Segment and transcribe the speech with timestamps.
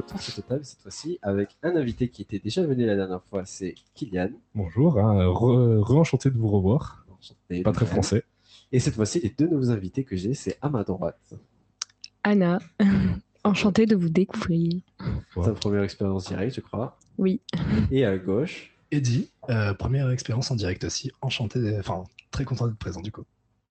[0.00, 2.96] euh, autour de cette table cette fois-ci avec un invité qui était déjà venu la
[2.96, 4.30] dernière fois, c'est Kylian.
[4.54, 7.04] Bonjour, hein, re- re-enchanté de vous revoir.
[7.10, 8.24] Enchanté, Pas très français.
[8.72, 11.34] Et cette fois-ci, les deux nouveaux invités que j'ai, c'est à ma droite.
[12.22, 12.58] Anna,
[13.44, 14.80] enchantée de vous découvrir.
[15.36, 15.44] Ouais.
[15.44, 16.98] Ta première expérience directe, je crois.
[17.18, 17.40] Oui.
[17.90, 22.78] Et à gauche, Eddie, euh, première expérience en direct aussi, enchanté, enfin très content d'être
[22.78, 23.24] présent du coup.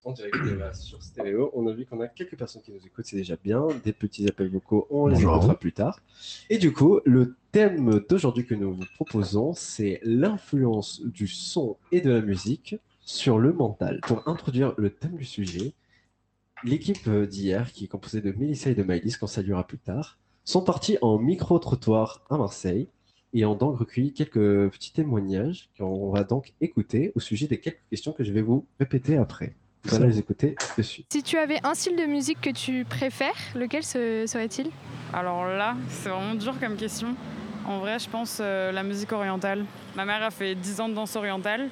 [0.04, 0.36] En direct
[0.74, 1.50] sur stéréo.
[1.54, 3.66] On a vu qu'on a quelques personnes qui nous écoutent, c'est déjà bien.
[3.84, 6.00] Des petits appels vocaux, on les écoutera plus tard.
[6.48, 12.00] Et du coup, le thème d'aujourd'hui que nous vous proposons, c'est l'influence du son et
[12.00, 14.00] de la musique sur le mental.
[14.02, 15.74] Pour introduire le thème du sujet,
[16.64, 20.62] l'équipe d'hier, qui est composée de Mélissa et de Maëlys, qu'on saluera plus tard, sont
[20.62, 22.88] partis en micro-trottoir à Marseille
[23.32, 27.82] et ont donc recueilli quelques petits témoignages qu'on va donc écouter au sujet des quelques
[27.88, 29.54] questions que je vais vous répéter après.
[29.84, 31.06] Vous allez les écouter de suite.
[31.10, 34.70] Si tu avais un style de musique que tu préfères, lequel serait-il?
[35.12, 37.14] Alors là, c'est vraiment dur comme question.
[37.66, 39.64] En vrai, je pense euh, la musique orientale.
[39.96, 41.68] Ma mère a fait 10 ans de danse orientale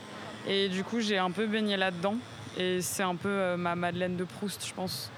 [0.47, 2.17] et du coup, j'ai un peu baigné là-dedans.
[2.59, 5.11] Et c'est un peu euh, ma Madeleine de Proust, je pense.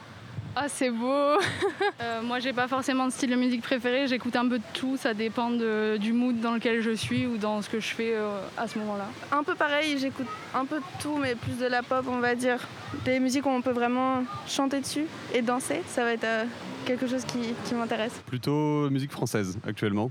[0.62, 1.06] Ah, c'est beau
[2.02, 4.96] Euh, Moi, j'ai pas forcément de style de musique préféré, j'écoute un peu de tout,
[4.98, 8.12] ça dépend de- du mood dans lequel je suis ou dans ce que je fais
[8.14, 9.06] euh, à ce moment-là.
[9.32, 12.34] Un peu pareil, j'écoute un peu de tout, mais plus de la pop, on va
[12.34, 12.66] dire.
[13.04, 16.44] Des musiques où on peut vraiment chanter dessus et danser, ça va être euh,
[16.86, 18.12] quelque chose qui, qui m'intéresse.
[18.26, 20.10] Plutôt musique française actuellement.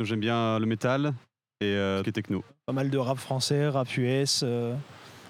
[0.00, 1.12] J'aime bien le métal
[1.60, 2.44] et euh, ce qui est techno.
[2.66, 4.74] Pas mal de rap français, rap US, euh,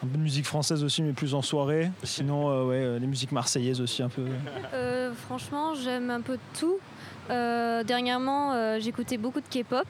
[0.03, 1.91] un peu de musique française aussi, mais plus en soirée.
[2.03, 4.25] Sinon, euh, ouais, euh, les musiques marseillaises aussi un peu.
[4.75, 6.78] Euh, franchement, j'aime un peu tout.
[7.31, 9.86] Euh, dernièrement, euh, j'écoutais beaucoup de K-pop.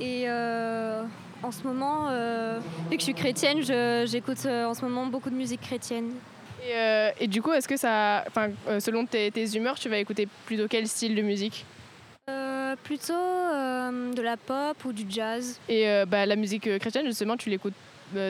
[0.00, 1.02] Et euh,
[1.42, 2.58] en ce moment, euh,
[2.90, 6.10] vu que je suis chrétienne, je- j'écoute euh, en ce moment beaucoup de musique chrétienne.
[6.66, 8.24] Et, euh, et du coup, est-ce que ça.
[8.26, 8.48] Enfin,
[8.80, 11.64] selon tes, tes humeurs, tu vas écouter plutôt quel style de musique?
[12.28, 15.58] Euh, plutôt euh, de la pop ou du jazz.
[15.68, 17.74] Et euh, bah, la musique chrétienne, justement, tu l'écoutes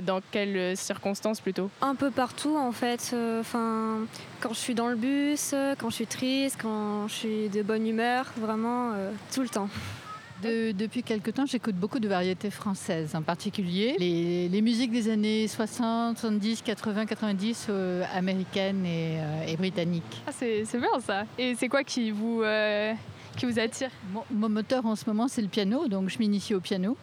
[0.03, 3.11] dans quelles euh, circonstances plutôt Un peu partout en fait.
[3.13, 4.01] Euh, Enfin,
[4.41, 7.63] quand je suis dans le bus, euh, quand je suis triste, quand je suis de
[7.63, 9.69] bonne humeur, vraiment euh, tout le temps.
[10.43, 15.11] De- depuis quelque temps, j'écoute beaucoup de variétés françaises, en particulier les, les musiques des
[15.11, 20.23] années 60, 70, 80, 90 euh, américaines et, euh, et britanniques.
[20.27, 21.25] Ah, c'est c'est bien ça.
[21.39, 22.95] Et c'est quoi qui vous, euh,
[23.37, 23.91] qui vous attire?
[24.15, 26.97] Mon, mon moteur en ce moment, c'est le piano, donc je m'initie au piano.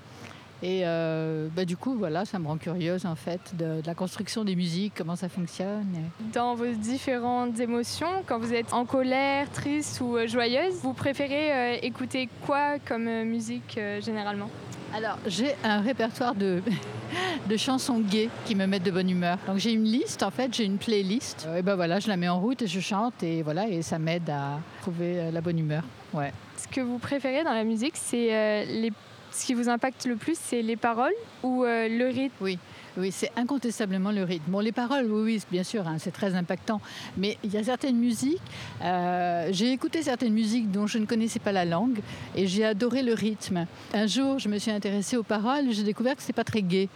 [0.63, 3.93] Et euh, bah, du coup, voilà, ça me rend curieuse en fait de, de la
[3.93, 5.85] construction des musiques, comment ça fonctionne.
[6.33, 11.53] Dans vos différentes émotions, quand vous êtes en colère, triste ou euh, joyeuse, vous préférez
[11.53, 14.49] euh, écouter quoi comme musique euh, généralement?
[14.95, 16.63] Alors, j'ai un répertoire de,
[17.49, 19.37] de chansons gays qui me mettent de bonne humeur.
[19.45, 21.47] Donc, j'ai une liste, en fait, j'ai une playlist.
[21.55, 23.99] Et ben voilà, je la mets en route et je chante et voilà, et ça
[23.99, 25.83] m'aide à trouver la bonne humeur.
[26.13, 26.31] Ouais.
[26.55, 28.91] Ce que vous préférez dans la musique, c'est les...
[29.31, 32.35] ce qui vous impacte le plus, c'est les paroles ou euh, le rythme?
[32.41, 32.57] Oui,
[32.97, 34.51] oui, c'est incontestablement le rythme.
[34.51, 36.81] Bon, les paroles, oui, bien sûr, hein, c'est très impactant.
[37.17, 38.41] Mais il y a certaines musiques,
[38.83, 41.99] euh, j'ai écouté certaines musiques dont je ne connaissais pas la langue
[42.35, 43.67] et j'ai adoré le rythme.
[43.93, 46.89] Un jour, je me suis intéressée aux paroles j'ai découvert que c'est pas très gai.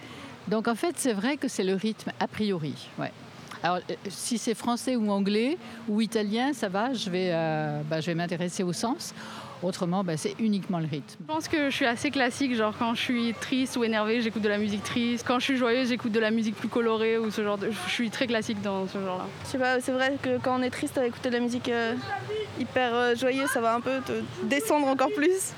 [0.48, 2.74] Donc en fait, c'est vrai que c'est le rythme a priori.
[2.98, 3.12] Ouais.
[3.64, 8.02] Alors, euh, si c'est français ou anglais ou italien, ça va, je vais, euh, bah,
[8.02, 9.14] je vais m'intéresser au sens.
[9.64, 11.18] Autrement, bah, c'est uniquement le rythme.
[11.20, 14.42] Je pense que je suis assez classique, genre quand je suis triste ou énervée, j'écoute
[14.42, 15.26] de la musique triste.
[15.28, 17.70] Quand je suis joyeuse, j'écoute de la musique plus colorée ou ce genre de...
[17.72, 19.26] Je suis très classique dans ce genre-là.
[19.46, 21.96] Je sais pas, c'est vrai que quand on est triste, écouter de la musique euh,
[22.60, 24.14] hyper euh, joyeuse, ça va un peu te
[24.44, 25.54] descendre encore plus.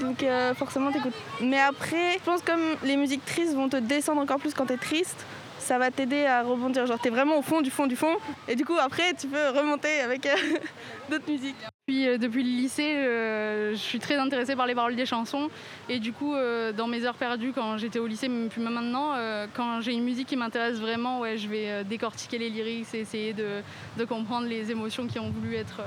[0.00, 1.14] Donc euh, forcément t'écoutes.
[1.40, 4.76] Mais après, je pense comme les musiques tristes vont te descendre encore plus quand t'es
[4.76, 5.24] triste,
[5.58, 6.86] ça va t'aider à rebondir.
[6.86, 8.16] Genre t'es vraiment au fond du fond du fond.
[8.48, 10.34] Et du coup après tu peux remonter avec euh,
[11.10, 11.56] d'autres musiques.
[11.88, 15.48] Euh, depuis le lycée, euh, je suis très intéressée par les paroles des chansons.
[15.88, 19.12] Et du coup, euh, dans mes heures perdues, quand j'étais au lycée, puis même maintenant,
[19.54, 23.32] quand j'ai une musique qui m'intéresse vraiment, ouais, je vais décortiquer les lyrics et essayer
[23.32, 23.62] de,
[24.04, 25.80] comprendre les émotions qui ont voulu être.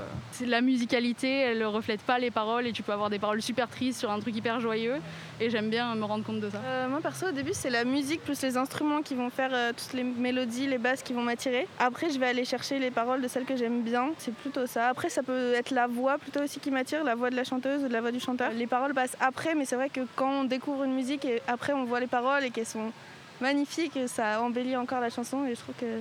[0.46, 3.68] La musicalité, elle ne reflète pas les paroles et tu peux avoir des paroles super
[3.68, 4.96] tristes sur un truc hyper joyeux.
[5.38, 6.60] Et j'aime bien me rendre compte de ça.
[6.88, 10.04] Moi perso au début c'est la musique plus les instruments qui vont faire toutes les
[10.04, 11.66] mélodies, les basses qui vont m'attirer.
[11.78, 14.88] Après je vais aller chercher les paroles de celles que j'aime bien, c'est plutôt ça.
[14.88, 17.84] Après ça peut être la voix plutôt aussi qui m'attire, la voix de la chanteuse
[17.84, 18.52] ou de la voix du chanteur.
[18.52, 21.72] Les paroles passent après mais c'est vrai que quand on découvre une musique et après
[21.72, 22.92] on voit les paroles et qu'elles sont
[23.40, 26.00] magnifiques, ça embellit encore la chanson et je trouve que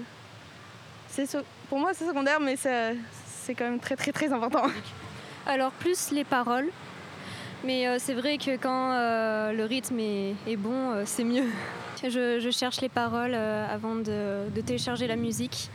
[1.07, 1.27] c'est
[1.69, 4.63] pour moi c'est secondaire mais c'est quand même très très très important.
[5.45, 6.69] Alors plus les paroles,
[7.63, 11.45] mais euh, c'est vrai que quand euh, le rythme est, bon, euh, c'est mieux.
[12.03, 15.69] Je, cherche les paroles avant de télécharger la musique.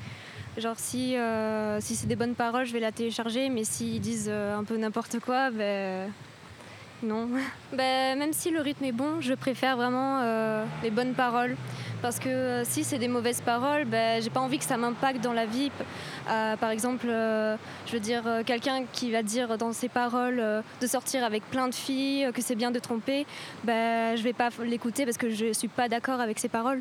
[0.57, 4.29] Genre si, euh, si c'est des bonnes paroles, je vais la télécharger, mais s'ils disent
[4.31, 6.11] euh, un peu n'importe quoi, ben
[7.03, 7.29] non.
[7.73, 11.57] Ben, même si le rythme est bon, je préfère vraiment euh, les bonnes paroles.
[12.03, 15.33] Parce que si c'est des mauvaises paroles, ben, j'ai pas envie que ça m'impacte dans
[15.33, 15.73] la vie.
[16.27, 21.43] Par exemple, je veux dire, quelqu'un qui va dire dans ses paroles de sortir avec
[21.51, 23.27] plein de filles, que c'est bien de tromper,
[23.65, 26.81] ben, je vais pas l'écouter parce que je suis pas d'accord avec ses paroles.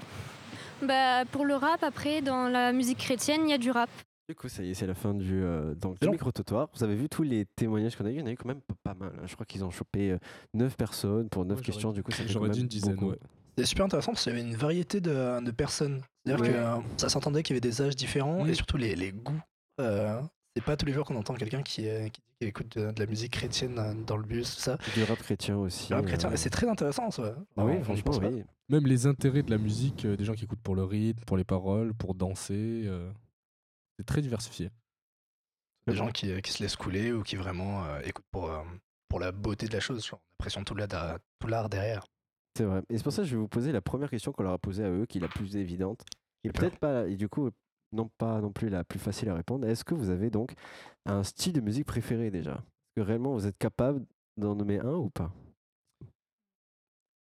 [0.88, 3.90] Ben, pour le rap, après, dans la musique chrétienne, il y a du rap.
[4.30, 6.70] Du coup, ça y est, c'est la fin du, euh, donc, du micro-trottoir.
[6.76, 8.14] Vous avez vu tous les témoignages qu'on a eu?
[8.14, 9.12] Il y en a eu quand même pas mal.
[9.18, 9.24] hein.
[9.26, 10.16] Je crois qu'ils ont chopé
[10.54, 11.90] 9 personnes pour 9 Ouais, questions.
[11.90, 13.10] j'aurais- Du coup, ça fait j'aurais quand dit même une dizaine, beaucoup.
[13.12, 13.20] ouais.
[13.56, 16.02] C'était super intéressant parce qu'il y avait une variété de, de personnes.
[16.26, 16.52] C'est-à-dire Ouais.
[16.52, 19.42] que euh, ça s'entendait qu'il y avait des âges différents et surtout les, les goûts.
[20.56, 23.08] C'est pas tous les jours qu'on entend quelqu'un qui, euh, qui écoute de, de la
[23.08, 24.78] musique chrétienne euh, dans le bus, tout ça.
[24.94, 25.88] Du rap chrétien aussi.
[25.88, 27.36] Du rap chrétien, euh, c'est très intéressant ça.
[27.58, 28.44] Ah oui, franchement, oui.
[28.70, 31.38] Même les intérêts de la musique, euh, des gens qui écoutent pour le rythme, pour
[31.38, 33.12] les paroles, pour danser, euh,
[33.98, 34.70] c'est très diversifié.
[35.88, 38.62] Des gens qui, qui se laissent couler ou qui vraiment euh, écoutent pour, euh,
[39.10, 40.06] pour la beauté de la chose.
[40.06, 42.06] Genre, on a l'impression de tout l'art tout l'art derrière.
[42.56, 42.84] C'est vrai.
[42.90, 44.60] Et c'est pour ça que je vais vous poser la première question qu'on leur a
[44.60, 46.06] posée à eux, qui est la plus évidente.
[46.44, 47.50] Et peut-être pas, et du coup,
[47.94, 49.68] non pas non plus la plus facile à répondre.
[49.68, 50.54] Est-ce que vous avez donc
[51.06, 52.54] un style de musique préféré déjà?
[52.54, 54.06] Est-ce que réellement vous êtes capable
[54.38, 55.32] d'en nommer un ou pas?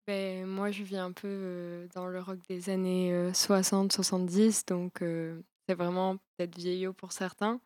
[0.07, 5.41] Ben, moi, je vis un peu euh, dans le rock des années 60-70, donc euh,
[5.67, 7.59] c'est vraiment peut-être vieillot pour certains.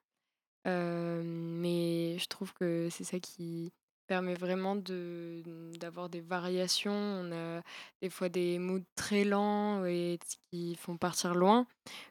[0.67, 3.71] Euh, mais je trouve que c'est ça qui
[4.09, 5.43] permet vraiment de,
[5.79, 6.91] d'avoir des variations.
[6.91, 7.61] On a
[8.01, 10.17] des fois des moods très lents et
[10.49, 11.67] qui font partir loin,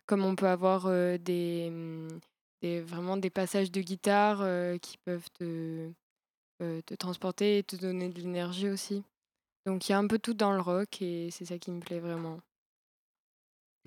[0.07, 1.73] comme on peut avoir euh, des,
[2.63, 4.39] vraiment des passages de guitare
[4.81, 5.91] qui peuvent te,
[6.61, 9.03] te transporter et te donner de l'énergie aussi.
[9.67, 11.81] Donc il y a un peu tout dans le rock et c'est ça qui me
[11.81, 12.41] plaît vraiment.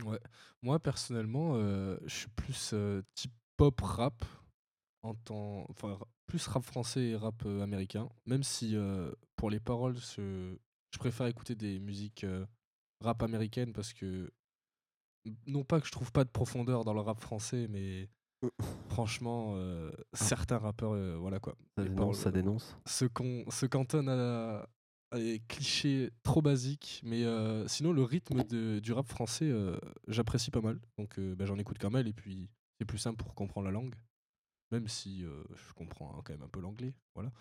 [0.03, 0.19] Ouais.
[0.61, 2.75] Moi, personnellement, je suis plus
[3.15, 4.25] type pop rap,
[5.03, 5.97] en temps, enfin,
[6.31, 8.07] plus rap français et rap euh, américain.
[8.25, 10.55] Même si euh, pour les paroles, je,
[10.97, 12.45] préfère écouter des musiques euh,
[13.01, 14.31] rap américaines parce que,
[15.45, 18.09] non pas que je trouve pas de profondeur dans le rap français, mais
[18.89, 21.57] franchement, euh, certains rappeurs, euh, voilà quoi.
[21.77, 22.77] Ça dénonce, paroles, ça dénonce.
[22.85, 24.69] se, con- se cantonne à,
[25.11, 29.51] à des clichés trop basiques, mais euh, sinon le rythme de- du rap français,
[30.07, 30.79] j'apprécie pas mal.
[30.97, 32.49] Donc bah, j'en écoute quand même, et puis
[32.79, 33.95] c'est plus simple pour comprendre la langue,
[34.71, 37.31] même si euh, je comprends hein, quand même un peu l'anglais, voilà.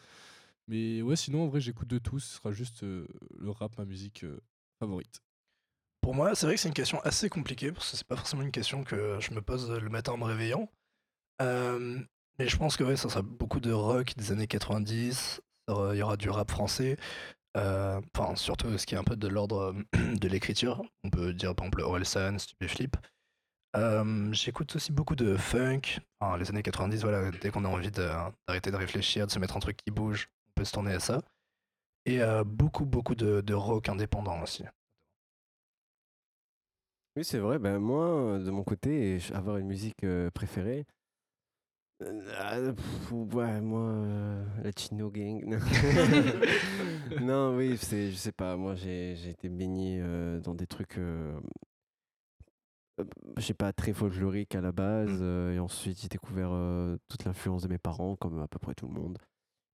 [0.69, 3.07] Mais ouais, sinon en vrai j'écoute de tout, ce sera juste euh,
[3.39, 4.41] le rap ma musique euh,
[4.81, 5.23] favorite.
[6.01, 8.43] Pour moi, c'est vrai que c'est une question assez compliquée parce que c'est pas forcément
[8.43, 10.69] une question que je me pose le matin en me réveillant.
[12.39, 15.41] Mais je pense que ouais, ça sera beaucoup de rock des années 90.
[15.69, 16.97] ça aura- Il y aura du rap français.
[17.57, 19.75] Enfin, surtout ce qui est un peu de l'ordre
[20.21, 20.83] de l'écriture.
[21.05, 22.97] On peut dire par exemple Orelsan, Stupéflip.
[24.33, 26.01] J'écoute aussi beaucoup de funk.
[26.39, 29.61] Les années 90, voilà, dès qu'on a envie d'arrêter de réfléchir, de se mettre un
[29.61, 31.23] truc qui bouge, on peut se tourner à ça.
[32.07, 34.65] Et beaucoup, beaucoup de, rock indépendant aussi.
[37.17, 37.59] Oui, c'est vrai.
[37.59, 40.87] Ben, moi, de mon côté, avoir une musique préférée.
[42.03, 42.73] euh,
[43.11, 45.45] ouais, moi, euh, la Chino Gang.
[47.21, 48.57] Non, oui, je sais pas.
[48.57, 50.03] Moi, j'ai, été baigné
[50.43, 50.99] dans des trucs,
[53.37, 55.19] je sais pas, très folkloriques à la base.
[55.21, 58.75] euh, et ensuite, j'ai découvert euh, toute l'influence de mes parents, comme à peu près
[58.75, 59.19] tout le monde.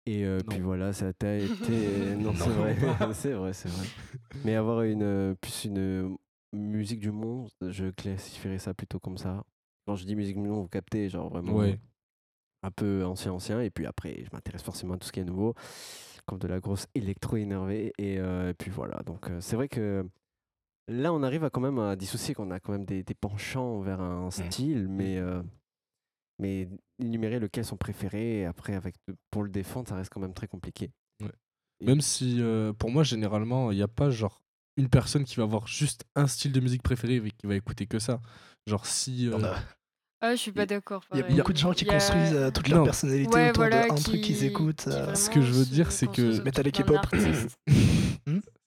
[0.06, 1.46] Et euh, puis voilà, ça a été.
[2.18, 2.76] Non, c'est vrai,
[3.14, 3.86] c'est vrai, c'est vrai.
[4.44, 6.16] Mais avoir une plus une
[6.52, 9.42] musique du monde, je classifierais ça plutôt comme ça.
[9.86, 11.78] Quand je dis musique du monde, vous captez, genre vraiment Ouais.
[12.62, 13.60] un peu ancien ancien.
[13.60, 15.54] Et puis après, je m'intéresse forcément à tout ce qui est nouveau,
[16.26, 17.92] comme de la grosse électro énervée.
[17.98, 19.02] Et, euh, et puis voilà.
[19.04, 20.04] Donc euh, c'est vrai que
[20.88, 23.80] là, on arrive à quand même à dissocier qu'on a quand même des, des penchants
[23.80, 25.42] vers un style, mais euh,
[26.38, 28.40] mais énumérer lequel sont préférés.
[28.40, 28.94] Et après, avec
[29.30, 30.90] pour le défendre, ça reste quand même très compliqué.
[31.22, 31.32] Ouais.
[31.84, 34.40] Même si euh, pour moi, généralement, il n'y a pas genre
[34.78, 37.86] une personne qui va avoir juste un style de musique préféré et qui va écouter
[37.86, 38.20] que ça.
[38.66, 39.28] Genre si.
[39.28, 39.38] euh,
[40.20, 41.04] Ah, je suis pas d'accord.
[41.12, 42.84] Il y a beaucoup de gens qui a- construisent euh, toute leur Non.
[42.84, 44.86] personnalité Ouais, autour voilà, d'un qui- truc qu'ils écoutent.
[44.88, 46.42] euh, Ce que je veux dire, c'est que.
[46.42, 46.98] Metal et K-pop.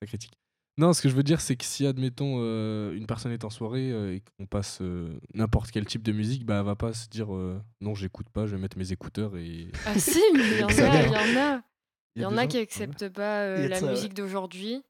[0.01, 0.33] Ça critique.
[0.79, 3.49] Non, ce que je veux dire, c'est que si, admettons, euh, une personne est en
[3.49, 6.93] soirée euh, et qu'on passe euh, n'importe quel type de musique, bah, elle va pas
[6.93, 9.67] se dire euh, non, j'écoute pas, je vais mettre mes écouteurs et.
[9.85, 11.61] Ah si, mais il y en a, il y en a.
[12.15, 13.91] Il y en a qui acceptent pas euh, la ça, ouais.
[13.91, 14.83] musique d'aujourd'hui,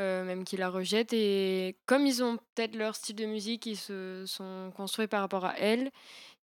[0.00, 1.12] euh, même qui la rejettent.
[1.14, 5.46] Et comme ils ont peut-être leur style de musique, ils se sont construits par rapport
[5.46, 5.90] à elle,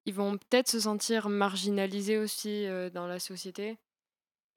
[0.07, 3.77] ils vont peut-être se sentir marginalisés aussi euh, dans la société.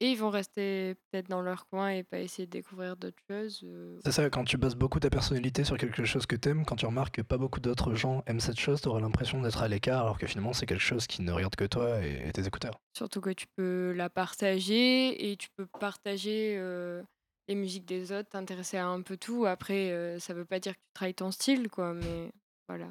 [0.04, 3.62] Et ils vont rester peut-être dans leur coin et pas essayer de découvrir d'autres choses.
[3.64, 6.76] euh, C'est ça, quand tu bases beaucoup ta personnalité sur quelque chose que t'aimes, quand
[6.76, 10.02] tu remarques que pas beaucoup d'autres gens aiment cette chose, t'auras l'impression d'être à l'écart,
[10.02, 12.82] alors que finalement c'est quelque chose qui ne regarde que toi et, et tes écouteurs.
[12.98, 17.02] Surtout que tu peux la partager et tu peux partager euh,
[17.48, 19.46] les musiques des autres, t'intéresser à un peu tout.
[19.46, 22.30] Après, euh, ça veut pas dire que tu trahis ton style, quoi, mais
[22.68, 22.90] voilà.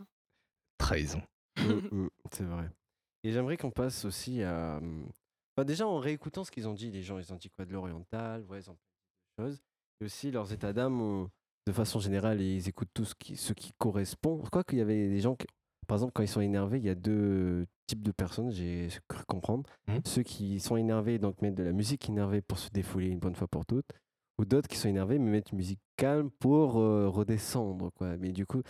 [0.78, 1.20] Trahison.
[1.58, 1.60] Mm,
[2.04, 2.70] mm, c'est vrai.
[3.22, 4.80] Et j'aimerais qu'on passe aussi à.
[5.56, 7.72] Enfin, déjà, en réécoutant ce qu'ils ont dit, les gens, ils ont dit quoi de
[7.72, 8.80] l'oriental, ouais, ils ont dit
[9.38, 9.62] des choses.
[10.00, 11.28] Et aussi, leurs états d'âme,
[11.66, 14.42] de façon générale, ils écoutent tout ce qui, ce qui correspond.
[14.50, 15.46] Quoi qu'il y avait des gens qui.
[15.86, 19.24] Par exemple, quand ils sont énervés, il y a deux types de personnes, j'ai cru
[19.26, 19.68] comprendre.
[20.06, 23.34] Ceux qui sont énervés, donc mettent de la musique énervée pour se défouler une bonne
[23.34, 23.90] fois pour toutes.
[24.38, 27.90] Ou d'autres qui sont énervés, mais mettent une musique calme pour euh, redescendre.
[27.92, 28.16] Quoi.
[28.16, 28.62] Mais du coup,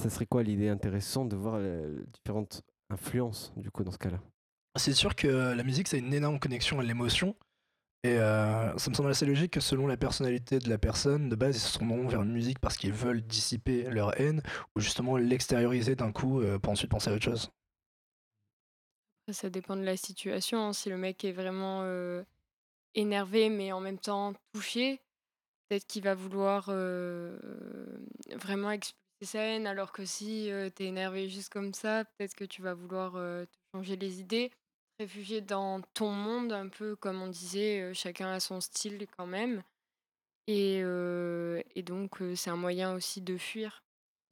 [0.00, 4.20] ça serait quoi l'idée intéressante de voir euh, différentes influences, du coup, dans ce cas-là?
[4.76, 7.36] C'est sûr que la musique, c'est une énorme connexion à l'émotion.
[8.02, 11.36] Et euh, ça me semble assez logique que selon la personnalité de la personne, de
[11.36, 14.42] base, ils se tourneront vers une musique parce qu'ils veulent dissiper leur haine
[14.76, 17.50] ou justement l'extérioriser d'un coup euh, pour ensuite penser à autre chose.
[19.32, 20.66] Ça dépend de la situation.
[20.66, 20.72] hein.
[20.74, 22.22] Si le mec est vraiment euh,
[22.94, 25.00] énervé, mais en même temps touché,
[25.68, 26.66] peut-être qu'il va vouloir
[28.32, 32.60] vraiment expulser sa haine, alors que si t'es énervé juste comme ça, peut-être que tu
[32.60, 33.16] vas vouloir
[33.72, 34.50] changer les idées,
[34.98, 39.26] réfugier dans ton monde, un peu comme on disait, euh, chacun a son style quand
[39.26, 39.62] même.
[40.48, 43.84] Et, euh, et donc, euh, c'est un moyen aussi de fuir.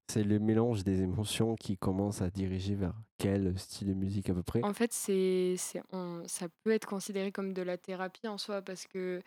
[0.08, 4.34] C'est le mélange des émotions qui commence à diriger vers quel style de musique à
[4.34, 4.62] peu près?
[4.62, 8.62] En fait, c'est, c'est, on- ça peut être considéré comme de la thérapie en soi
[8.62, 9.20] parce que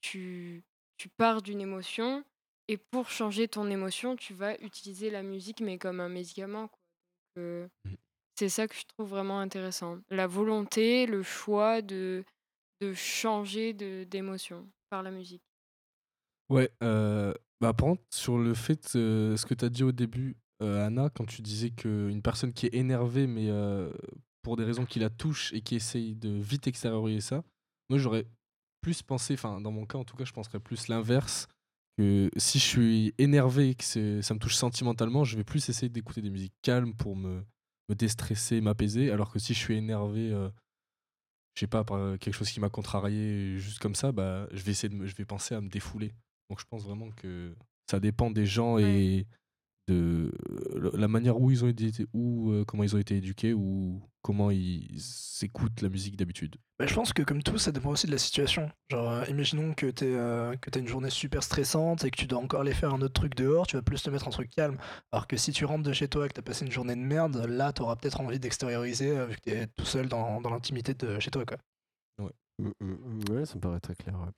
[0.00, 0.64] tu,
[0.96, 2.24] tu pars d'une émotion
[2.68, 6.68] et pour changer ton émotion, tu vas utiliser la musique mais comme un médicament.
[6.68, 6.78] quoi.
[7.36, 7.68] Donc, euh,
[8.40, 9.98] c'est ça que je trouve vraiment intéressant.
[10.08, 12.24] La volonté, le choix de,
[12.80, 15.42] de changer d'émotion par la musique.
[16.48, 20.38] Ouais, euh, bah, par contre, sur le fait, ce que tu as dit au début,
[20.60, 23.50] Anna, quand tu disais qu'une personne qui est énervée, mais
[24.40, 27.44] pour des raisons qui la touchent et qui essaye de vite extérioriser ça,
[27.90, 28.24] moi j'aurais
[28.80, 31.46] plus pensé, enfin dans mon cas en tout cas, je penserais plus l'inverse,
[31.98, 33.84] que si je suis énervé et que
[34.22, 37.44] ça me touche sentimentalement, je vais plus essayer d'écouter des musiques calmes pour me,
[37.90, 40.48] me déstresser, m'apaiser, alors que si je suis énervé, euh,
[41.54, 44.70] je sais pas, par quelque chose qui m'a contrarié juste comme ça, bah, je vais
[44.70, 46.14] essayer de me, je vais penser à me défouler.
[46.48, 47.54] Donc je pense vraiment que
[47.90, 49.26] ça dépend des gens et
[49.92, 50.30] de
[50.94, 54.50] la manière où ils ont été, ou euh, comment ils ont été éduqués ou comment
[54.50, 55.00] ils
[55.42, 56.56] écoutent la musique d'habitude.
[56.78, 58.70] Bah, je pense que comme tout, ça dépend aussi de la situation.
[58.90, 62.26] Genre, euh, imaginons que t'es euh, que t'as une journée super stressante et que tu
[62.26, 64.50] dois encore aller faire un autre truc dehors, tu vas plus te mettre un truc
[64.50, 64.78] calme.
[65.12, 67.00] Alors que si tu rentres de chez toi et que t'as passé une journée de
[67.00, 70.94] merde, là, t'auras peut-être envie d'extérioriser euh, vu que t'es tout seul dans, dans l'intimité
[70.94, 71.58] de chez toi, quoi.
[72.18, 74.14] Ouais, ça me paraît très clair.
[74.20, 74.32] ouais.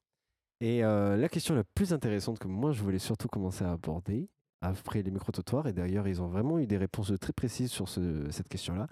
[0.61, 4.28] Et euh, la question la plus intéressante que moi je voulais surtout commencer à aborder
[4.62, 8.31] après les micro-trottoirs, et d'ailleurs ils ont vraiment eu des réponses très précises sur ce-
[8.31, 8.87] cette question-là,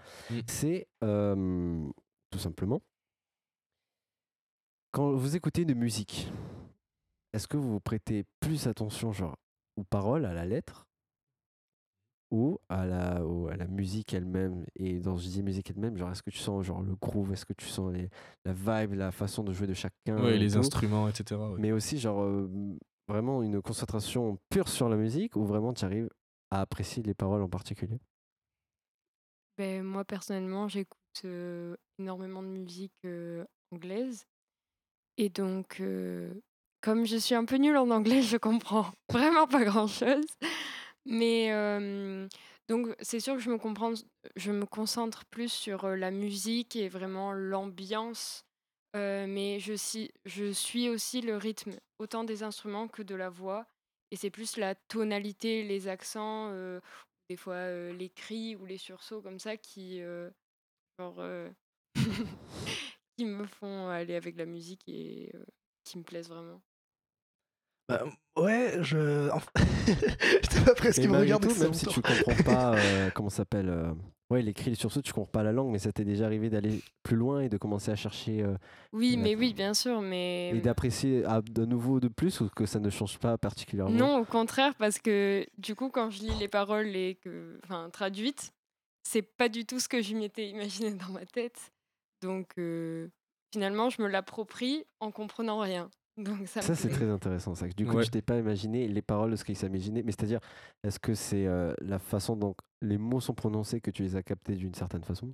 [0.47, 1.89] c'est euh,
[2.31, 2.83] tout simplement
[4.93, 6.33] quand vous écoutez une musique,
[7.33, 9.37] est-ce que vous prêtez plus attention genre
[9.77, 10.87] aux paroles, à la lettre
[12.33, 14.65] ou à la, ou à la musique elle-même?
[14.75, 17.33] Et dans je dis musique elle-même genre est-ce que tu sens genre le groove?
[17.33, 18.09] Est-ce que tu sens les,
[18.45, 20.59] la vibe la façon de jouer de chacun et les tout?
[20.59, 21.59] instruments, etc., ouais.
[21.61, 22.51] mais aussi genre euh,
[23.11, 26.09] vraiment une concentration pure sur la musique ou vraiment tu arrives
[26.51, 28.01] à apprécier les paroles en particulier?
[29.59, 30.99] Ben, moi, personnellement, j'écoute
[31.99, 32.93] énormément de musique
[33.73, 34.25] anglaise.
[35.19, 35.83] Et donc,
[36.81, 40.27] comme je suis un peu nulle en anglais, je comprends vraiment pas grand-chose.
[41.07, 41.51] Mais
[42.69, 43.93] donc, c'est sûr que je me, comprends,
[44.37, 48.45] je me concentre plus sur la musique et vraiment l'ambiance.
[48.95, 53.67] Mais je, suis- je suis aussi le rythme, autant des instruments que de la voix.
[54.11, 56.81] Et c'est plus la tonalité, les accents, euh,
[57.29, 60.31] des fois euh, les cris ou les sursauts comme ça qui, euh,
[60.99, 61.49] genre, euh,
[63.17, 65.45] qui me font aller avec la musique et euh,
[65.85, 66.61] qui me plaisent vraiment.
[67.89, 68.05] Bah,
[68.37, 69.31] ouais, je.
[69.31, 69.51] enfin,
[69.87, 71.43] J'étais pas presque qui me malgré regarde.
[71.43, 73.93] tout, même si tu comprends pas euh, comment ça s'appelle euh,
[74.31, 76.81] ouais cris les sursauts tu comprends pas la langue mais ça t'est déjà arrivé d'aller
[77.03, 78.57] plus loin et de commencer à chercher euh,
[78.93, 82.67] Oui, mais oui, bien sûr, mais et d'apprécier à- de nouveau de plus ou que
[82.67, 83.95] ça ne change pas particulièrement?
[83.97, 87.89] Non, au contraire, parce que du coup, quand je lis les paroles et que, enfin,
[87.91, 88.53] traduites,
[89.03, 91.73] c'est pas du tout ce que je m'étais imaginé dans ma tête.
[92.23, 93.09] Donc, euh,
[93.53, 95.91] finalement, je me l'approprie en comprenant rien.
[96.17, 97.55] Donc, ça, c'est très intéressant.
[97.55, 97.67] Ça.
[97.69, 98.05] Du coup, Ouais.
[98.05, 100.41] tu t'es pas imaginé les paroles de ce qu'il s'imaginait, mais c'est-à-dire,
[100.85, 104.23] est-ce que c'est euh, la façon dont les mots sont prononcés que tu les as
[104.23, 105.33] captés d'une certaine façon?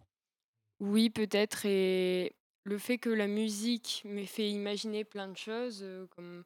[0.80, 1.64] Oui, peut-être.
[1.66, 6.44] Et le fait que la musique m'ait fait imaginer plein de choses, euh, comme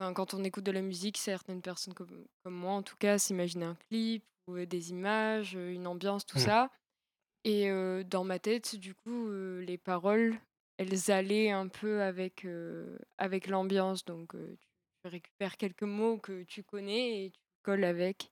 [0.00, 3.18] enfin, quand on écoute de la musique, certaines personnes comme, comme moi en tout cas
[3.18, 6.40] s'imaginent un clip ou euh, des images, une ambiance, tout Mm.
[6.40, 6.70] ça.
[7.44, 10.36] Et euh, dans ma tête, du coup, euh, les paroles,
[10.78, 14.04] elles allaient un peu avec, euh, avec l'ambiance.
[14.04, 14.56] Donc euh,
[15.02, 18.30] tu récupères quelques mots que tu connais et tu colles avec.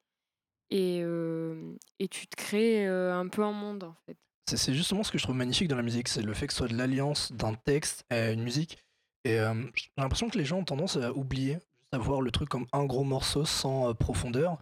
[0.71, 4.17] Et, euh, et tu te crées un peu un monde en fait.
[4.49, 6.59] C'est justement ce que je trouve magnifique dans la musique, c'est le fait que ce
[6.59, 8.79] soit de l'alliance d'un texte et une musique.
[9.25, 11.59] Et j'ai l'impression que les gens ont tendance à oublier,
[11.91, 14.59] à voir le truc comme un gros morceau sans profondeur.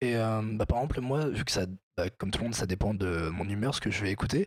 [0.00, 2.94] Et bah, par exemple, moi, vu que ça, bah, comme tout le monde, ça dépend
[2.94, 4.46] de mon humeur, ce que je vais écouter.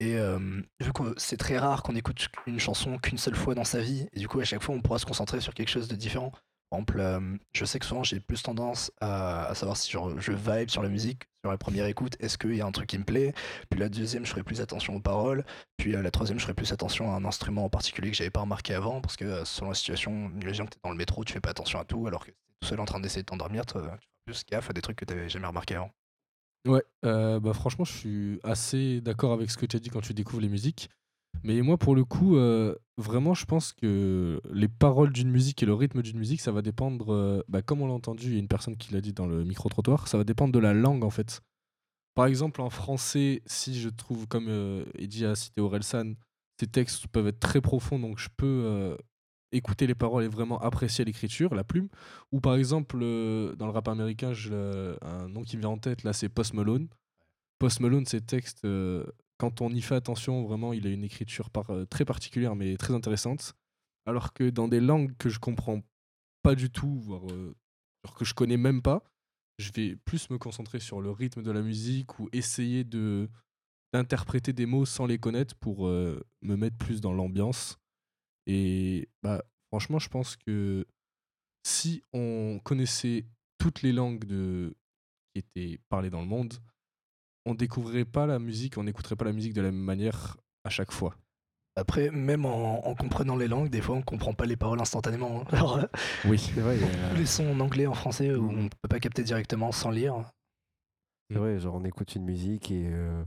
[0.00, 0.38] Et euh,
[0.80, 4.06] vu que c'est très rare qu'on écoute une chanson qu'une seule fois dans sa vie,
[4.12, 6.30] et du coup, à chaque fois, on pourra se concentrer sur quelque chose de différent.
[6.70, 10.68] Par exemple, euh, je sais que souvent j'ai plus tendance à, savoir si je vibe
[10.68, 13.04] sur la musique, sur la première écoute, est-ce qu'il y a un truc qui me
[13.04, 13.32] plaît,
[13.70, 15.46] puis la deuxième je ferai plus attention aux paroles,
[15.78, 18.28] puis à la troisième je ferai plus attention à un instrument en particulier que j'avais
[18.28, 21.24] pas remarqué avant, parce que euh, selon la situation, imagine que t'es dans le métro,
[21.24, 23.26] tu fais pas attention à tout, alors que t'es tout seul en train d'essayer de
[23.26, 25.90] t'endormir, tu tu feras plus gaffe à des trucs que t'avais jamais remarqué avant.
[26.68, 30.02] Ouais, euh, bah franchement, je suis assez d'accord avec ce que tu as dit quand
[30.02, 30.90] tu découvres les musiques.
[31.44, 35.66] Mais moi, pour le coup, euh, vraiment, je pense que les paroles d'une musique et
[35.66, 38.36] le rythme d'une musique, ça va dépendre, euh, bah, comme on l'a entendu, il y
[38.36, 41.04] a une personne qui l'a dit dans le micro-trottoir, ça va dépendre de la langue
[41.04, 41.40] en fait.
[42.14, 46.14] Par exemple, en français, si je trouve, comme Eddie a cité Orelsan,
[46.60, 48.96] ces textes peuvent être très profonds, donc je peux
[49.52, 51.88] écouter les paroles et vraiment apprécier l'écriture, la plume.
[52.32, 54.32] Ou par exemple, euh, dans le rap américain,
[55.02, 56.88] un nom qui me vient en tête, là, c'est Post Malone.
[57.58, 59.04] Post Malone, ses textes, euh,
[59.38, 62.94] quand on y fait attention, vraiment, il a une écriture euh, très particulière, mais très
[62.94, 63.54] intéressante.
[64.06, 65.80] Alors que dans des langues que je comprends
[66.42, 67.22] pas du tout, voire
[68.16, 69.02] que je connais même pas,
[69.58, 73.28] je vais plus me concentrer sur le rythme de la musique ou essayer de
[73.92, 77.78] d'interpréter des mots sans les connaître pour me mettre plus dans l'ambiance.
[78.48, 80.86] Et bah, franchement, je pense que
[81.62, 83.26] si on connaissait
[83.58, 84.74] toutes les langues de...
[85.32, 86.54] qui étaient parlées dans le monde,
[87.44, 90.70] on découvrirait pas la musique, on n'écouterait pas la musique de la même manière à
[90.70, 91.14] chaque fois.
[91.76, 95.44] Après, même en, en comprenant les langues, des fois on comprend pas les paroles instantanément.
[95.52, 95.78] Alors
[96.24, 96.38] Oui.
[96.54, 96.78] C'est vrai,
[97.10, 100.24] tous les sons en anglais, en français, où on peut pas capter directement sans lire.
[101.30, 103.22] C'est vrai, genre on écoute une musique et euh,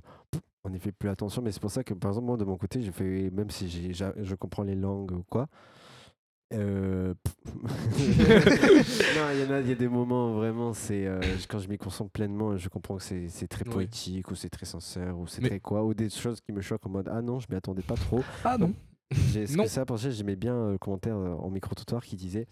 [0.64, 2.58] on n'y fait plus attention, mais c'est pour ça que par exemple moi de mon
[2.58, 5.48] côté, je fais même si j'ai, j'a- je comprends les langues ou quoi.
[6.54, 7.14] euh,
[7.46, 11.20] non, il y en a, il y a des moments vraiment, c'est euh,
[11.50, 13.72] quand je m'y concentre pleinement, je comprends que c'est, c'est très Ouais.
[13.74, 16.62] poétique ou c'est très sincère ou c'est Mais- très quoi, ou des choses qui me
[16.62, 18.22] choquent en mode ah non, je m'y attendais pas trop.
[18.44, 18.74] Ah non
[19.12, 19.64] J'ai ce Non.
[19.64, 22.48] que ça pensé, j'aimais bien euh, le commentaire en micro-trottoir qui disait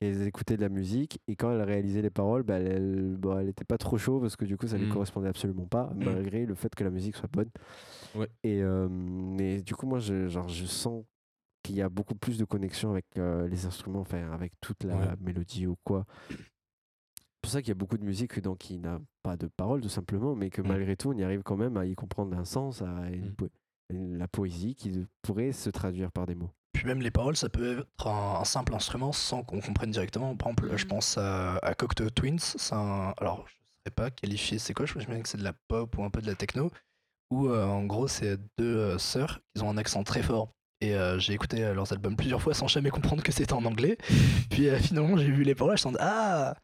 [0.00, 3.48] qu'elles écoutaient de la musique et quand elle réalisait les paroles, bah, elle, bon, elle
[3.48, 4.92] était pas trop chaud parce que du coup ça lui Mm.
[4.92, 7.50] correspondait absolument pas, malgré le fait que la musique soit bonne.
[8.14, 8.28] Ouais.
[8.44, 11.04] Et euh, mais du coup, moi, je, genre, je sens
[11.62, 14.96] qu'il y a beaucoup plus de connexion avec euh, les instruments, enfin avec toute la
[14.96, 15.06] Ouais.
[15.20, 16.04] mélodie ou quoi.
[16.30, 16.36] C'est
[17.42, 19.88] pour ça qu'il y a beaucoup de musique donc, qui n'a pas de paroles tout
[19.88, 20.66] simplement, mais que Mm.
[20.68, 23.34] malgré tout, on y arrive quand même à y comprendre un sens, à une Mm.
[23.34, 23.48] po-
[23.90, 26.50] une- la poésie qui pourrait se traduire par des mots.
[26.78, 30.36] Puis même les paroles, ça peut être un, un simple instrument sans qu'on comprenne directement.
[30.36, 32.38] Par exemple, je pense à, à Cocteau Twins.
[32.38, 35.42] C'est un, alors, je ne sais pas qualifier c'est quoi, je me que c'est de
[35.42, 36.70] la pop ou un peu de la techno.
[37.32, 40.52] Où euh, en gros, c'est deux euh, sœurs qui ont un accent très fort.
[40.80, 43.98] Et euh, j'ai écouté leurs albums plusieurs fois sans jamais comprendre que c'était en anglais.
[44.48, 46.54] Puis finalement, j'ai vu les paroles, je me suis ah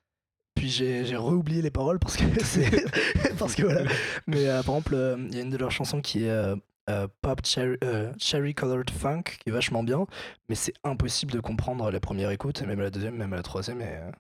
[0.55, 2.71] Puis j'ai j'ai re-oublié les paroles parce que c'est.
[3.39, 3.91] parce que voilà.
[4.29, 6.31] Mais euh, par exemple, euh, il y a une de leurs chansons qui est.
[6.31, 6.55] euh,
[6.91, 10.07] euh, Pop Cherry, euh, Cherry Colored Funk qui est vachement bien,
[10.49, 13.81] mais c'est impossible de comprendre la première écoute, même la deuxième, même la troisième.
[13.81, 14.11] Et, euh,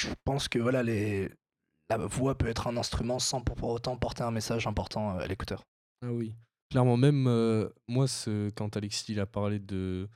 [0.00, 1.28] je pense que voilà, les...
[1.90, 5.64] la voix peut être un instrument sans pour autant porter un message important à l'écouteur.
[6.02, 6.34] Ah oui.
[6.70, 7.24] Clairement, même
[7.88, 8.06] moi,
[8.54, 10.08] quand Alexis il a parlé de,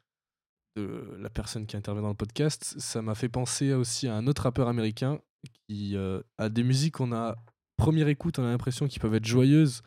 [0.76, 4.26] de la personne qui intervient dans le podcast, ça m'a fait penser aussi à un
[4.26, 5.18] autre rappeur américain
[5.66, 7.36] qui a des musiques qu'on a,
[7.76, 9.82] première écoute, on a l'impression qu'ils peuvent être joyeuses,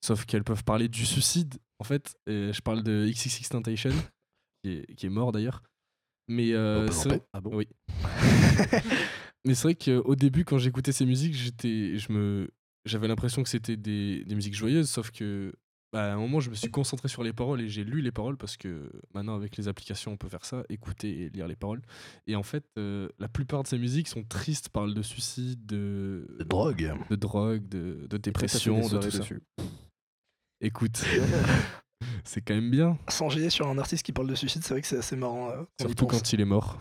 [0.00, 1.54] sauf qu'elles peuvent parler du suicide.
[1.78, 3.90] En fait, Et je parle de XXXTentacion,
[4.62, 5.62] qui est, qui est mort d'ailleurs.
[6.28, 7.24] Mais euh, vrai- paix.
[7.32, 7.66] Ah bon oui.
[9.46, 12.50] Mais c'est vrai qu'au début, quand j'écoutais ces musiques, j'étais, je me,
[12.84, 15.54] j'avais l'impression que c'était des, des musiques joyeuses, sauf que
[15.92, 18.12] bah, à un moment, je me suis concentré sur les paroles et j'ai lu les
[18.12, 21.56] paroles parce que maintenant, avec les applications, on peut faire ça, écouter et lire les
[21.56, 21.80] paroles.
[22.26, 26.26] Et en fait, euh, la plupart de ces musiques sont tristes, parlent de suicide, de,
[26.38, 26.92] De drogue.
[27.08, 29.24] de drogue, de, de dépression, de tout ça.
[30.60, 30.98] Écoute,
[32.24, 34.86] c'est quand même bien, S'enjailler sur un artiste qui parle de suicide, c'est vrai que
[34.86, 35.50] c'est assez marrant.
[35.50, 36.78] euh, surtout quand il est mort.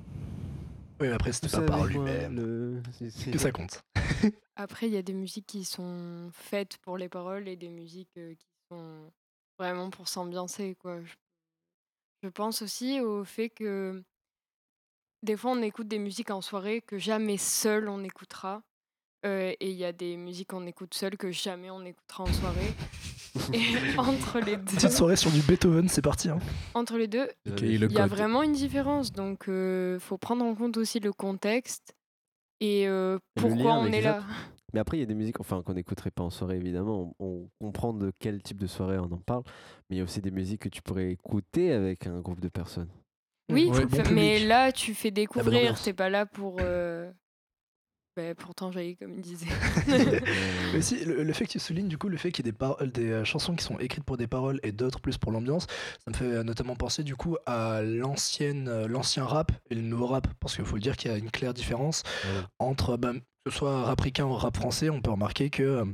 [1.00, 2.82] Oui, mais après, c'était pas par lui-même le-
[3.32, 3.82] que ça compte.
[4.58, 8.18] Après, il y a des musiques qui sont faites pour les paroles et des musiques
[8.18, 9.10] euh, qui sont
[9.58, 11.02] vraiment pour s'ambiancer, quoi.
[11.02, 11.14] Je-
[12.24, 14.04] je pense aussi au fait que
[15.24, 18.62] des fois, on écoute des musiques en soirée que jamais seul on écoutera.
[19.26, 22.34] Euh, et il y a des musiques qu'on écoute seul que jamais on écoutera en
[22.34, 22.74] soirée.
[23.54, 24.76] et entre les deux.
[24.76, 26.30] Petite soirée sur du Beethoven, c'est parti.
[26.30, 26.40] hein.
[26.74, 27.28] Entre les deux,
[27.62, 29.12] il le y a vraiment une différence.
[29.12, 31.94] Donc, il faut prendre en compte aussi le contexte
[32.62, 34.24] et euh, pourquoi on est là.
[34.74, 37.16] Mais après, il y a des musiques enfin, qu'on n'écouterait pas en soirée, évidemment.
[37.20, 39.44] On, on comprend de quel type de soirée on en parle.
[39.90, 42.50] Mais il y a aussi des musiques que tu pourrais écouter avec un groupe de
[42.50, 42.90] personnes.
[43.52, 46.58] Oui, Ouais, bon mais là, tu fais découvrir, t'es pas là pour.
[46.62, 47.12] euh,
[48.16, 49.48] bah, pourtant, j'allais comme il disait.
[50.74, 52.88] Mais si, le, le fait que tu soulignes du coup le fait qu'il y ait
[52.88, 55.68] des, euh, chansons qui sont écrites pour des paroles et d'autres plus pour l'ambiance,
[56.04, 59.82] ça me fait euh, notamment penser du coup à l'ancienne, euh, l'ancien rap et le
[59.82, 62.04] nouveau rap, parce qu'il faut le dire qu'il y a une claire différence
[62.60, 63.14] entre bah,
[63.46, 65.86] que ce soit rap ricain ou rap français, on peut remarquer que euh,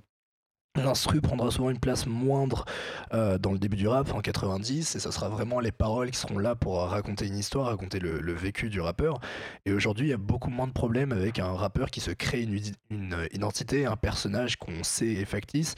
[0.75, 2.65] L'instru prendra souvent une place moindre
[3.13, 6.19] euh, dans le début du rap en 90 et ça sera vraiment les paroles qui
[6.19, 9.19] seront là pour raconter une histoire, raconter le, vécu du rappeur.
[9.65, 12.41] Et aujourd'hui, il y a beaucoup moins de problèmes avec un rappeur qui se crée
[12.41, 12.59] une,
[12.89, 15.75] une identité, un personnage qu'on sait est factice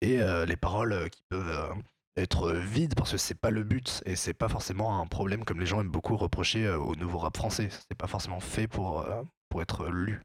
[0.00, 1.74] et euh, les paroles euh, qui peuvent euh,
[2.18, 5.60] être vides parce que c'est pas le but et c'est pas forcément un problème comme
[5.60, 7.68] les gens aiment beaucoup reprocher euh, au nouveau rap français.
[7.70, 10.20] C'est pas forcément fait euh, pour être lu.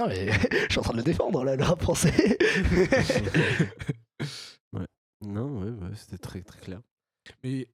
[0.00, 2.36] Non mais je suis en train de le défendre là, le rap français.
[4.72, 4.86] Ouais.
[5.24, 6.80] Non, ouais, ouais, c'était très très clair.
[7.42, 7.68] Mais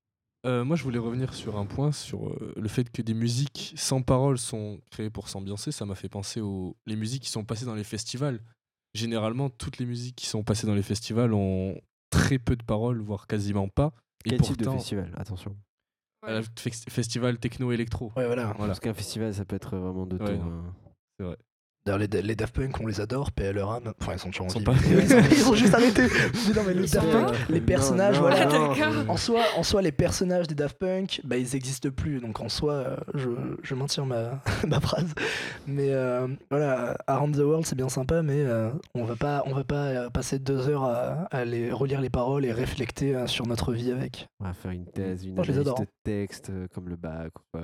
[0.47, 3.73] euh, moi, je voulais revenir sur un point, sur euh, le fait que des musiques
[3.77, 5.73] sans paroles sont créées pour s'ambiancer.
[5.73, 8.41] Ça m'a fait penser aux les musiques qui sont passées dans les festivals.
[8.95, 11.81] Généralement, toutes les musiques qui sont passées dans les festivals ont
[12.11, 13.93] très peu de paroles, voire quasiment pas.
[14.25, 15.13] Et Quel type de festival?
[15.17, 15.57] Attention.
[16.27, 18.13] euh, fes- festival techno-électro.
[18.17, 18.47] Ouais, voilà.
[18.53, 18.67] Voilà.
[18.69, 20.25] Parce qu'un festival, ça peut être vraiment de tout.
[20.25, 20.75] Ouais, hein.
[21.19, 21.37] C'est vrai.
[21.87, 23.93] D'ailleurs, les, les Daft Punk, on les adore, leur âme.
[24.01, 25.29] Enfin, ils sont toujours en Ils sont vie.
[25.31, 26.03] ils sont juste arrêtés.
[26.49, 28.45] Mais non, mais les Daft Punk, les personnages, non, voilà.
[28.47, 28.69] non.
[28.75, 28.95] D'accord.
[29.09, 32.21] En soi, en soi, les personnages des Daft Punk, bah, ils n'existent plus.
[32.21, 33.31] Donc en soi, euh, je,
[33.63, 35.15] je maintiens ma, ma phrase.
[35.67, 39.55] Mais euh, voilà, Around the World, c'est bien sympa, mais euh, on va pas, on
[39.55, 42.81] va pas passer deux heures à, à les, relire les paroles et réfléchir
[43.21, 44.29] euh, sur notre vie avec.
[44.41, 47.63] On va faire une thèse, une analyse de texte comme le bac ou quoi.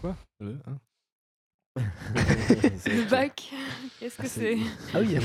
[0.00, 0.16] Quoi?
[0.40, 0.76] Le- hein
[2.86, 3.52] Le bac,
[4.00, 4.56] qu'est-ce que Ah, c'est
[4.94, 5.08] Ah oui,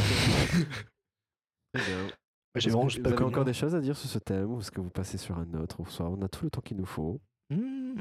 [2.56, 4.70] j'ai vraiment que vous avez encore des choses à dire sur ce thème ou est-ce
[4.72, 6.86] que vous passez sur un autre ou soit on a tout le temps qu'il nous
[6.86, 7.20] faut?
[7.50, 7.96] Bon,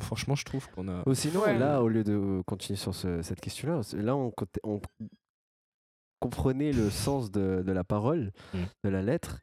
[0.00, 1.02] franchement, je trouve qu'on a.
[1.08, 1.58] Ou sinon, Ouais.
[1.58, 4.32] là, au lieu de continuer sur ce- cette question-là, là, on,
[6.20, 8.58] comprenait le sens de, de la parole, Mm.
[8.84, 9.40] de la lettre.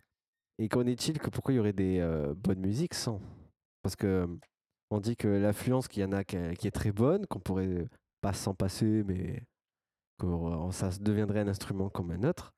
[0.60, 3.22] Et qu'en est-il que pourquoi il y aurait des euh, bonnes musiques sans?
[3.82, 4.28] Parce que euh,
[4.92, 7.88] on dit que l'influence qu'il y en a qui est très bonne, qu'on pourrait
[8.26, 9.44] pas s'en passer, mais
[10.20, 12.54] que euh, ça deviendrait un instrument comme un autre.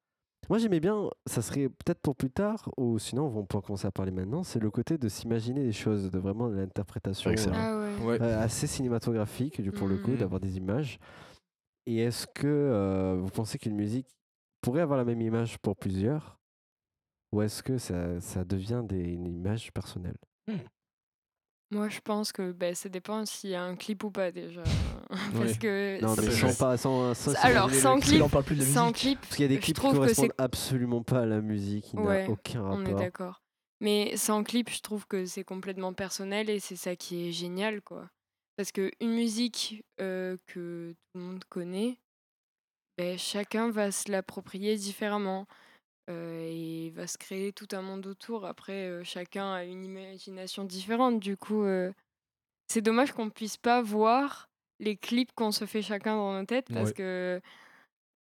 [0.49, 3.91] Moi, j'aimais bien, ça serait peut-être pour plus tard, ou sinon, on peut commencer à
[3.91, 7.31] parler maintenant, c'est le côté de s'imaginer des choses, de vraiment de l'interprétation.
[7.31, 8.07] Euh, Ah ouais.
[8.07, 8.21] Ouais.
[8.21, 10.17] euh, assez cinématographique du pour le coup Mhm.
[10.19, 10.99] d'avoir des images
[11.85, 14.07] et est-ce que euh, vous pensez qu'une musique
[14.61, 16.39] pourrait avoir la même image pour plusieurs?
[17.33, 20.17] Ou est-ce que ça, ça devient des, une image personnelle?
[21.69, 24.63] Moi, je pense que bah, ça dépend s'il y a un clip ou pas déjà.
[25.33, 25.57] Parce Ouais.
[25.57, 28.23] que non mais sans pas sans, sans Alors, sans clip.
[28.45, 28.95] Plus sans musique.
[28.95, 31.21] clip, parce qu'il y a des je clips qui trouve que correspondent c'est absolument pas
[31.21, 33.41] à la musique qui Ouais, n'a aucun on est rapport d'accord.
[33.79, 37.81] Mais sans clip, je trouve que c'est complètement personnel et c'est ça qui est génial,
[37.81, 38.09] quoi.
[38.55, 41.99] Parce que une musique euh, que tout le monde connaît,
[42.97, 45.47] ben, chacun va se l'approprier différemment
[46.09, 48.45] euh, et va se créer tout un monde autour.
[48.45, 51.19] Après, euh, chacun a une imagination différente.
[51.19, 51.91] Du coup, euh,
[52.67, 56.67] c'est dommage qu'on puisse pas voir les clips qu'on se fait chacun dans nos têtes
[56.73, 56.93] parce Ouais.
[56.95, 57.41] que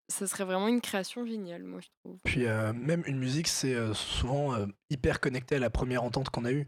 [0.10, 2.18] ça serait vraiment une création géniale, moi, je trouve.
[2.24, 6.30] Puis euh, même une musique, c'est euh, souvent euh, hyper connecté à la première entente
[6.30, 6.66] qu'on a eue.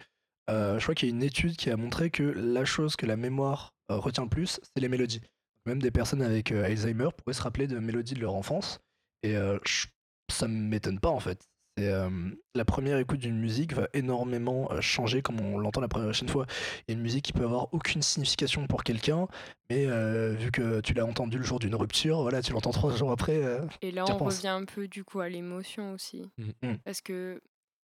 [0.50, 3.16] Je crois qu'il y a une étude qui a montré que la chose que la
[3.18, 5.22] mémoire retient le plus, c'est les mélodies.
[5.68, 8.80] Même des personnes avec Alzheimer pourraient se rappeler de mélodies de leur enfance.
[9.22, 9.86] Et je-
[10.32, 11.40] ça ne m'étonne pas en fait.
[11.80, 12.10] Euh,
[12.56, 16.46] la première écoute d'une musique va énormément euh, changer comme on l'entend la prochaine fois.
[16.88, 19.28] Il y a une musique qui peut avoir aucune signification pour quelqu'un,
[19.70, 22.94] mais euh, vu que tu l'as entendu le jour d'une rupture, voilà, tu l'entends trois
[22.94, 23.42] jours après.
[23.42, 26.30] euh, Et là, on revient un peu du coup à l'émotion aussi.
[26.38, 26.54] Mhm.
[26.64, 26.78] Mm.
[26.84, 27.42] Parce que.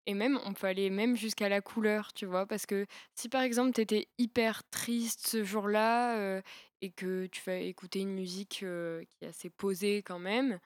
[0.08, 2.46] Et même, on peut aller même jusqu'à la couleur, tu vois.
[2.46, 6.42] Parce que si par exemple, tu étais hyper triste ce jour-là euh,
[6.82, 10.60] et que tu vas écouter une musique euh, qui est assez posée quand même,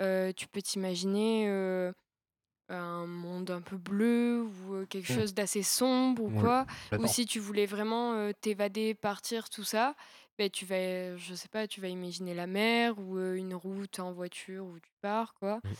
[0.00, 1.92] euh, tu peux t'imaginer euh,
[2.68, 5.16] un monde un peu bleu ou quelque Mm.
[5.16, 6.66] chose d'assez sombre ou quoi.
[6.98, 9.94] Ou si tu voulais vraiment euh, t'évader, partir, tout ça,
[10.38, 13.98] ben, tu vas, je sais pas, tu vas imaginer la mer ou euh, une route
[13.98, 15.60] en voiture où tu pars, quoi.
[15.64, 15.70] Oui.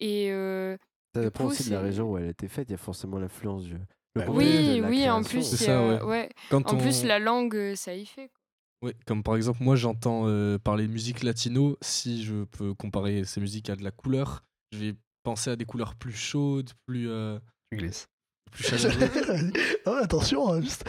[0.00, 0.76] Et euh,
[1.14, 2.78] ça dépend coup, aussi de la région où elle a été faite il y a
[2.78, 3.76] forcément l'influence du-
[4.14, 6.02] Bah, Oui, oui, en plus, ça, ouais.
[6.02, 6.30] ouais.
[6.48, 8.28] Quand en plus on- la langue, ça y fait.
[8.28, 8.40] quoi.
[8.82, 13.24] Oui, comme par exemple, moi j'entends euh, parler de musique latino, si je peux comparer
[13.24, 17.08] ces musiques à de la couleur, je vais penser à des couleurs plus chaudes, plus,
[17.08, 17.38] euh,
[17.72, 18.06] Tu glisses.
[18.52, 19.52] plus chaleureuses,
[19.86, 20.84] oh, attention, hein, juste.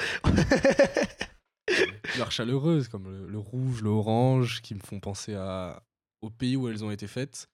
[2.11, 5.81] couleurs chaleureuses comme le, le rouge, le orange, qui me font penser à,
[6.21, 7.47] au pays où elles ont été faites,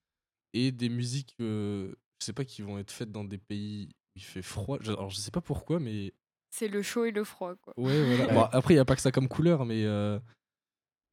[0.54, 4.20] et des musiques, euh, je sais pas, qui vont être faites dans des pays où
[4.20, 4.78] il fait froid.
[4.82, 6.14] Je- alors je sais pas pourquoi, mais
[6.56, 7.56] C'est le chaud et le froid.
[7.56, 7.74] Quoi.
[7.78, 8.32] Ouais, voilà.
[8.34, 10.20] Bon, après, il n'y a pas que ça comme couleur, mais euh,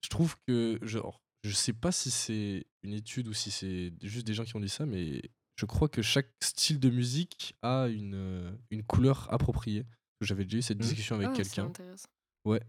[0.05, 0.79] je trouve que.
[0.83, 4.55] Genre, je sais pas si c'est une étude ou si c'est juste des gens qui
[4.57, 5.23] ont dit ça, mais
[5.57, 9.87] je crois que chaque style de musique a une, euh, une couleur appropriée.
[10.21, 10.83] J'avais déjà eu cette Mhm.
[10.85, 11.65] discussion avec Ah, c'est quelqu'un.
[11.69, 12.09] intéressant.
[12.45, 12.61] Ouais.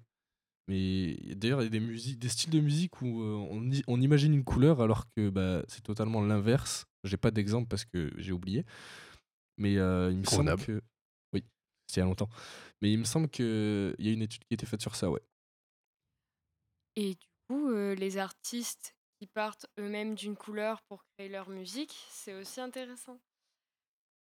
[0.69, 3.99] Mais d'ailleurs, il y a des, musiques, des styles de musique où euh, on, on
[3.99, 6.85] imagine une couleur alors que bah, c'est totalement l'inverse.
[7.03, 8.63] J'ai pas d'exemple parce que j'ai oublié.
[9.57, 10.81] Mais euh, il me semble que.
[11.97, 12.29] Il y a longtemps.
[12.81, 15.09] Mais il me semble qu'il y a une étude qui a été faite sur ça,
[15.09, 15.21] ouais.
[16.95, 21.95] Et du coup, euh, les artistes qui partent eux-mêmes d'une couleur pour créer leur musique,
[22.09, 23.19] c'est aussi intéressant.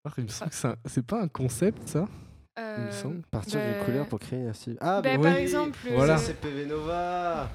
[0.04, 2.06] Alors, il me semble que c'est pas un concept, ça?
[2.56, 3.22] Il me Euh, semble.
[3.30, 4.76] Partir d'une bah, couleur pour créer un style.
[4.80, 5.38] Ah, bah, bah par oui.
[5.40, 6.18] exemple, Voilà.
[6.18, 7.50] Ça, c'est PV Nova.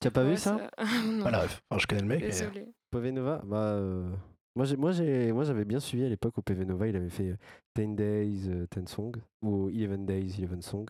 [0.00, 0.70] Tu as pas ouais, vu ça,
[1.06, 1.62] Non, Pas la ref.
[1.70, 2.20] Enfin, je connais le mec.
[2.20, 2.66] mais- Désolé.
[2.90, 3.40] PV Nova?
[3.44, 4.10] Bah, euh,
[4.56, 6.86] moi, j'ai, moi, j'ai, moi, j'avais bien suivi à l'époque au PV Nova.
[6.88, 7.36] Il avait fait euh,
[7.76, 10.86] 10 Days, euh, 10 Songs ou 11 Days, 11 Songs.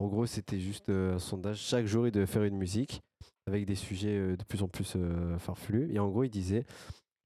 [0.00, 1.58] En gros, c'était juste euh, un sondage.
[1.58, 3.00] Chaque jour, il devait faire une musique
[3.46, 5.90] avec des sujets euh, de plus en plus euh, farfelus.
[5.92, 6.64] Et en gros, il disait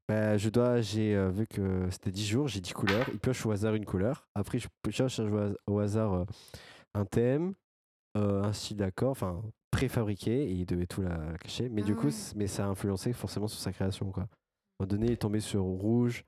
[0.08, 3.06] bah, je dois, j'ai euh, vu que c'était 10 jours, j'ai 10 couleurs.
[3.12, 4.26] Il pioche au hasard une couleur.
[4.34, 6.24] Après, je pioche au has- au hasard euh,
[6.94, 7.54] un thème,
[8.16, 11.68] euh, un style d'accord, enfin préfabriqué, et il devait tout la cacher.
[11.68, 12.12] Mais du Ah coup, ouais.
[12.12, 14.10] c- mais ça a influencé forcément sur sa création.
[14.10, 14.26] Quoi.
[14.80, 16.24] À un moment donné, il est tombé sur Rouge,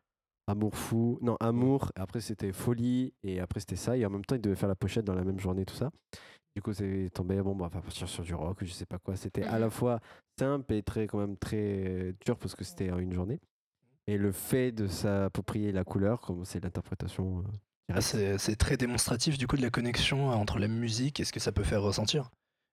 [0.49, 3.97] Amour fou, non, Amour, après c'était Folie, et après c'était ça.
[3.97, 5.91] Et en même temps, il devait faire la pochette dans la même journée, tout ça.
[6.57, 8.99] Du coup, c'est tombé, bon, bah, on va partir sur du rock, je sais pas
[8.99, 9.15] quoi.
[9.15, 10.01] C'était à la fois
[10.37, 13.39] simple et très, quand même très dur parce que c'était en une journée.
[14.09, 17.39] Et le fait de s'approprier la couleur, comme c'est l'interprétation.
[17.39, 21.33] euh, Ah, c'est très démonstratif du coup de la connexion entre la musique et ce
[21.33, 22.31] que ça peut faire ressentir.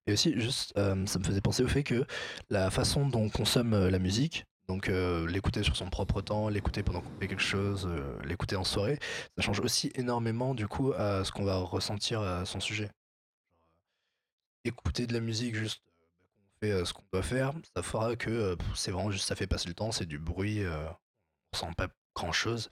[0.07, 2.05] Et aussi, juste, euh, ça me faisait penser au fait que
[2.49, 6.49] la façon dont on consomme euh, la musique, donc euh, l'écouter sur son propre temps,
[6.49, 8.99] l'écouter pendant qu'on fait quelque chose, euh, l'écouter en soirée,
[9.37, 12.91] ça change aussi énormément du coup à ce qu'on va ressentir à son sujet.
[14.65, 15.91] Écouter de la musique juste euh,
[16.63, 19.11] bah, quand on fait euh, ce qu'on doit faire, ça fera que euh, c'est vraiment
[19.11, 22.69] juste ça fait passer le temps, c'est du bruit, euh, on ressent pas grand chose.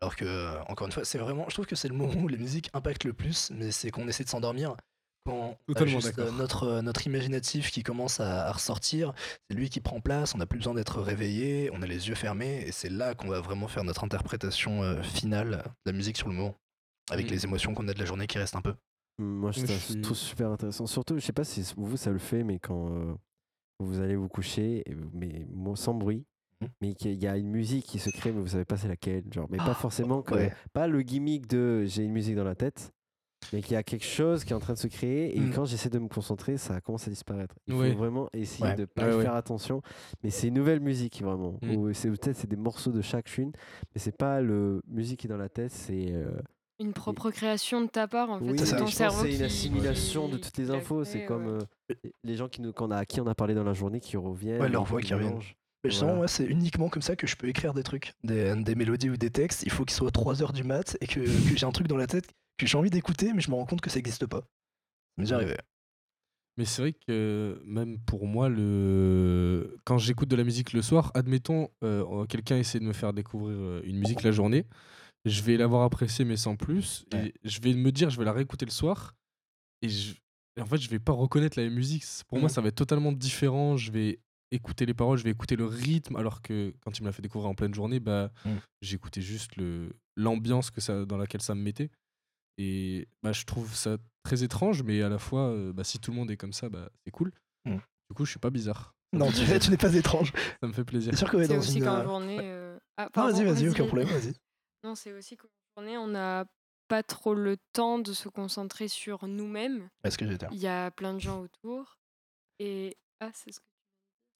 [0.00, 2.28] Alors que, euh, encore une fois, c'est vraiment, je trouve que c'est le moment où
[2.28, 4.76] la musique impacte le plus, mais c'est qu'on essaie de s'endormir.
[5.24, 6.32] Quand juste, euh, d'accord.
[6.34, 9.12] notre, euh, notre imaginatif qui commence à, à ressortir,
[9.48, 12.14] c'est lui qui prend place, on n'a plus besoin d'être réveillé, on a les yeux
[12.14, 16.16] fermés, et c'est là qu'on va vraiment faire notre interprétation euh, finale de la musique
[16.16, 16.54] sur le moment,
[17.10, 17.30] avec Mm.
[17.30, 18.74] les émotions qu'on a de la journée qui restent un peu.
[19.18, 20.86] Moi, je Moi, je trouve- suis- trouve super intéressant.
[20.86, 23.14] Surtout, je sais pas si vous, ça le fait, mais quand euh,
[23.78, 24.82] vous allez vous coucher,
[25.12, 26.24] mais moi, sans bruit,
[26.62, 26.68] Mhm.
[26.80, 29.22] mais qu'il y a une musique qui se crée, mais vous savez pas c'est laquelle.
[29.32, 30.34] Genre, mais pas Ah, forcément que.
[30.34, 30.52] ouais.
[30.72, 32.92] Pas le gimmick de j'ai une musique dans la tête,
[33.52, 35.52] mais qu'il y a quelque chose qui est en train de se créer, et Mm.
[35.54, 37.54] quand j'essaie de me concentrer, ça commence à disparaître.
[37.66, 37.92] Il Ouais.
[37.92, 38.74] faut vraiment essayer Ouais.
[38.76, 39.22] de pas Ouais, y ouais.
[39.22, 39.82] faire attention.
[40.22, 41.58] Mais c'est une nouvelle musique, vraiment.
[41.62, 41.76] Mm.
[41.76, 43.52] Ou c'est peut-être c'est des morceaux de chacune,
[43.94, 46.08] mais c'est pas le musique qui est dans la tête, c'est.
[46.12, 46.30] euh,
[46.80, 48.44] Une propre création de ta part, en fait.
[48.50, 51.04] oui, c'est ton cerveau c'est une qui- assimilation de toutes les infos.
[51.04, 51.64] C'est comme ouais.
[51.92, 54.00] euh, les gens qui nous, qu'on a, à qui on a parlé dans la journée
[54.00, 54.60] qui reviennent.
[54.60, 55.30] Ouais, leur voix qui reviennent.
[55.30, 55.56] mélangent.
[55.84, 56.18] Mais justement, Voilà.
[56.20, 59.16] moi, c'est uniquement comme ça que je peux écrire des trucs, des, des mélodies ou
[59.16, 59.62] des textes.
[59.64, 61.96] Il faut qu'il soit 3 heures du mat et que, que j'ai un truc dans
[61.96, 64.40] la tête que j'ai envie d'écouter, mais je me rends compte que ça n'existe pas.
[64.40, 65.56] Ça m'est arrivé.
[66.58, 69.76] Mais c'est vrai que même pour moi, le...
[69.84, 73.56] quand j'écoute de la musique le soir, admettons, euh, quelqu'un essaie de me faire découvrir
[73.58, 74.66] euh, une musique la journée,
[75.24, 77.28] je vais l'avoir appréciée mais sans plus, Ouais.
[77.28, 79.14] et je vais me dire, je vais la réécouter le soir,
[79.80, 80.14] et, je...
[80.56, 82.04] et en fait, je vais pas reconnaître la même musique.
[82.28, 82.54] Pour moi, Mhm.
[82.54, 83.76] ça va être totalement différent.
[83.78, 87.06] Je vais écouter les paroles, je vais écouter le rythme, alors que quand il me
[87.08, 88.58] l'a fait découvrir en pleine journée, bah, Mhm.
[88.82, 91.88] j'écoutais juste le l'ambiance que ça dans laquelle ça me mettait.
[92.58, 96.10] Et bah, je trouve ça très étrange, mais à la fois, euh, bah, si tout
[96.10, 97.32] le monde est comme ça, bah, c'est cool.
[97.64, 97.76] Mm.
[97.76, 98.94] Du coup, je suis pas bizarre.
[99.14, 100.32] Non, tu, tu n'es pas étrange.
[100.62, 101.12] Ça me fait plaisir.
[101.12, 101.84] C'est sûr que ouais, C'est dans aussi une.
[101.84, 102.38] qu'en euh, journée.
[102.40, 104.32] euh, Ah, vas-y, vas-y, aucun problème, vas-y.
[104.84, 106.46] Non, c'est aussi qu'en journée, on n'a
[106.88, 109.90] pas trop le temps de se concentrer sur nous-mêmes.
[110.02, 111.98] Est-ce que j'ai dire Il y a plein de gens autour.
[112.58, 112.96] Et.
[113.20, 113.66] Ah, c'est ce que.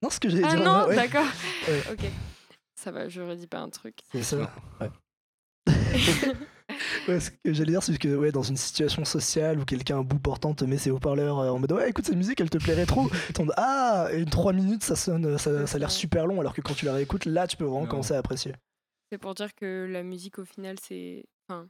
[0.03, 0.65] Non, ce que j'allais Ah dire.
[0.65, 0.97] non, ouais.
[0.97, 1.27] d'accord.
[1.69, 1.83] Ouais.
[1.93, 2.11] ok.
[2.75, 3.99] Ça va, je redis pas un truc.
[4.11, 4.51] C'est ça.
[4.81, 4.91] Ouais.
[7.09, 10.03] Ouais, ce que j'allais dire, c'est que ouais, dans une situation sociale où quelqu'un à
[10.03, 12.59] bout portant te met ses haut-parleurs euh, en mode ouais, écoute cette musique, elle te
[12.59, 13.09] plairait trop.
[13.09, 16.55] Dis, ah, et une 3 minutes, ça sonne, ça, ça a l'air super long, alors
[16.55, 17.89] que quand tu la réécoutes, là, tu peux vraiment Non.
[17.91, 18.55] commencer à apprécier.
[19.11, 21.25] C'est pour dire que la musique, au final, c'est.
[21.49, 21.69] Enfin,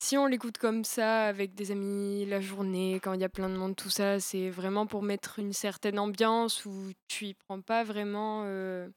[0.00, 3.48] si on l'écoute comme ça, avec des amis, la journée, quand il y a plein
[3.48, 7.60] de monde, tout ça, c'est vraiment pour mettre une certaine ambiance où tu y prends
[7.60, 8.42] pas vraiment.
[8.46, 8.88] euh,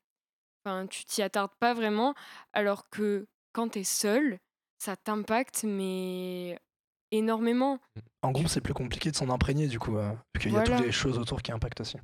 [0.63, 2.13] Enfin, tu t'y attardes pas vraiment.
[2.54, 4.38] Alors que quand tu es seul,
[4.81, 6.59] ça t'impacte, mais
[7.11, 7.79] énormément.
[8.23, 10.63] En groupe, c'est plus compliqué de s'en imprégner du coup, euh, vu qu'il y a
[10.63, 11.97] toutes les choses autour qui impactent aussi.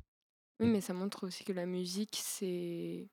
[0.60, 3.08] Oui, mais ça montre aussi que la musique, c'est.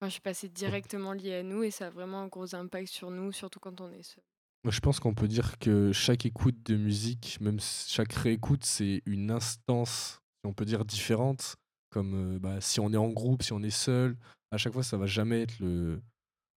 [0.00, 2.54] Enfin, je sais pas, c'est directement lié à nous et ça a vraiment un gros
[2.54, 4.22] impact sur nous, surtout quand on est seul.
[4.62, 9.02] Moi, je pense qu'on peut dire que chaque écoute de musique, même chaque réécoute, c'est
[9.06, 11.56] une instance, si on peut dire, différente.
[11.90, 14.16] Comme euh, bah, si on est en groupe, si on est seul,
[14.52, 16.00] à chaque fois, ça va jamais être le,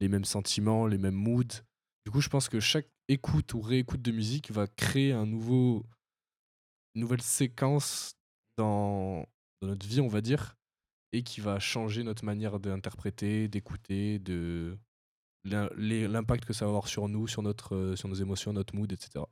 [0.02, 1.64] les mêmes sentiments, les mêmes moods.
[2.06, 5.86] Du coup, je pense que chaque écoute ou réécoute de musique va créer un nouveau,
[6.96, 8.16] une nouvelle séquence
[8.58, 9.26] dans,
[9.62, 10.56] dans notre vie, on va dire,
[11.12, 14.78] et qui va changer notre manière d'interpréter, d'écouter, de
[15.44, 18.92] l'impact que ça va avoir sur nous, sur, notre, euh, sur nos émotions, notre mood,
[18.92, 19.26] etc.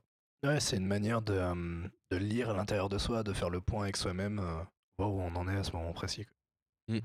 [0.44, 3.60] Ouais, c'est une manière de, euh, de lire à l'intérieur de soi, de faire le
[3.60, 4.62] point avec soi-même, euh,
[4.98, 6.24] voir où on en est à ce moment précis.
[6.24, 6.96] quoi.
[6.96, 7.00] Mm.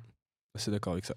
[0.55, 1.15] Assez d'accord avec ça.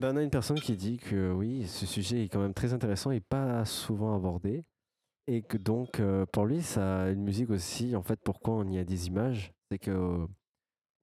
[0.00, 2.72] Ben, on a une personne qui dit que oui, ce sujet est quand même très
[2.72, 4.64] intéressant et pas souvent abordé.
[5.26, 8.78] Et que donc, euh, pour lui, ça, une musique aussi, en fait, pourquoi on y
[8.78, 10.26] a des images C'est que euh,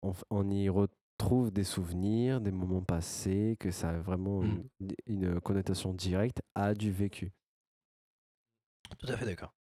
[0.01, 4.63] on, on y retrouve des souvenirs, des moments passés, que ça a vraiment une,
[5.05, 7.34] une connotation directe à du vécu.
[8.97, 9.53] Tout à fait d'accord.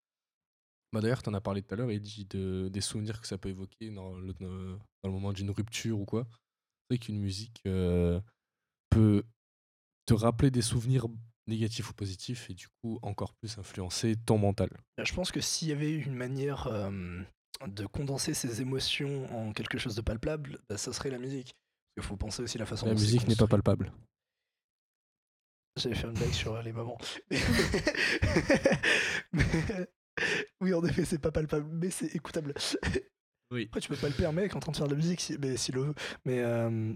[0.93, 3.27] Bah D'ailleurs, tu en as parlé tout à l'heure, il dit de, des souvenirs que
[3.27, 6.27] ça peut évoquer dans le, dans le moment d'une rupture ou quoi.
[6.31, 8.21] C'est vrai qu'une musique euh,
[8.95, 9.25] peut
[10.07, 11.07] te rappeler des souvenirs
[11.47, 14.71] négatifs ou positifs et du coup encore plus influencer ton mental?
[15.03, 17.23] Je pense que s'il y avait une manière euh,
[17.67, 21.55] de condenser ces émotions en quelque chose de palpable, bah, ça serait la musique.
[21.95, 23.93] Parce qu'il faut penser aussi la façon La dont musique n'est pas palpable.
[25.77, 26.99] J'allais faire une blague sur les mamans.
[30.61, 32.55] Oui, en effet, c'est pas palpable, mais c'est écoutable.
[33.51, 33.67] Oui.
[33.69, 35.37] Après, tu peux pas le perdre, mec, en train de faire de la musique, si,
[35.39, 35.95] mais s'il le veut.
[36.25, 36.95] Mais euh,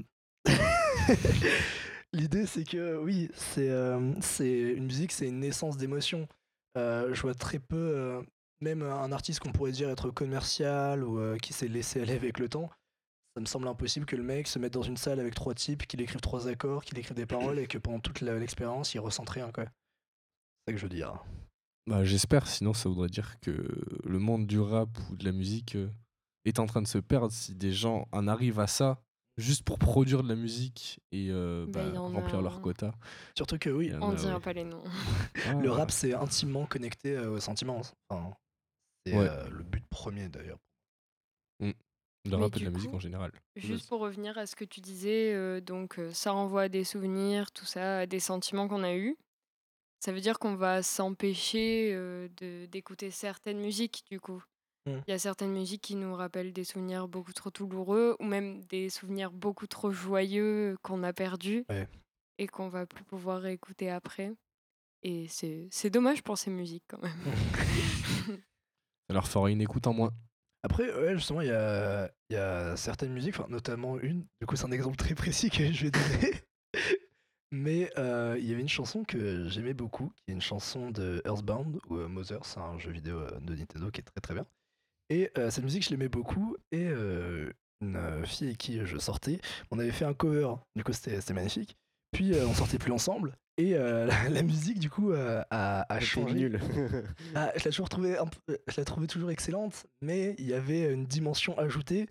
[2.12, 6.28] l'idée, c'est que oui, c'est euh, c'est une musique, c'est une naissance d'émotion.
[6.76, 8.22] Euh, je vois très peu, euh,
[8.60, 12.48] même un artiste qu'on pourrait dire être commercial ou qui s'est laissé aller avec le
[12.48, 12.70] temps.
[13.34, 15.86] Ça me semble impossible que le mec se mette dans une salle avec trois types,
[15.86, 19.28] qu'il écrive trois accords, qu'il écrive des paroles et que pendant toute l'expérience, il ressente
[19.28, 19.50] rien.
[19.54, 21.22] C'est ça que je veux dire.
[21.86, 23.52] Bah, J'espère, sinon ça voudrait dire que
[24.04, 25.76] le monde du rap ou de la musique
[26.46, 29.02] est en train de se perdre si des gens en arrivent à ça
[29.36, 32.92] juste pour produire de la musique et euh, Bah, bah, remplir a- leur quota.
[33.36, 34.82] Surtout que oui, On a, dira pas les noms.
[35.62, 37.80] le rap c'est intimement connecté euh, aux sentiments.
[38.08, 38.34] Enfin,
[39.04, 39.28] c'est Ouais.
[39.28, 40.58] euh, le but premier d'ailleurs.
[41.60, 43.30] Le Mais rap et de la musique en général.
[43.54, 46.82] Juste pour revenir à ce que tu disais, euh, donc euh, ça renvoie à des
[46.82, 49.16] souvenirs, tout ça, à des sentiments qu'on a eus.
[50.00, 54.42] Ça veut dire qu'on va s'empêcher euh, de- d'écouter certaines musiques, du coup.
[54.86, 55.00] Mm.
[55.06, 58.62] Il y a certaines musiques qui nous rappellent des souvenirs beaucoup trop douloureux ou même
[58.64, 61.88] des souvenirs beaucoup trop joyeux qu'on a perdus Ouais.
[62.38, 64.32] et qu'on va plus pouvoir réécouter après.
[65.02, 67.12] Et c'est c'est dommage pour ces musiques quand même.
[69.08, 70.12] Ça leur fera une écoute en moins.
[70.62, 74.46] Après, ouais, justement, il y a, il y a certaines musiques, enfin, notamment une, du
[74.48, 76.32] coup c'est un exemple très précis que je vais donner.
[77.52, 81.22] Mais euh, il y avait une chanson que j'aimais beaucoup, qui est une chanson de
[81.24, 84.34] Earthbound, ou euh, Mother, c'est un jeu vidéo euh, de Nintendo qui est très très
[84.34, 84.44] bien.
[85.10, 89.40] Et euh, cette musique, je l'aimais beaucoup, et euh, une fille avec qui je sortais,
[89.70, 91.76] on avait fait un cover, du coup c'était magnifique.
[92.12, 96.34] Puis on sortait plus ensemble, et la, la musique, du coup, a, changé.
[96.34, 96.60] nul.
[97.34, 97.88] Ah, je toujours
[98.76, 102.08] l'ai trouvé toujours excellente, mais il y avait une dimension ajoutée.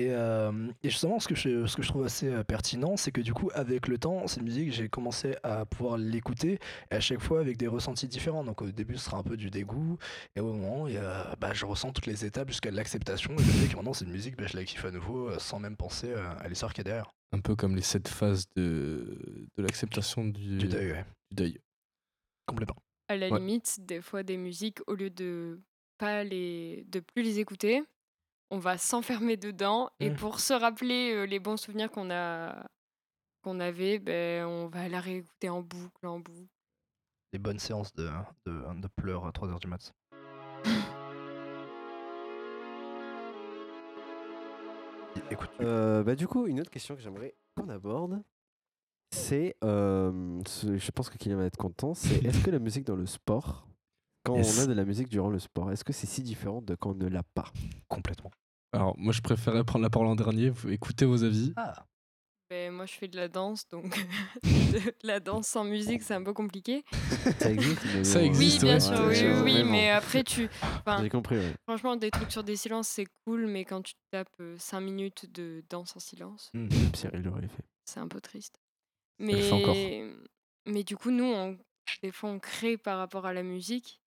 [0.00, 0.50] Et, euh,
[0.82, 3.34] et justement, ce que, je, ce que je trouve assez euh, pertinent, c'est que du
[3.34, 6.58] coup, avec le temps, cette musique, j'ai commencé à pouvoir l'écouter,
[6.90, 8.44] et à chaque fois avec des ressentis différents.
[8.44, 9.98] Donc au début, ce sera un peu du dégoût,
[10.36, 13.34] et au moment, a- bah, je ressens toutes les étapes jusqu'à l'acceptation.
[13.34, 15.58] Et je sais que maintenant, cette musique, bah, je la kiffe à nouveau, euh, sans
[15.58, 17.10] même penser euh, à l'histoire qu'il y a derrière.
[17.32, 21.04] Un peu comme les sept phases de, de l'acceptation du, Du deuil, ouais.
[21.30, 21.58] du deuil.
[22.46, 22.76] Complètement.
[23.08, 23.38] à la Ouais.
[23.38, 25.60] limite, des fois, des musiques, au lieu de
[25.98, 27.82] pas les, de plus les écouter,
[28.50, 30.16] on va s'enfermer dedans et Mm.
[30.16, 32.66] pour se rappeler euh, les bons souvenirs qu'on a,
[33.42, 36.48] qu'on avait, ben, on va la réécouter en boucle, en boucle.
[37.32, 38.08] Des bonnes séances de,
[38.46, 39.94] de, de pleurs à 3h du mat.
[45.30, 48.22] Écoute, Euh, bah, du coup, une autre question que j'aimerais qu'on aborde,
[49.12, 52.84] c'est, euh, ce- je pense que Kylian va être content, c'est est-ce que la musique
[52.84, 53.66] dans le sport,
[54.22, 54.58] quand Yes.
[54.58, 56.90] on a de la musique durant le sport, est-ce que c'est si différent de quand
[56.90, 57.50] on ne l'a pas?
[57.88, 58.30] Complètement.
[58.72, 60.50] Alors, moi, je préférais prendre la parole en dernier.
[60.50, 61.52] Vous- Écoutez vos avis.
[61.56, 61.84] Ah,
[62.50, 63.96] Ben, moi, je fais de la danse, donc
[64.42, 64.42] de
[65.04, 66.84] la danse sans musique, c'est un peu compliqué.
[67.38, 68.80] Ça existe, mais Ça existe, oui, bien ouais.
[68.80, 69.06] sûr, Ouais,
[69.42, 70.48] oui, oui, oui, mais après, tu.
[70.62, 71.54] enfin, J'ai compris, ouais.
[71.66, 75.62] Franchement, des trucs sur des silences, c'est cool, mais quand tu tapes 5 minutes de
[75.70, 77.64] danse en silence, Même Pierre, il l'aurait fait.
[77.84, 78.60] c'est un peu triste.
[79.18, 80.08] Mais,
[80.66, 81.58] mais du coup, nous, on-
[82.02, 83.99] des fois, on crée par rapport à la musique.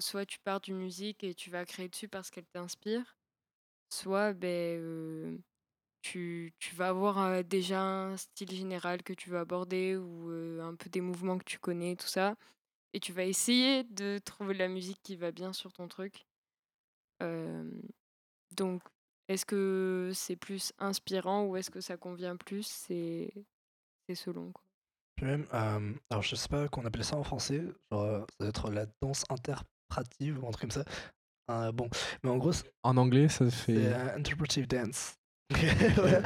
[0.00, 3.16] Soit tu pars d'une musique et tu vas créer dessus parce qu'elle t'inspire,
[3.90, 5.40] soit ben,
[6.02, 10.90] tu, tu vas avoir déjà un style général que tu veux aborder ou un peu
[10.90, 12.36] des mouvements que tu connais, tout ça.
[12.94, 16.26] Et tu vas essayer de trouver la musique qui va bien sur ton truc.
[18.56, 18.82] Donc,
[19.28, 22.66] est-ce que c'est plus inspirant ou est-ce que ça convient plus?
[22.66, 23.32] C'est
[24.14, 24.52] selon.
[24.52, 24.67] Quoi.
[25.18, 28.48] Puis même, euh, alors je sais pas qu'on appelle ça en français, genre ça doit
[28.48, 30.84] être la danse interprétative ou un truc comme ça.
[31.50, 31.88] Euh, bon,
[32.22, 32.52] mais en gros,
[32.84, 33.92] En anglais, ça fait.
[34.14, 35.14] interpretive dance.
[35.96, 36.22] Voilà.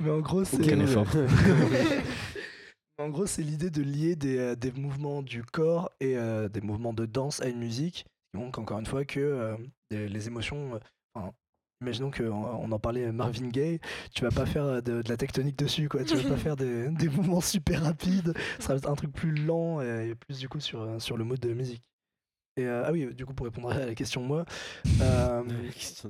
[0.00, 0.56] mais en gros, c'est
[2.98, 6.94] en gros, c'est l'idée de lier des, des mouvements du corps et euh, des mouvements
[6.94, 9.56] de danse à une musique qui montrent encore une fois que euh,
[9.90, 10.80] les émotions.
[11.14, 11.32] enfin,
[11.80, 13.80] imaginons qu'on on en parlait Marvin Gaye,
[14.14, 16.04] tu vas pas faire euh, de, de la tectonique dessus, quoi.
[16.04, 18.34] Tu vas pas faire des, des mouvements super rapides.
[18.58, 21.40] Ce sera un truc plus lent et plus du coup sur, euh, sur le mode
[21.40, 21.82] de musique.
[22.58, 24.46] Et euh, ah oui, du coup pour répondre à la question moi,
[25.02, 25.42] euh,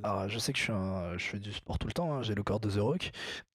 [0.04, 2.22] alors je sais que je suis un, je fais du sport tout le temps, hein,
[2.22, 3.10] j'ai le corps de The Rock.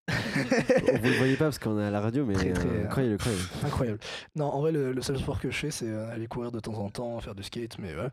[0.10, 2.86] Vous le voyez pas parce qu'on est à la radio, mais Très, très, euh, euh,
[2.86, 3.50] incroyable, incroyable.
[3.64, 4.00] Incroyable.
[4.36, 6.60] Non, en vrai, le, le seul sport que je fais, c'est euh, aller courir de
[6.60, 8.10] temps en temps, faire du skate, mais voilà.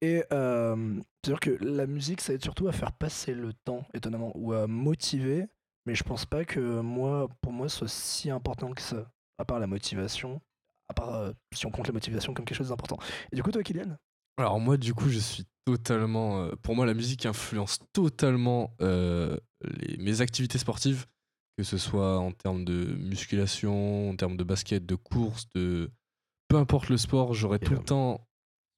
[0.00, 4.30] Et euh, c'est-à-dire que la musique, ça aide surtout à faire passer le temps, étonnamment,
[4.36, 5.46] ou à motiver,
[5.86, 9.44] mais je pense pas que moi, pour moi, ce soit si important que ça, à
[9.44, 10.40] part la motivation,
[10.88, 12.98] à part euh, si on compte la motivation comme quelque chose d'important.
[13.32, 13.96] Et du coup, toi, Kylian?
[14.36, 16.44] Alors moi, du coup, je suis totalement...
[16.44, 21.06] euh, pour moi, la musique influence totalement les- mes activités sportives,
[21.56, 25.90] que ce soit en termes de musculation, en termes de basket, de course, de...
[26.46, 28.27] Peu importe le sport, j'aurais tout le temps...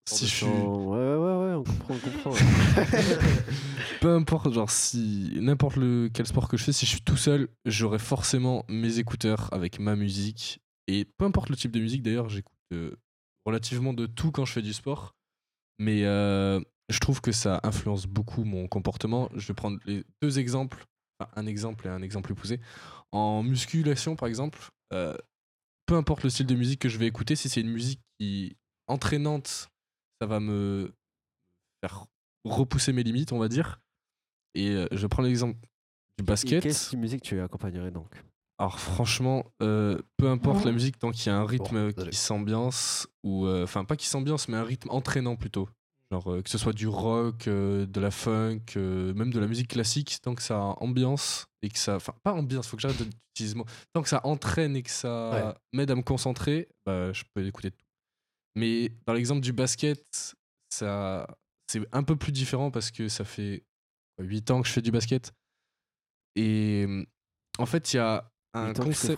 [0.09, 0.47] Si je suis...
[0.47, 2.33] Ouais, ouais, ouais, ouais, on comprend, on comprend.
[4.01, 7.17] Peu importe, genre si n'importe le quel sport que je fais, si je suis tout
[7.17, 10.61] seul, j'aurai forcément mes écouteurs avec ma musique.
[10.89, 12.97] Et peu importe le type de musique, d'ailleurs, j'écoute euh,
[13.47, 15.15] relativement de tout quand je fais du sport.
[15.79, 19.29] Mais euh, je trouve que ça influence beaucoup mon comportement.
[19.35, 20.85] Je vais prendre les deux exemples,
[21.19, 22.61] enfin, un exemple et un exemple plus poussé.
[23.13, 24.59] En musculation, par exemple,
[24.93, 25.17] euh,
[25.87, 28.57] peu importe le style de musique que je vais écouter, si c'est une musique qui
[28.89, 29.71] entraînante,
[30.21, 30.93] ça va me
[31.83, 32.07] faire
[32.45, 33.81] repousser mes limites, on va dire.
[34.55, 35.59] Et euh, je prends l'exemple
[36.19, 36.63] du basket.
[36.91, 38.11] Quelle musique tu accompagnerais donc?
[38.59, 43.09] Alors franchement, euh, peu importe la musique, tant qu'il y a un rythme qui s'ambiance,
[43.23, 45.69] ou euh, enfin pas qui s'ambiance, mais un rythme entraînant plutôt.
[46.13, 49.47] Genre euh, que ce soit du rock, euh, de la funk, euh, même de la
[49.47, 52.99] musique classique, tant que ça ambiance et que ça, enfin pas ambiance, faut que j'arrête
[52.99, 53.65] d'utiliser ce mot.
[53.95, 55.55] Tant que ça entraîne et que ça Ouais.
[55.73, 57.85] m'aide à me concentrer, bah, je peux écouter tout.
[58.57, 60.35] Mais dans l'exemple du basket,
[60.71, 61.27] ça
[61.71, 63.65] c'est un peu plus différent parce que ça fait
[64.19, 65.33] 8 ans que je fais du basket.
[66.37, 66.87] Et
[67.59, 69.13] en fait, il y a un concept.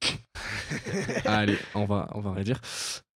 [1.24, 2.60] Allez, on va, on va réduire.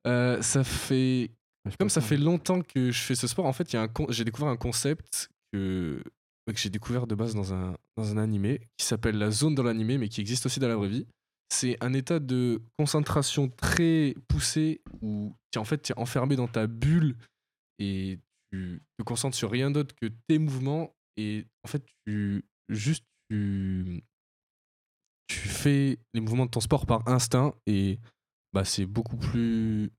[0.06, 1.32] Euh, ça fait.
[1.80, 3.88] Comme ça fait longtemps que je fais ce sport, en fait, il y a un
[3.90, 6.02] con- j'ai découvert un concept que,
[6.46, 9.64] que j'ai découvert de base dans un, dans un animé qui s'appelle la zone dans
[9.64, 11.06] l'animé, mais qui existe aussi dans la vraie vie.
[11.50, 16.48] C'est un état de concentration très poussé où tu en fait, tu es enfermé dans
[16.48, 17.16] ta bulle
[17.80, 18.20] et
[18.52, 24.04] tu te concentres sur rien d'autre que tes mouvements et en fait, tu juste tu,
[25.30, 28.00] fais les mouvements de ton sport par instinct et
[28.54, 29.92] bah, c'est beaucoup plus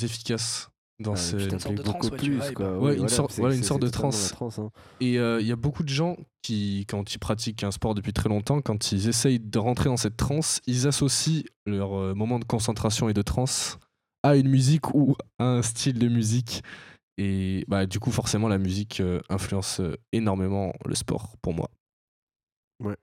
[0.00, 0.70] efficace
[1.00, 2.92] dans Ouais, ce puis t'appliques beaucoup plus, quoi.
[2.94, 4.34] Une sorte, une sorte de transe.
[4.58, 4.70] hein.
[5.00, 8.12] Et euh, il y a beaucoup de gens qui, quand ils pratiquent un sport depuis
[8.12, 12.38] très longtemps, quand ils essayent de rentrer dans cette transe, ils associent leur euh, moment
[12.38, 13.78] de concentration et de transe
[14.24, 16.62] à une musique ou à un style de musique.
[17.16, 19.80] Et bah, du coup, forcément, la musique euh, influence
[20.12, 21.68] énormément le sport pour moi.
[22.82, 22.96] Ouais.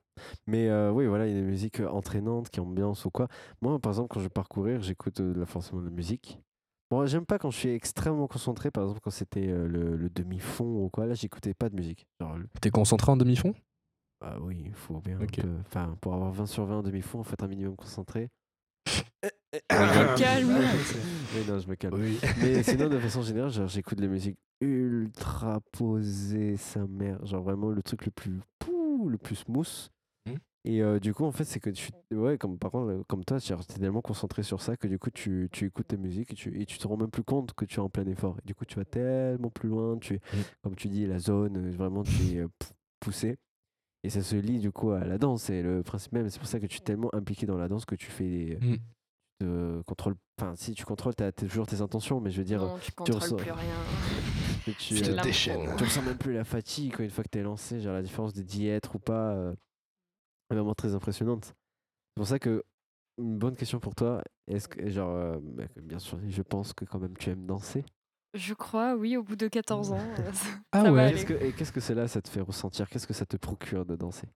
[0.48, 3.28] Mais euh, oui, voilà, il y a des musiques entraînantes qui ambiance ou quoi.
[3.62, 6.40] Moi, par exemple, quand je vais parcourir, j'écoute euh, forcément de la musique.
[6.92, 10.10] Bon, j'aime pas quand je suis extrêmement concentré, par exemple, quand c'était euh, le, le
[10.10, 11.06] demi-fond ou quoi.
[11.08, 12.06] Là, j'écoutais pas de musique.
[12.20, 13.54] Le- T'es concentré en demi-fond?
[14.22, 15.20] Bah oui, il faut bien.
[15.20, 15.42] un Ok.
[15.42, 18.30] peu- Enfin, pour avoir 20 sur 20 en demi-fond, faut être un minimum concentré.
[19.70, 20.54] Calme.
[21.36, 21.96] Oui, non, je me calme.
[22.00, 22.20] Oui.
[22.40, 27.26] Mais sinon, de façon générale, genre, j'écoute de la musique ultra posée, sa mère.
[27.26, 29.90] Genre vraiment le truc le plus pou, le plus smooth.
[30.68, 31.92] Et euh, du coup, en fait, c'est que tu.
[32.12, 34.98] Ouais, comme par contre, euh, comme toi, tu es tellement concentré sur ça que du
[34.98, 37.54] coup, tu, tu écoutes ta musique et tu, et tu te rends même plus compte
[37.54, 38.36] que tu es en plein effort.
[38.44, 39.98] Et du coup, tu vas tellement plus loin.
[40.00, 40.22] Tu es,
[40.64, 43.38] comme tu dis, la zone, euh, vraiment, tu es euh, pou- poussé.
[44.04, 46.30] Et ça se lie du coup à la danse, c'est le principe même.
[46.30, 48.58] C'est pour ça que tu es tellement impliqué dans la danse que tu fais des.
[48.62, 48.76] Mm.
[49.42, 50.16] de contrôle.
[50.40, 52.62] Enfin, si tu contrôles, tu as toujours tes intentions, mais je veux dire.
[52.62, 53.76] Non, tu contrôles ressens- plus rien.
[54.66, 55.76] tu, Tu te euh, déchaînes.
[55.78, 57.82] tu ressens même plus la fatigue quoi, une fois que tu es lancé.
[57.82, 59.54] Genre la différence de d'y être ou pas euh,
[60.52, 61.46] est vraiment très impressionnante.
[61.46, 62.64] C'est pour ça que
[63.20, 66.86] une bonne question pour toi, est-ce que genre euh, bah, bien sûr, je pense que
[66.86, 67.86] quand même tu aimes danser.
[68.34, 70.14] Je crois, oui, au bout de 14 ans.
[70.20, 71.12] euh, ça- Ah ça ouais.
[71.12, 72.90] Qu'est-ce que et qu'est-ce que cela ça te fait ressentir?
[72.90, 74.28] Qu'est-ce que ça te procure de danser?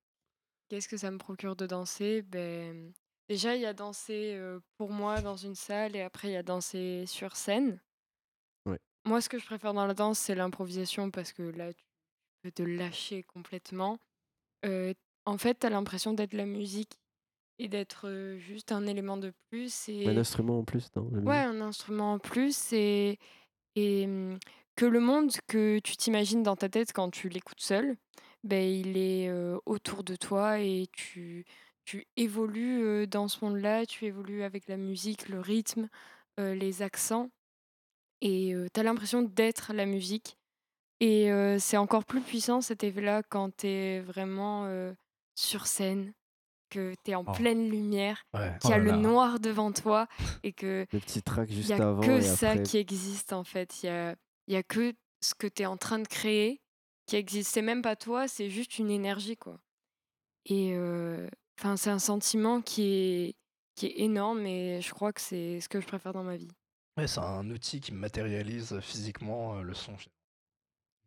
[0.69, 2.21] Qu'est-ce que ça me procure de danser?
[2.21, 2.93] Ben,
[3.27, 6.37] Déjà, il y a danser euh, pour moi dans une salle et après, il y
[6.37, 7.79] a danser sur scène.
[8.65, 8.79] Ouais.
[9.05, 11.83] Moi, ce que je préfère dans la danse, c'est l'improvisation parce que là, tu
[12.43, 13.99] peux te lâcher complètement.
[14.65, 14.93] Euh,
[15.29, 16.99] en fait, tu as l'impression d'être la musique
[17.59, 19.89] et d'être juste un élément de plus.
[19.89, 20.07] Et...
[20.07, 23.19] Un instrument en plus, non Ouais, un instrument en plus et,
[23.75, 24.39] et hum,
[24.75, 27.97] que le monde que tu t'imagines dans ta tête quand tu l'écoutes seul,
[28.45, 31.45] ben, il est euh, autour de toi et tu,
[31.83, 35.89] tu évolues euh, dans ce monde-là, tu évolues avec la musique, le rythme,
[36.39, 37.29] euh, les accents
[38.21, 40.37] et tu as l'impression d'être la musique.
[41.01, 44.67] Et c'est encore plus puissant cet effet-là quand tu es vraiment
[45.39, 46.13] sur scène,
[46.69, 47.31] que tu es en Oh.
[47.31, 48.55] pleine lumière, Ouais.
[48.61, 48.97] qu'il y Oh a là le là.
[48.97, 50.07] noir devant toi
[50.43, 52.63] et que Le petit track il juste y a avant que et ça après.
[52.63, 53.81] qui existe en fait.
[53.83, 54.15] Il y a,
[54.47, 56.61] il y a que ce que tu es en train de créer
[57.07, 57.51] qui existe.
[57.53, 59.59] C'est même pas toi, c'est juste une énergie quoi.
[60.45, 61.27] Et euh,
[61.59, 63.35] enfin, c'est un sentiment qui est,
[63.75, 66.51] qui est énorme et je crois que c'est ce que je préfère dans ma vie.
[66.97, 69.93] Ouais, c'est un outil qui matérialise physiquement le son.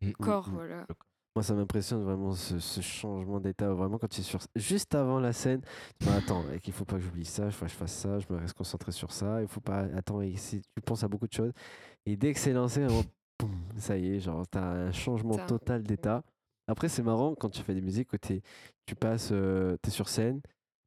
[0.01, 0.53] Mm, mm, Corps, mm.
[0.53, 0.87] voilà.
[1.35, 3.73] Moi, ça m'impressionne vraiment ce, ce changement d'état.
[3.73, 4.39] Vraiment, quand tu es sur.
[4.55, 5.61] Juste avant la scène,
[5.99, 7.93] tu dis, attends, mec, il faut pas que j'oublie ça, il faut que je fasse
[7.93, 9.41] ça, je me reste concentré sur ça.
[9.41, 9.85] Il faut pas.
[9.95, 11.51] Attends, et si tu penses à beaucoup de choses.
[12.05, 13.01] Et dès que c'est lancé, vraiment,
[13.39, 16.23] boum, ça y est, genre, tu as un changement total d'état.
[16.67, 18.41] Après, c'est marrant quand tu fais des musiques que t'es-
[18.85, 20.39] tu passes, euh, tu es sur scène.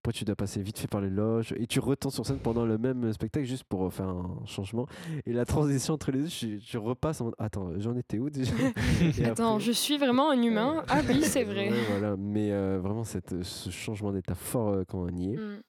[0.07, 2.65] Après, tu dois passer vite fait par les loges et tu retournes sur scène pendant
[2.65, 4.87] le même spectacle juste pour faire un changement.
[5.25, 8.31] Et la transition entre les deux, tu, tu repasses en mode Attends, j'en étais où
[8.31, 8.53] déjà?
[9.25, 10.85] Attends, après- je suis vraiment un humain.
[10.87, 11.73] Ah oui, c'est vrai.
[11.73, 12.17] Ouais, voilà.
[12.17, 15.37] Mais euh, vraiment, cette, ce changement d'état fort euh, quand on y est.
[15.39, 15.63] Mm.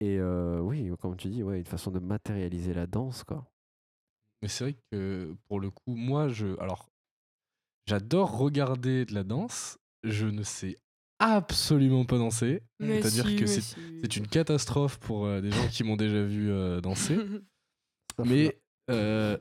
[0.00, 3.44] Et euh, oui, comme tu dis, ouais, une façon de matérialiser la danse, quoi.
[4.40, 6.58] Mais c'est vrai que pour le coup, moi, je.
[6.58, 6.88] Alors,
[7.86, 9.76] j'adore regarder de la danse.
[10.04, 10.78] Je ne sais
[11.32, 12.62] absolument pas danser.
[12.80, 13.76] C'est-à-dire si, que c'est si.
[14.02, 17.18] c'est une catastrophe pour euh, des gens qui m'ont déjà vu euh, danser.
[18.24, 18.58] Mais.
[18.90, 19.36] euh,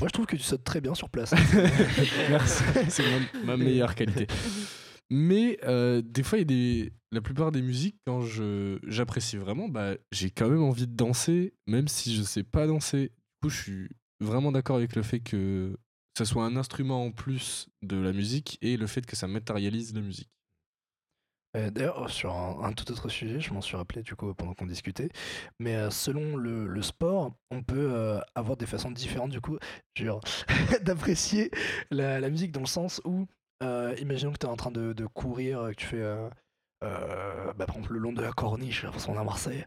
[0.00, 1.32] Moi, je trouve que tu sautes très bien sur place.
[2.30, 3.04] Merci, c'est
[3.42, 4.26] ma, ma meilleure qualité.
[5.10, 9.38] Mais euh, des fois, il y a des, la plupart des musiques, quand je, j'apprécie
[9.38, 13.08] vraiment, bah, j'ai quand même envie de danser, même si je sais pas danser.
[13.08, 13.88] Du coup, je suis
[14.20, 15.76] vraiment d'accord avec le fait que
[16.16, 19.94] ça soit un instrument en plus de la musique et le fait que ça matérialise
[19.94, 20.28] la musique.
[21.58, 24.66] Euh, D'ailleurs, sur un, tout autre sujet, je m'en suis rappelé du coup pendant qu'on
[24.66, 25.08] discutait,
[25.58, 29.58] mais euh, selon le, sport, on peut euh, avoir des façons différentes du coup,
[30.82, 31.50] d'apprécier
[31.90, 33.26] la, musique dans le sens où,
[33.62, 36.02] imaginons que tu es en train de, courir, que tu fais,
[36.80, 39.64] bah, par exemple, le long de la corniche, parce qu'on est à Marseille,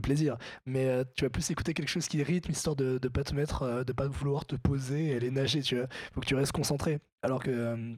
[0.00, 0.36] plaisir,
[0.66, 3.62] mais tu vas plus écouter quelque chose qui rythme, histoire de ne pas te mettre,
[3.62, 6.52] euh, de pas vouloir te poser et aller nager, tu vois, faut que tu restes
[6.52, 7.00] concentré.
[7.22, 7.94] Alors que,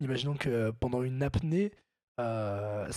[0.00, 1.72] imaginons que pendant une apnée,
[2.20, 2.88] euh,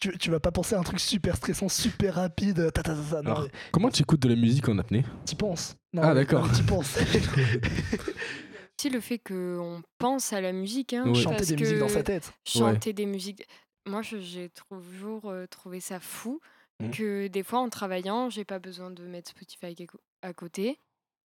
[0.00, 2.72] tu, tu vas pas penser à un truc super stressant, super rapide.
[2.72, 5.04] Ta, ta, ta, ta, non, Alors, comment tu écoutes de la musique en apnée?
[5.24, 5.76] T'y penses.
[5.92, 6.50] Non, Ah, d'accord.
[6.52, 6.98] T'y penses.
[8.78, 10.92] aussi le fait qu'on pense à la musique.
[10.92, 11.14] Hein, Ouais.
[11.14, 12.32] Chanter parce des musiques dans sa tête.
[12.46, 13.46] Chanter des musiques.
[13.86, 16.40] Moi, je- j'ai toujours euh, trouvé ça fou
[16.82, 16.90] Mhm.
[16.90, 19.74] que des fois, en travaillant, j'ai pas besoin de mettre Spotify
[20.22, 20.78] à côté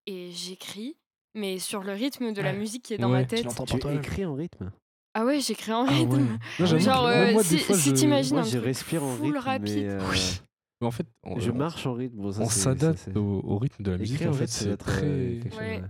[0.05, 0.95] et j'écris,
[1.33, 3.21] mais sur le rythme de la musique qui est dans Ouais.
[3.21, 3.45] ma Tu tête.
[3.45, 3.99] l'entends Tu toi-même.
[3.99, 4.71] écris en rythme?
[5.15, 6.13] Ah ouais, j'écris en Ah rythme.
[6.13, 6.19] ouais.
[6.59, 9.37] Non, j'avoue Genre, euh, moi, si, fois, si je- t'imagines un je respire en rythme,
[9.37, 9.63] rapide.
[9.75, 9.99] mais euh,
[10.81, 12.17] Mais en fait, on, je marche en rythme.
[12.17, 14.15] Bon, ça, on s'adapte au, au rythme de la musique.
[14.15, 15.01] Écrire En fait, c'est euh, très.
[15.57, 15.81] Ouais.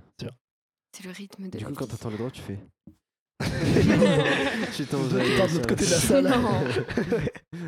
[0.98, 2.58] C'est le rythme de Du coup, quand t'entends le droit, tu fais.
[4.76, 5.18] tu pars de
[5.54, 6.34] l'autre côté de la salle.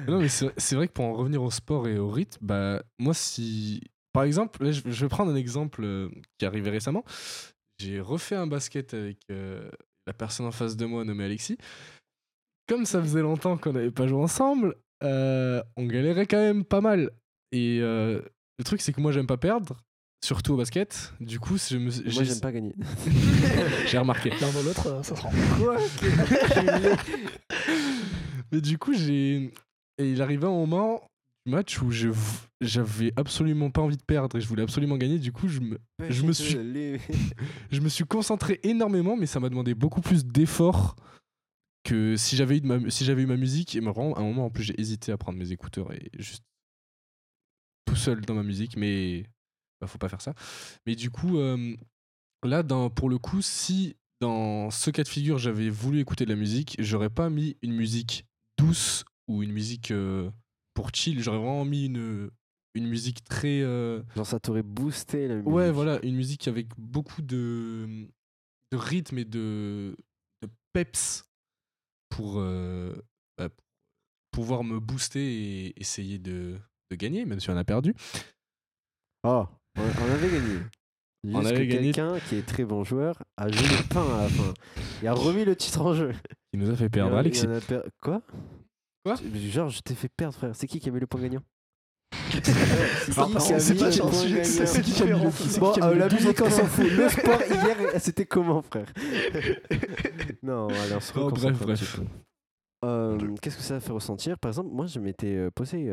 [0.07, 0.19] Non.
[0.21, 3.81] Mais c'est vrai que pour en revenir au sport et au rythme, bah, moi, si.
[4.13, 7.05] Par exemple, là, je, vais prendre un exemple qui est arrivé récemment.
[7.79, 9.69] J'ai refait un basket avec euh,
[10.07, 11.57] la personne en face de moi nommée Alexis.
[12.67, 16.81] Comme ça faisait longtemps qu'on n'avait pas joué ensemble, euh, on galérait quand même pas
[16.81, 17.11] mal.
[17.51, 18.21] Et euh,
[18.57, 19.75] le truc, c'est que moi, j'aime pas perdre,
[20.23, 21.13] surtout au basket.
[21.19, 22.73] Du coup, je me, Moi, j'ai- j'aime pas gagner.
[23.87, 24.29] j'ai remarqué.
[24.39, 25.31] L'un dans l'autre, euh, ça se rend.
[28.51, 29.53] Mais du coup, j'ai.
[29.97, 31.01] Et il arrivait un moment
[31.45, 31.91] match où
[32.61, 35.19] j'avais absolument pas envie de perdre et je voulais absolument gagner.
[35.19, 35.79] Du coup, je me,
[36.09, 36.55] je me suis,
[37.71, 40.95] je me suis concentré énormément, mais ça m'a demandé beaucoup plus d'efforts
[41.83, 44.23] que si j'avais eu, de ma, si j'avais eu ma musique, et vraiment, à un
[44.23, 46.43] moment en plus j'ai hésité à prendre mes écouteurs et juste
[47.85, 49.25] tout seul dans ma musique, mais
[49.79, 50.33] bah, faut pas faire ça.
[50.85, 51.75] Mais du coup, euh,
[52.43, 56.29] là, dans, pour le coup, si dans ce cas de figure j'avais voulu écouter de
[56.29, 58.25] la musique, j'aurais pas mis une musique
[58.59, 60.29] douce ou une musique euh,
[60.73, 62.29] pour chill, j'aurais vraiment mis une,
[62.75, 63.61] une musique très.
[63.61, 65.49] euh, Genre, ça t'aurait boosté la musique.
[65.49, 68.07] Ouais, voilà, une musique avec beaucoup de,
[68.71, 69.95] de rythme et de,
[70.41, 71.25] de peps
[72.09, 72.93] pour euh,
[73.37, 73.49] bah,
[74.31, 75.19] pouvoir me booster
[75.67, 76.57] et essayer de,
[76.89, 77.93] de gagner, même si on a perdu.
[79.23, 79.45] Oh,
[79.77, 80.59] on, on avait gagné.
[81.23, 81.91] Juste On que avait gagné.
[81.91, 84.53] quelqu'un qui est très bon joueur a joué le pain à la fin.
[85.03, 86.13] Il a remis le titre en jeu.
[86.51, 87.45] Il nous a fait Il perdre, il Alexis.
[87.45, 88.23] en a per- Quoi?
[89.05, 90.55] Quoi Genre, je t'ai fait perdre, frère.
[90.55, 91.41] C'est qui qui a mis le point gagnant
[92.33, 95.31] c'est pas sur le sujet, c'est- différent.
[95.31, 96.89] C'est Bon, qui qui a mis euh, le la musique, on s'en fout.
[96.89, 98.87] Le sport, hier, c'était comment, frère
[100.43, 101.99] Non, allez, on se Oh, reconcentre bref, bref.
[102.85, 104.37] Euh, Qu'est-ce que ça fait ressentir?
[104.39, 105.89] Par exemple, moi, je m'étais euh, posé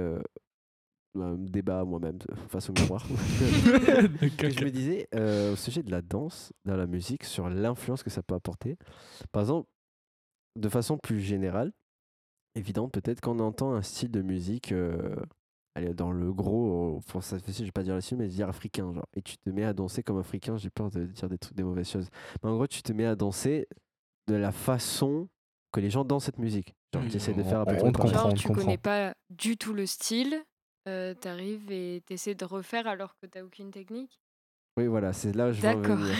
[1.19, 3.05] un débat moi-même face au miroir.
[4.39, 8.03] que je me disais euh, au sujet de la danse dans la musique, sur l'influence
[8.03, 8.77] que ça peut apporter.
[9.33, 9.69] Par exemple,
[10.57, 11.73] de façon plus générale,
[12.59, 15.17] évidente, peut-être quand on entend un style de musique, euh,
[15.75, 18.49] allez, dans le gros, euh, pour ça, je vais pas dire la suite, mais dire
[18.49, 21.39] africain, genre, et tu te mets à danser comme africain, j'ai peur de dire des
[21.39, 22.09] trucs, des mauvaises choses.
[22.43, 23.67] Mais en gros, tu te mets à danser
[24.27, 25.29] de la façon
[25.73, 26.75] que les gens dansent cette musique.
[26.95, 28.09] Genre, tu essaies de faire à peu on- on comprend.
[28.09, 28.63] Genre, tu comprend.
[28.63, 30.43] connais pas du tout le style,
[30.89, 34.19] euh, t'arrives et t'essaies de refaire alors que t'as aucune technique?
[34.79, 36.15] Oui, voilà, c'est là où je veux en venir.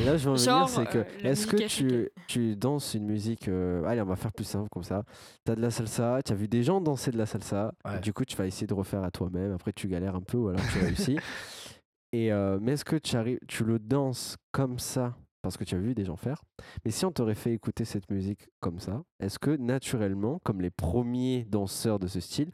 [0.00, 2.94] Et là, je veux en Genre, venir, c'est que euh, est-ce que tu, tu danses
[2.94, 5.02] une musique euh, Allez, on va faire plus simple comme ça.
[5.44, 8.00] Tu as de la salsa, tu as vu des gens danser de la salsa, Ouais.
[8.00, 9.52] du coup, tu vas essayer de refaire à toi-même.
[9.52, 11.18] Après, tu galères un peu ou alors tu réussis.
[12.12, 15.74] Et, euh, mais est-ce que tu, arrives, tu le danses comme ça parce que tu
[15.74, 16.42] as vu des gens faire?
[16.86, 20.70] Mais si on t'aurait fait écouter cette musique comme ça, est-ce que naturellement, comme les
[20.70, 22.50] premiers danseurs de ce style,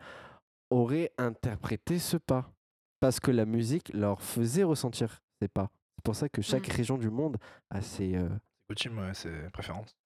[0.70, 2.50] auraient interprété ce pas?
[2.98, 5.70] Parce que la musique leur faisait ressentir ces pas.
[5.96, 6.72] C'est pour ça que chaque Mm.
[6.72, 7.36] région du monde
[7.70, 8.16] a ses.
[8.16, 8.28] euh,
[8.68, 9.96] Coutume, ouais, c'est préférence.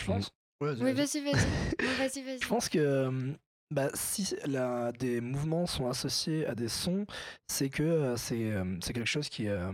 [0.00, 0.14] Je Mm.
[0.14, 0.30] pense.
[0.60, 1.46] Ouais, Oui, vas-y, vas-y.
[1.80, 2.40] Oui, vas-y, vas-y.
[2.40, 3.32] Je pense que euh,
[3.70, 7.06] bah, si la, des mouvements sont associés à des sons,
[7.48, 9.72] c'est que euh, c'est euh, c'est quelque chose qui, euh,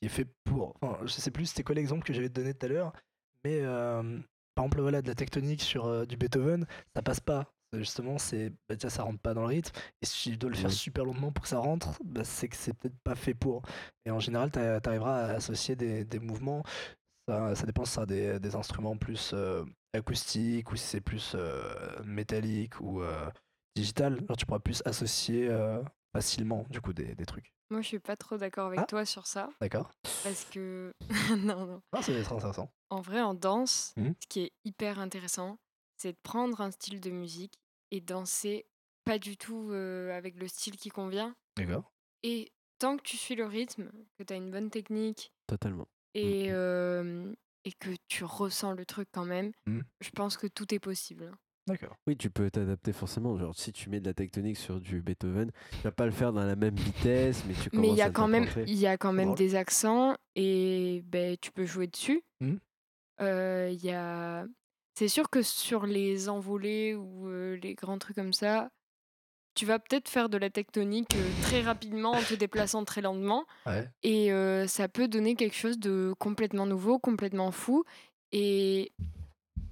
[0.00, 0.74] qui est fait pour.
[0.80, 2.92] Enfin, je sais plus c'était quoi l'exemple que j'avais donné tout à l'heure,
[3.44, 4.02] mais euh,
[4.54, 7.52] par exemple, voilà, de la tectonique sur euh, du Beethoven, ça passe pas.
[7.72, 9.72] C'est Justement, c'est bah, déjà, ça rentre pas dans le rythme.
[10.02, 10.76] Et si tu dois le faire Oui.
[10.76, 13.62] super longuement pour que ça rentre, bah, c'est que c'est peut-être pas fait pour.
[14.04, 16.62] Et en général, tu arriveras à associer des, des mouvements.
[17.28, 19.64] Ça, ça dépend si ça a des, des instruments plus euh,
[19.94, 23.30] acoustiques ou si c'est plus euh, métallique ou euh,
[23.76, 24.18] digital.
[24.28, 25.82] Genre, tu pourras plus associer euh,
[26.14, 27.52] facilement du coup des, des trucs.
[27.70, 28.86] Moi, je suis pas trop d'accord avec Ah.
[28.86, 29.48] toi sur ça.
[29.62, 29.90] D'accord
[30.24, 30.92] Parce que.
[31.38, 31.82] non, non.
[31.92, 32.68] Ah, c'est très intéressant.
[32.90, 34.14] En vrai, en danse, Mhm.
[34.20, 35.56] ce qui est hyper intéressant,
[35.96, 37.54] c'est de prendre un style de musique
[37.92, 38.66] et danser
[39.04, 41.36] pas du tout euh, avec le style qui convient.
[41.56, 41.92] D'accord.
[42.24, 45.86] Et tant que tu suis le rythme, que tu as une bonne technique totalement.
[46.14, 47.32] et, euh,
[47.64, 49.82] et que tu ressens le truc quand même, Mhm.
[50.00, 51.30] je pense que tout est possible.
[51.68, 51.94] D'accord.
[52.08, 53.38] Oui, tu peux t'adapter forcément.
[53.38, 56.32] Genre, si tu mets de la tectonique sur du Beethoven, tu vas pas le faire
[56.32, 58.74] dans la même vitesse, mais tu Mais il commences y à a quand même, il
[58.74, 62.22] y a quand même des accents et ben, tu peux jouer dessus.
[63.20, 64.46] Euh, il y a...
[64.94, 68.70] C'est sûr que sur les envolées ou euh, les grands trucs comme ça,
[69.54, 73.46] tu vas peut-être faire de la tectonique euh, très rapidement en te déplaçant très lentement.
[73.66, 73.88] Ouais.
[74.02, 77.84] Et euh, ça peut donner quelque chose de complètement nouveau, complètement fou.
[78.32, 78.92] Et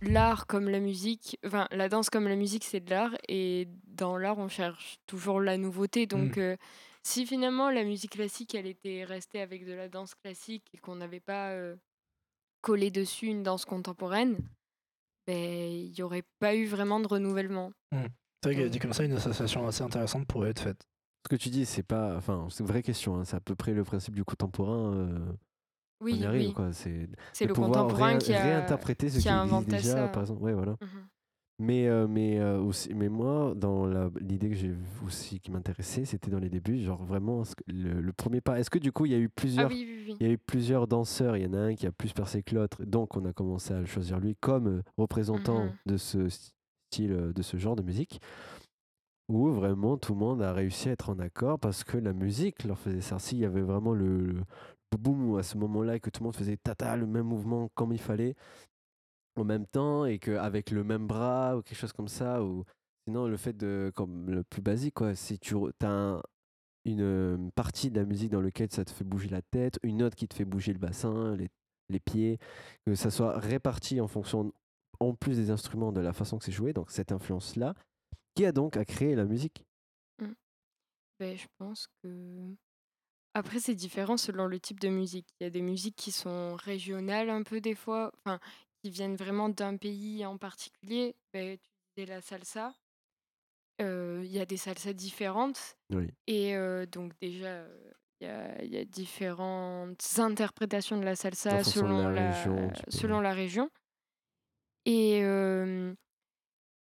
[0.02, 3.16] l'art comme la musique, enfin la danse comme la musique, c'est de l'art.
[3.28, 6.06] Et dans l'art, on cherche toujours la nouveauté.
[6.06, 6.56] Donc euh,
[7.02, 10.96] si finalement la musique classique, elle était restée avec de la danse classique et qu'on
[10.96, 11.54] n'avait pas
[12.60, 14.36] collé dessus une danse contemporaine,
[15.26, 17.72] ben il n'y aurait pas eu vraiment de renouvellement.
[17.92, 20.86] C'est vrai que dit comme ça, une association assez intéressante pourrait être faite.
[21.24, 22.16] Ce que tu dis, c'est pas.
[22.16, 23.16] Enfin, c'est une vraie question.
[23.16, 24.94] hein, C'est à peu près le principe du contemporain.
[24.94, 25.32] euh,
[26.00, 26.52] Oui, on y arrive, oui.
[26.54, 26.72] quoi.
[26.72, 27.08] C'est
[27.46, 30.08] le contemporain qui a, réinterpréter ce qui qui, a existe inventé déjà, ça.
[30.08, 30.42] par exemple.
[30.42, 30.76] Ouais, voilà.
[30.80, 31.08] Mhm.
[31.62, 33.86] Mais, euh, mais, euh, aussi, mais moi, dans
[34.18, 34.72] l'idée que j'ai
[35.06, 38.58] aussi qui m'intéressait, c'était dans les débuts, genre vraiment le, le premier pas.
[38.58, 40.16] Est-ce que du coup, il y a eu Ah plusieurs, oui, oui, oui.
[40.18, 42.42] il y a eu plusieurs danseurs, il y en a un qui a plus percé
[42.42, 45.72] que l'autre, donc on a commencé à le choisir lui comme euh, représentant Mhm.
[45.84, 48.20] de ce style, de ce genre de musique,
[49.28, 52.64] où vraiment tout le monde a réussi à être en accord parce que la musique
[52.64, 53.18] leur faisait ça.
[53.18, 54.32] S'il y avait vraiment le,
[54.92, 57.68] le boum à ce moment-là et que tout le monde faisait tata le même mouvement
[57.74, 58.34] comme il fallait
[59.36, 62.64] en même temps et qu'avec le même bras ou quelque chose comme ça ou
[63.06, 66.22] sinon le fait de comme le plus basique quoi si tu as
[66.84, 70.02] une euh, partie de la musique dans laquelle ça te fait bouger la tête une
[70.02, 71.48] autre qui te fait bouger le bassin les,
[71.88, 72.38] les pieds
[72.86, 74.52] que ça soit réparti en fonction
[75.00, 77.74] en plus des instruments, de la façon que c'est joué, donc cette influence-là,
[78.34, 79.64] qui a donc à créer la musique?
[81.18, 82.54] Ben, je pense que.
[83.34, 85.28] Après, c'est différent selon le type de musique.
[85.38, 88.40] Il y a des musiques qui sont régionales un peu des fois, enfin,
[88.82, 91.14] qui viennent vraiment d'un pays en particulier.
[91.32, 92.74] Ben, tu disais la salsa.
[93.80, 95.76] Euh, Il y a des salsas différentes.
[95.90, 96.08] Oui.
[96.26, 97.64] Et euh, donc, déjà,
[98.20, 102.68] il y a, il y a différentes interprétations de la salsa selon la la, région,
[102.68, 103.70] peux- selon la région.
[104.86, 105.94] Et, euh,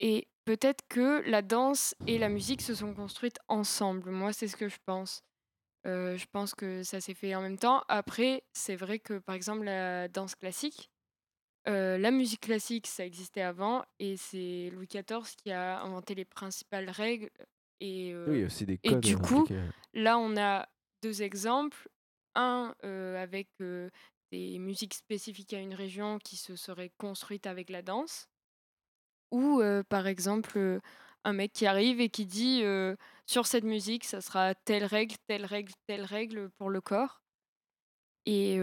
[0.01, 4.11] et peut-être que la danse et la musique se sont construites ensemble.
[4.11, 5.23] Moi, c'est ce que je pense.
[5.85, 7.83] Je pense que ça s'est fait en même temps.
[7.89, 10.92] Après, c'est vrai que, par exemple, la danse classique,
[11.69, 16.25] euh, la musique classique, ça existait avant, et c'est Louis XIV qui a inventé les
[16.25, 17.31] principales règles.
[17.81, 19.47] Et, euh, Oui, aussi des et du coup,
[19.95, 20.69] là, on a
[21.03, 21.89] deux exemples.
[22.35, 27.83] Un euh, avec des musiques spécifiques à une région qui se seraient construites avec la
[27.83, 28.27] danse.
[29.31, 30.81] Ou, par exemple,
[31.25, 32.63] un mec qui arrive et qui dit
[33.27, 37.21] sur cette musique, ça sera telle règle, telle règle, telle règle pour le corps.
[38.25, 38.59] Et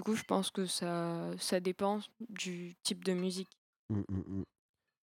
[0.00, 3.50] du coup, je pense que ça, ça dépend du type de musique.
[3.90, 4.44] Mm, mm, mm.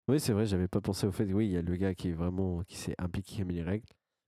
[0.08, 1.26] Oui, c'est vrai, j'avais pas pensé au fait.
[1.34, 3.56] Oui, il y a le gars qui est vraiment qui s'est impliqué, qui a mis
[3.56, 3.86] les règles.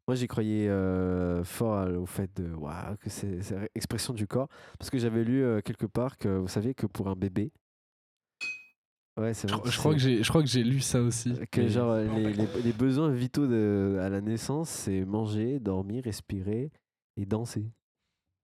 [0.09, 3.39] Moi, j'y croyais euh, fort au fait de waouh, que c'est
[3.75, 7.07] expression du corps, parce que j'avais lu euh, quelque part que vous saviez que pour
[7.07, 7.53] un bébé,
[9.17, 11.33] ouais, c'est Je, vrai, je crois que j'ai, je crois que j'ai lu ça aussi.
[11.49, 15.59] que mais- genre euh, les, les- les besoins vitaux de, à la naissance, c'est manger,
[15.61, 16.71] dormir, respirer
[17.15, 17.71] et danser.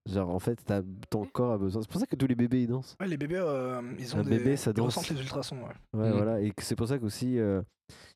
[0.06, 1.82] Genre en fait, t'as- ton corps a besoin.
[1.82, 2.96] C'est pour ça que tous les bébés ils dansent.
[3.00, 4.38] Ouais, les bébés, euh, ils ont Un des...
[4.38, 4.98] bébé, ça ils danse.
[4.98, 5.58] ressentent les ultrasons.
[5.58, 6.00] Ouais.
[6.02, 6.14] Ouais, Mm.
[6.14, 6.42] voilà.
[6.42, 7.62] Et c'est pour ça qu'aussi, euh,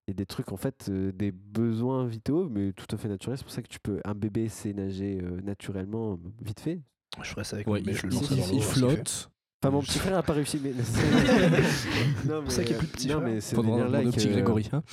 [0.08, 3.08] il y a des trucs, en fait, euh, des besoins vitaux, mais tout à fait
[3.08, 3.38] naturels.
[3.38, 4.02] C'est pour ça que tu peux.
[4.04, 6.82] Un bébé sait nager euh, naturellement, vite fait.
[7.22, 9.30] Je ferais ça avec Ouais, mon bébé, il, je flotte.
[9.64, 10.72] Enfin, mon petit frère a pas réussi, mais.
[12.26, 13.28] non, pour ça qu'il a plus de petit non, frère.
[13.28, 14.70] mais c'est petit Grégory.
[14.74, 14.84] hein.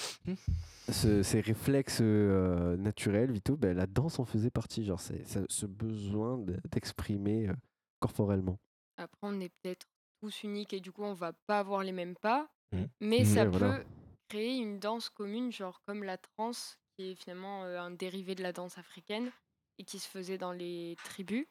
[0.90, 4.84] Ce- ces réflexes euh, naturels, vitaux, ben, la danse en faisait partie.
[4.84, 7.54] Genre, c'est ce besoin de- d'exprimer euh,
[8.00, 8.58] corporellement.
[8.96, 9.86] Après, on est peut-être
[10.20, 12.48] tous uniques et du coup, on va pas avoir les mêmes pas.
[12.72, 12.88] Mhm.
[13.00, 13.24] Mais Mhm.
[13.24, 13.84] ça peut
[14.28, 18.42] créer une danse commune, genre comme la trance, qui est finalement euh, un dérivé de
[18.42, 19.30] la danse africaine
[19.78, 21.46] et qui se faisait dans les tribus.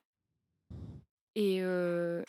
[1.36, 2.24] Et, euh,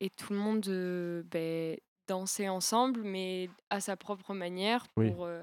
[0.00, 5.10] et tout le monde euh, ben, dansait ensemble, mais à sa propre manière Oui.
[5.10, 5.42] pour euh,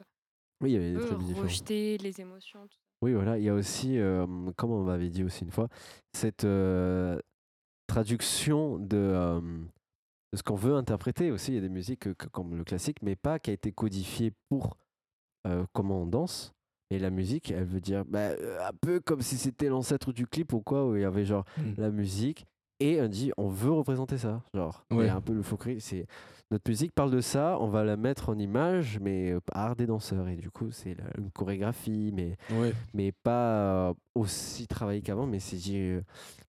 [0.62, 1.50] Oui, il y avait des eux, tribus différentes.
[1.50, 2.68] rejeter les émotions.
[2.68, 4.26] tout Oui, voilà, il y a aussi, euh,
[4.58, 5.68] comme on m'avait dit aussi une fois,
[6.14, 7.20] cette euh,
[7.88, 11.52] traduction de, euh, de ce qu'on veut interpréter aussi.
[11.52, 13.72] Il y a des musiques euh, que- comme le classique, mais pas qui a été
[13.72, 14.78] codifiée pour
[15.48, 16.54] euh, comment on danse.
[16.92, 18.32] Et la musique, elle veut dire bah,
[18.68, 21.46] un peu comme si c'était l'ancêtre du clip ou quoi, où il y avait genre
[21.58, 21.74] Mm.
[21.78, 22.46] la musique
[22.82, 24.42] et on dit on veut représenter ça.
[24.54, 25.10] Genre, Ouais.
[25.10, 25.80] un peu le faux cri.
[25.82, 26.06] C'est
[26.52, 29.86] notre musique parle de ça, on va la mettre en image, mais euh, art des
[29.86, 30.28] danseurs.
[30.28, 32.74] Et du coup, c'est une chorégraphie, mais Ouais.
[32.94, 35.26] mais pas euh, aussi travaillé qu'avant.
[35.28, 36.02] Mais c'est dit, euh,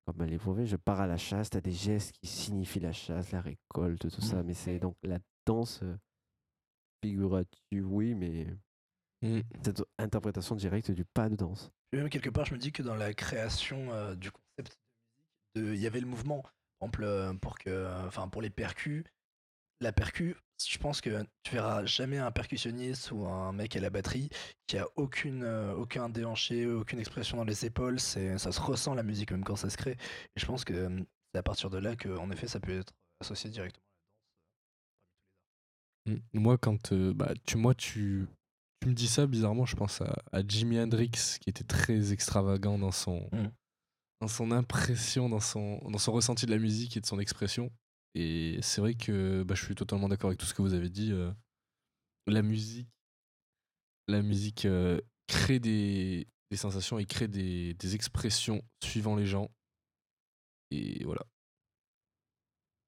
[0.07, 2.93] comme les prouvé, je pars à la chasse, tu as des gestes qui signifient la
[2.93, 4.43] chasse, la récolte, tout ça.
[4.43, 5.97] Mais c'est donc la danse euh,
[7.05, 8.47] figurative, oui, mais
[9.25, 9.41] Mm.
[9.63, 11.71] cette interprétation directe du pas de danse.
[11.93, 14.63] Et même quelque part, je me dis que dans la création euh, du concept de
[14.63, 14.79] musique,
[15.37, 16.43] de- il y avait le mouvement.
[16.43, 19.05] Par exemple, euh, pour, que, enfin, pour les percus,
[19.81, 23.91] la percu, je pense que tu verras jamais un percussionniste ou un mec à la
[23.91, 24.31] batterie
[24.67, 28.01] qui a aucune, euh, aucun déhanché, aucune expression dans les épaules.
[28.01, 29.97] C'est, ça se ressent la musique même quand ça se crée.
[30.37, 31.01] Et je pense que euh,
[31.33, 33.85] c'est à partir de là que, en effet, ça peut être associé directement.
[36.07, 36.17] Mm.
[36.35, 38.27] Moi, quand euh, bah, tu, moi, tu,
[38.81, 42.79] tu me dis ça, bizarrement, je pense à, à Jimi Hendrix, qui était très extravagant
[42.79, 43.49] dans son, Mm.
[44.23, 47.73] Dans son impression, dans son, dans son ressenti de la musique et de son expression.
[48.15, 50.89] Et c'est vrai que bah, je suis totalement d'accord avec tout ce que vous avez
[50.89, 51.11] dit.
[51.11, 51.33] euh,
[52.29, 52.89] la musique,
[54.07, 59.51] la musique euh, crée des, des sensations et crée des, des expressions suivant les gens.
[60.71, 61.27] Et voilà.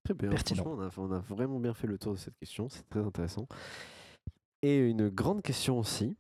[0.05, 0.31] Très bien.
[0.31, 0.63] Pertinent.
[0.63, 2.69] Franchement, on a, on a vraiment bien fait le tour de cette question.
[2.69, 3.49] C'est très intéressant.
[4.63, 6.17] Et une grande question aussi,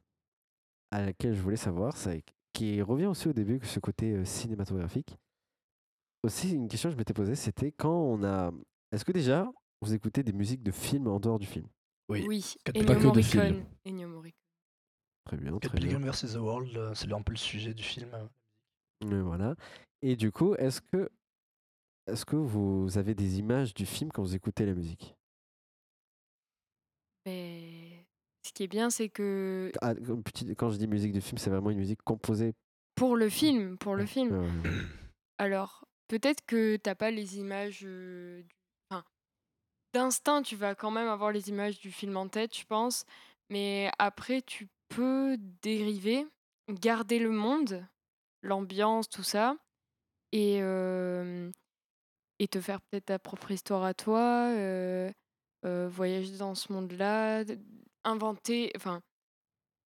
[0.91, 4.25] à laquelle je voulais savoir, c'est qui revient aussi au début, que ce côté euh,
[4.25, 5.17] cinématographique.
[6.23, 8.51] Aussi, une question que je m'étais posée, c'était quand on a.
[8.93, 9.47] Est-ce que déjà,
[9.83, 11.67] vous écoutez des musiques de films en dehors du film?
[12.09, 12.25] Oui.
[12.27, 13.67] Oui, pas que de films.
[13.85, 14.39] Ennio Morricone.
[15.27, 15.99] Très bien, très bien.
[15.99, 16.33] Pilgrim vs.
[16.33, 18.11] The World, euh, c'est un peu le sujet du film.
[19.05, 19.55] Mais voilà.
[20.03, 21.11] Et du coup, est-ce que,
[22.07, 25.17] est-ce que vous avez des images du film quand vous écoutez la musique?
[27.27, 27.84] Mais
[28.47, 29.95] ce qui est bien, c'est que Ah,
[30.57, 32.55] Quand je dis musique du film, c'est vraiment une musique composée.
[32.95, 34.53] pour le film, pour le film,
[35.39, 37.81] Alors, peut-être que t'as pas les images.
[37.85, 38.55] euh, du-
[38.91, 39.05] Enfin,
[39.95, 43.05] d'instinct, tu vas quand même avoir les images du film en tête, je pense.
[43.51, 46.27] Mais après, tu peux dériver,
[46.69, 47.85] garder le monde,
[48.43, 49.57] l'ambiance, tout ça,
[50.33, 51.51] et, euh,
[52.39, 55.11] et te faire peut-être ta propre histoire à toi, euh,
[55.65, 57.45] voyager dans ce monde-là,
[58.05, 59.03] inventer, enfin,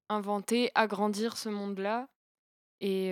[0.09, 2.07] inventer, agrandir ce monde-là.
[2.81, 3.09] Et,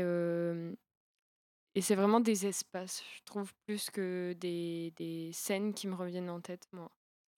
[1.75, 6.29] et c'est vraiment des espaces, je trouve, plus que des, des scènes qui me reviennent
[6.29, 6.91] en tête, moi.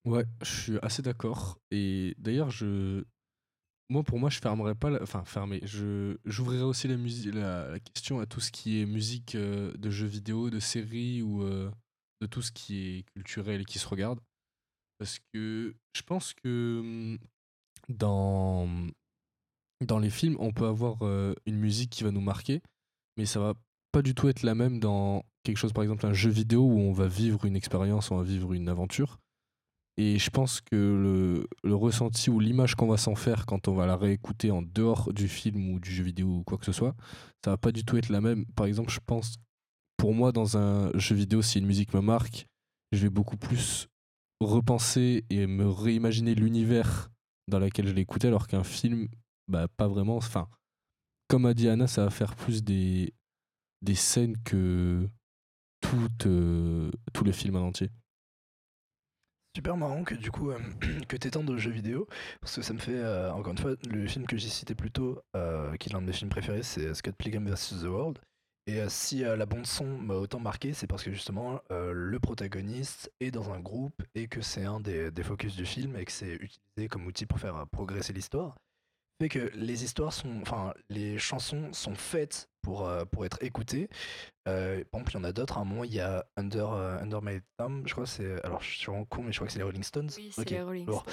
[0.05, 1.59] Ouais, je suis assez d'accord.
[1.71, 3.03] Et d'ailleurs, je.
[3.89, 5.01] Moi, pour moi, je fermerais pas.
[5.01, 5.59] Enfin, fermer.
[5.63, 10.07] Je j'ouvrirais aussi la, musique, la, question à tout ce qui est musique de jeux
[10.07, 14.19] vidéo, de séries ou de tout ce qui est culturel et qui se regarde.
[14.99, 17.19] Parce que je pense que hum,
[17.89, 18.67] dans,
[19.85, 22.61] dans les films, on peut avoir euh, une musique qui va nous marquer,
[23.17, 23.53] mais ça va
[23.91, 26.79] pas du tout être la même dans quelque chose, par exemple, un jeu vidéo où
[26.79, 29.19] on va vivre une expérience, on va vivre une aventure.
[29.97, 33.73] Et je pense que le, le ressenti ou l'image qu'on va s'en faire quand on
[33.73, 36.71] va la réécouter en dehors du film ou du jeu vidéo ou quoi que ce
[36.71, 36.95] soit,
[37.43, 38.45] ça va pas du tout être la même.
[38.55, 39.35] Par exemple, je pense,
[39.97, 42.47] pour moi, dans un jeu vidéo, si une musique me marque,
[42.93, 43.89] je vais beaucoup plus
[44.39, 47.09] repenser et me réimaginer l'univers
[47.49, 49.07] dans lequel je écouté, alors qu'un film,
[49.47, 50.17] bah, pas vraiment.
[50.17, 50.47] Enfin,
[51.27, 53.13] comme a dit Anna, ça va faire plus des,
[53.81, 55.07] des scènes que
[55.81, 57.89] tout, euh, tout le film en entier.
[59.55, 60.59] Super marrant que du coup euh,
[61.07, 62.07] que de jeux vidéo
[62.39, 64.91] parce que ça me fait euh, encore une fois le film que j'ai cité plus
[64.91, 68.19] tôt euh, qui est l'un de mes films préférés c'est Scott Pilgrim vs The World
[68.69, 71.91] et euh, si euh, la bande son m'a autant marqué c'est parce que justement euh,
[71.91, 76.05] le protagoniste est dans un groupe et que c'est un des, focus du film et
[76.05, 78.55] que c'est utilisé comme outil pour faire progresser l'histoire
[79.19, 83.89] fait que les histoires sont enfin les chansons sont faites pour, euh, pour être écoutées
[84.49, 85.57] euh, par exemple, il y en a d'autres.
[85.57, 88.43] À un moment, il y a Under, euh, Under My Thumb, je crois que c'est.
[88.43, 90.09] Alors, je suis vraiment con, mais je crois que c'est les Rolling Stones.
[90.17, 90.83] Oui, c'est Ok, les Rolling.
[90.87, 91.03] Stones.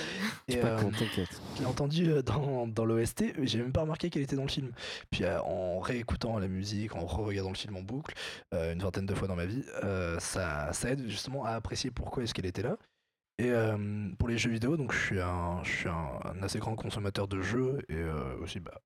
[0.48, 1.40] Et, pas euh, con, t'inquiète.
[1.56, 4.42] je l'ai entendu euh, dans, dans l'OST, mais j'ai même pas remarqué qu'elle était dans
[4.42, 4.72] le film.
[5.10, 8.14] Puis euh, en réécoutant la musique, en re-regardant le film en boucle,
[8.54, 11.90] euh, une vingtaine de fois dans ma vie, euh, ça, ça aide justement à apprécier
[11.90, 12.76] pourquoi est-ce qu'elle était là.
[13.38, 16.74] Et euh, pour les jeux vidéo, donc je suis un, je suis un, assez grand
[16.74, 18.80] consommateur de jeux et euh, aussi bah,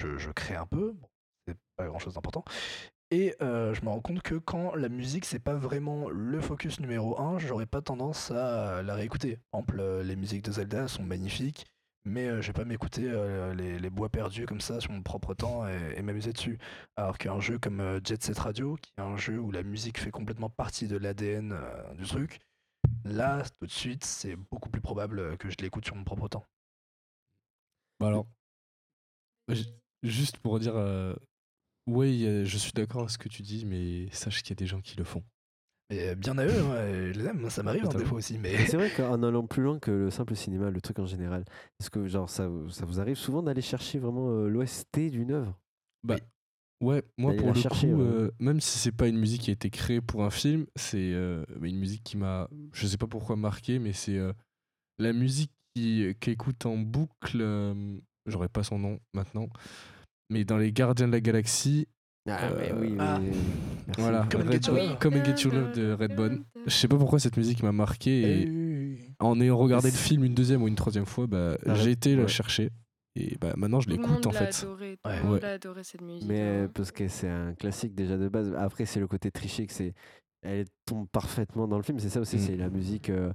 [0.00, 0.92] je, crée un peu.
[0.92, 1.08] Bon,
[1.46, 2.44] c'est pas grand chose d'important.
[3.12, 6.78] Et euh, je me rends compte que quand la musique, c'est pas vraiment le focus
[6.78, 9.38] numéro un, j'aurais pas tendance à la réécouter.
[9.50, 11.66] Par exemple, euh, les musiques de Zelda sont magnifiques,
[12.04, 13.10] mais euh, je vais pas m'écouter
[13.56, 16.58] les, les bois perdus comme ça sur mon propre temps et, m'amuser dessus.
[16.96, 20.12] Alors qu'un jeu comme Jet Set Radio, qui est un jeu où la musique fait
[20.12, 21.56] complètement partie de l'ADN
[21.98, 22.38] du truc,
[23.04, 26.44] là, tout de suite, c'est beaucoup plus probable que je l'écoute sur mon propre temps.
[27.98, 28.26] Bah alors,
[30.02, 31.14] juste pour dire, euh,
[31.86, 34.66] oui, je suis d'accord avec ce que tu dis, mais sache qu'il y a des
[34.66, 35.22] gens qui le font.
[35.90, 38.52] Et bien à eux, hein, je les aime, ça m'arrive hein, des fois aussi, mais...
[38.52, 41.44] Mais C'est vrai qu'en allant plus loin que le simple cinéma, le truc en général,
[41.80, 45.58] est-ce que genre ça, ça vous arrive souvent d'aller chercher vraiment euh, l'OST d'une œuvre?
[46.04, 46.16] Bah,
[46.80, 48.02] ouais, moi pour la le chercher, coup, ouais.
[48.06, 51.12] euh, même si c'est pas une musique qui a été créée pour un film, c'est
[51.12, 54.32] euh, une musique qui m'a, je sais pas pourquoi marqué, mais c'est euh,
[54.98, 57.38] la musique qui qu'écoute en boucle.
[57.40, 57.74] euh,
[58.26, 59.48] J'aurais pas son nom maintenant,
[60.30, 61.88] mais dans les Gardiens de la Galaxie.
[62.28, 63.18] Ah, mais oui, Ah.
[63.20, 63.28] oui,
[63.86, 64.00] merci.
[64.02, 64.98] Voilà, Come and Get Your Love.
[65.00, 66.44] Come and Get Your Love de Redbone.
[66.66, 70.34] Je sais pas pourquoi cette musique m'a marqué et en ayant regardé le film une
[70.34, 72.28] deuxième ou une troisième fois, bah, Ah, j'ai été la ouais.
[72.28, 72.70] chercher
[73.16, 74.62] et bah, maintenant je l'écoute en fait.
[74.62, 75.16] adoré, tout Ouais.
[75.18, 75.40] le monde Ouais.
[75.40, 76.28] l'a adoré cette musique.
[76.28, 76.44] Mais hein.
[76.44, 78.54] euh, parce que c'est un classique déjà de base.
[78.54, 79.94] Après, c'est le côté triché que c'est.
[80.42, 81.98] Elle tombe parfaitement dans le film.
[81.98, 82.40] C'est ça aussi, Mm.
[82.40, 83.10] c'est la musique.
[83.10, 83.32] euh,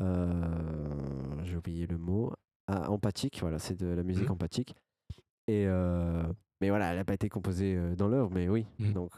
[0.00, 2.32] euh, J'ai oublié le mot.
[2.68, 4.32] Ah, empathique, voilà, c'est de la musique Mm.
[4.32, 4.74] empathique.
[5.48, 6.22] Et euh,
[6.60, 8.66] mais voilà, elle n'a pas été composée dans l'œuvre, mais oui.
[8.78, 8.92] Mm.
[8.92, 9.12] Donc,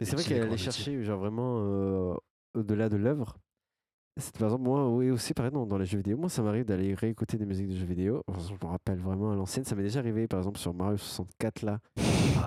[0.00, 2.14] mais c'est vrai qu'elle allait chercher genre vraiment euh,
[2.54, 3.36] au-delà de l'œuvre.
[4.18, 6.16] C'est par exemple moi, oui aussi pareil dans, dans les jeux vidéo.
[6.16, 8.22] Moi, ça m'arrive d'aller réécouter des musiques de jeux vidéo.
[8.26, 9.64] Enfin, je me rappelle vraiment à l'ancienne.
[9.64, 11.78] Ça m'est déjà arrivé, par exemple sur Mario 64 là,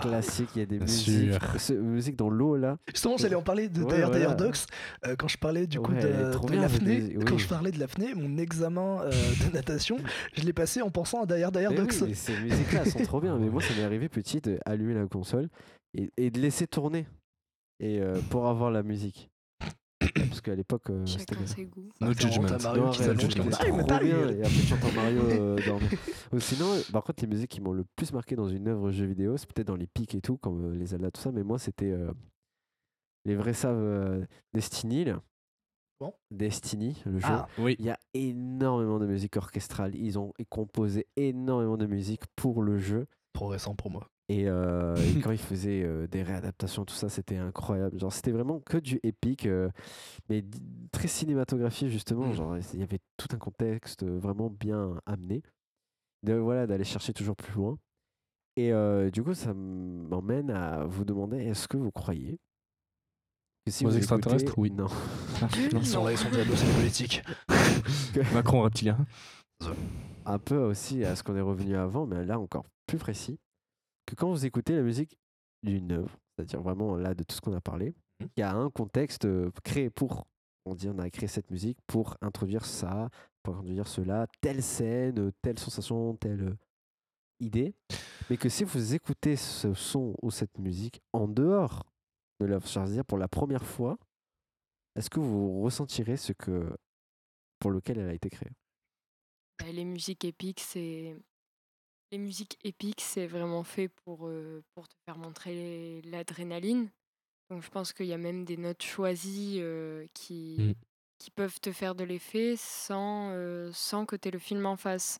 [0.01, 0.49] classique.
[0.55, 1.59] Il y a des musiques, sûr.
[1.59, 2.77] ce- musiques dans l'eau là.
[2.93, 4.25] Justement, j'allais en parler de Ouais, d'ailleurs voilà.
[4.25, 4.65] d'ailleurs Docs
[5.07, 6.07] euh, quand je parlais du coup Ouais, de,
[6.47, 7.15] de l'apnée.
[7.25, 9.97] Quand je parlais de l'apnée, mon examen euh, de natation,
[10.33, 11.93] je l'ai passé en pensant à d'ailleurs d'ailleurs Docs.
[12.03, 13.37] oui, ces musiques-là elles sont trop bien.
[13.37, 15.47] Mais moi, ça m'est arrivé petit d'allumer la console
[15.93, 17.07] et, et de laisser tourner
[17.79, 19.30] et euh, pour avoir la musique.
[20.15, 21.55] Parce qu'à l'époque, euh, c'était Chacun comme ça.
[21.55, 21.89] ses goûts.
[22.01, 22.47] No judgment.
[22.63, 23.01] Mario qui.
[23.03, 24.01] Ah.
[24.31, 25.89] Et après, tu entends Mario euh, dormir.
[26.33, 28.91] Ou sinon, euh, par contre, les musiques qui m'ont le plus marqué dans une œuvre
[28.91, 31.31] jeu vidéo, c'est peut-être dans les pics et tout, comme euh, les Zelda, tout ça,
[31.31, 31.95] mais moi, c'était
[33.25, 35.05] les vrais savent Destiny.
[35.05, 35.21] là.
[35.99, 36.13] Bon.
[36.31, 37.27] Destiny, le jeu.
[37.29, 37.75] Ah, Oui.
[37.77, 39.95] Il y a énormément de musique orchestrale.
[39.95, 43.05] Ils ont composé énormément de musique pour le jeu.
[43.33, 44.07] Trop récent pour moi.
[44.29, 47.99] Et, euh, et quand il faisait euh, des réadaptations, tout ça, c'était incroyable.
[47.99, 49.69] Genre, c'était vraiment que du épique, euh,
[50.29, 50.43] mais
[50.91, 52.27] très cinématographique justement.
[52.27, 52.33] Mm.
[52.33, 55.41] Genre, il y avait tout un contexte vraiment bien amené.
[56.23, 57.77] De, voilà, d'aller chercher toujours plus loin.
[58.55, 62.37] Et euh, du coup, ça m'emmène à vous demander est-ce que vous croyez
[63.65, 64.71] que si Aux vous extraterrestres, écoutez- oui.
[64.71, 64.87] Non.
[65.71, 67.23] Ils sont là, ils sont les politiques.
[68.33, 68.97] Macron reptilien.
[70.25, 73.39] un peu aussi à ce qu'on est revenu avant, mais là encore plus précis,
[74.05, 75.17] que quand vous écoutez la musique
[75.63, 78.29] d'une œuvre, c'est-à-dire vraiment là de tout ce qu'on a parlé, Mhm.
[78.37, 80.25] il y a un contexte euh, créé pour,
[80.65, 83.09] on dit on a créé cette musique pour introduire ça,
[83.43, 86.57] pour introduire cela, telle scène, euh, telle sensation, telle euh,
[87.39, 87.73] idée,
[88.29, 91.83] mais que si vous écoutez ce son ou cette musique en dehors
[92.39, 93.97] de l'œuvre, c'est-à-dire pour la première fois,
[94.95, 96.69] est-ce que vous ressentirez ce que
[97.59, 98.51] pour lequel elle a été créée?
[99.59, 101.15] Bah, les musiques épiques, c'est
[102.11, 106.89] les musiques épiques, c'est vraiment fait pour, euh, pour te faire montrer l'adrénaline.
[107.49, 110.73] Donc je pense qu'il y a même des notes choisies euh, qui, Mm.
[111.17, 114.75] qui peuvent te faire de l'effet sans, euh, sans que tu aies le film en
[114.77, 115.19] face.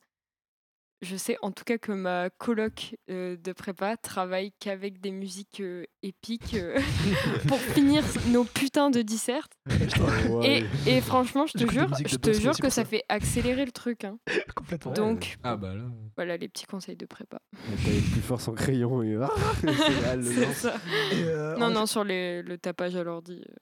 [1.01, 5.59] Je sais en tout cas que ma coloc euh, de prépa travaille qu'avec des musiques
[5.59, 6.79] euh, épiques euh,
[7.47, 9.51] pour finir nos putains de dissertes.
[10.43, 12.85] Et, et franchement, je te jure, je te jure que ça ça.
[12.85, 14.03] fait accélérer le truc.
[14.03, 14.19] hein.
[14.55, 14.91] Complètement.
[14.93, 15.85] Donc, Ah bah là.
[16.15, 17.39] voilà les petits conseils de prépa.
[17.83, 19.29] T'avais plus fort son crayon et ah,
[19.61, 20.55] c'est là, le C'est lance.
[20.55, 20.75] ça.
[21.13, 23.41] Et, euh, Non, non, sur les, le tapage à l'ordi.
[23.41, 23.55] euh.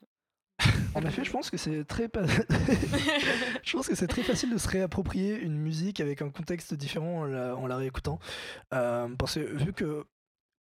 [0.96, 2.26] En effet, je pense que c'est très pas-
[3.64, 7.20] je pense que c'est très facile de se réapproprier une musique avec un contexte différent
[7.22, 8.20] en la, en la réécoutant.
[8.74, 10.06] Euh, parce que vu que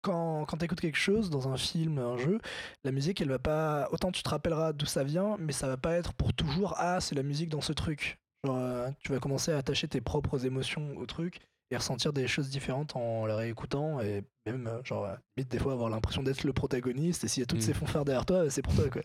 [0.01, 2.39] quand, quand tu écoutes quelque chose dans un film, un jeu,
[2.83, 3.89] la musique, elle va pas.
[3.91, 7.01] Autant tu te rappelleras d'où ça vient, mais ça va pas être pour toujours Ah,
[7.01, 8.17] c'est la musique dans ce truc.
[8.45, 11.39] Genre, euh, tu vas commencer à attacher tes propres émotions au truc
[11.71, 15.73] et ressentir des choses différentes en la réécoutant et même, euh, genre, limite, des fois
[15.73, 18.61] avoir l'impression d'être le protagoniste et s'il y a toutes ces fanfares derrière toi, c'est
[18.61, 19.01] pour toi, quoi.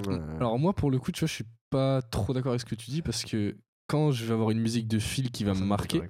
[0.00, 0.36] Bah, Ouais.
[0.36, 2.74] Alors moi, pour le coup, tu vois, je suis pas trop d'accord avec ce que
[2.74, 5.64] tu dis parce que quand je vais avoir une musique de film qui va me
[5.64, 6.02] marquer,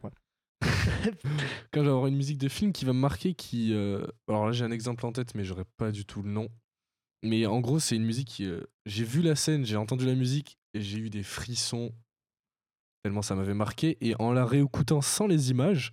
[1.72, 4.46] quand je vais avoir une musique de film qui va me marquer, qui, euh, alors
[4.46, 6.48] là j'ai un exemple en tête, mais j'aurais pas du tout le nom.
[7.24, 10.14] Mais en gros, c'est une musique qui, euh, j'ai vu la scène, j'ai entendu la
[10.14, 11.92] musique et j'ai eu des frissons
[13.02, 13.98] tellement ça m'avait marqué.
[14.00, 15.92] Et en la réécoutant sans les images,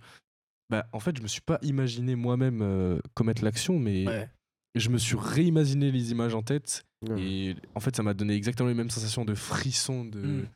[0.70, 4.30] bah en fait, je me suis pas imaginé moi-même euh, commettre l'action, mais Ouais.
[4.74, 7.22] Je me suis réimaginé les images en tête Ouais.
[7.22, 10.48] et en fait, ça m'a donné exactement les mêmes sensations de frisson, de Mm.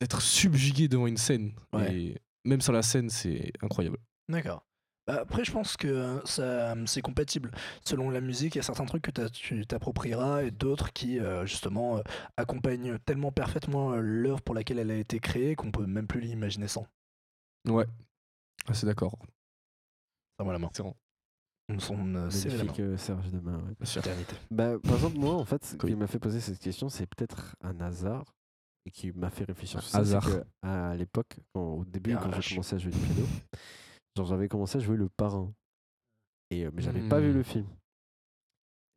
[0.00, 1.54] d'être subjugué devant une scène.
[1.72, 1.94] Ouais.
[1.96, 3.98] Et même sans la scène, c'est incroyable.
[4.28, 4.64] D'accord.
[5.06, 7.50] Bah, après, je pense que euh, ça, c'est compatible.
[7.86, 11.18] Selon la musique, il y a certains trucs que t'as- tu t'approprieras et d'autres qui,
[11.18, 12.02] euh, justement, euh,
[12.38, 16.20] accompagnent tellement parfaitement euh, l'œuvre pour laquelle elle a été créée qu'on peut même plus
[16.20, 16.86] l'imaginer sans.
[17.68, 17.86] Ouais,
[18.66, 19.18] Ah, c'est d'accord.
[20.38, 20.68] Serre-moi la main.
[20.68, 20.96] Excellent.
[21.70, 23.58] On s'en euh, euh, Serge de main.
[23.58, 24.02] ouais.
[24.50, 27.56] Bah, par exemple, moi, en fait, ce qui m'a fait poser cette question, c'est peut-être
[27.62, 28.34] un hasard
[28.86, 29.98] et qui m'a fait réfléchir sur ça.
[29.98, 30.24] hasard.
[30.28, 33.26] c'est que à l'époque, au début, quand j'ai commencé à jouer du piano,
[34.16, 35.50] genre j'avais commencé à jouer le parrain.
[36.50, 37.36] Et, euh, mais j'avais pas vu Hmm.
[37.36, 37.66] le film.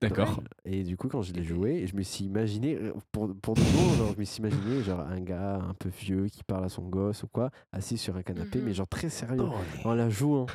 [0.01, 0.43] D'accord.
[0.63, 3.61] Et du coup, quand je l'ai joué, je me suis imaginé, euh, pour, pour de
[3.61, 6.69] bon, genre, je me suis imaginé genre un gars un peu vieux qui parle à
[6.69, 8.65] son gosse ou quoi, assis sur un canapé, Mhm.
[8.65, 10.45] mais genre très sérieux, Oh, en la jouant.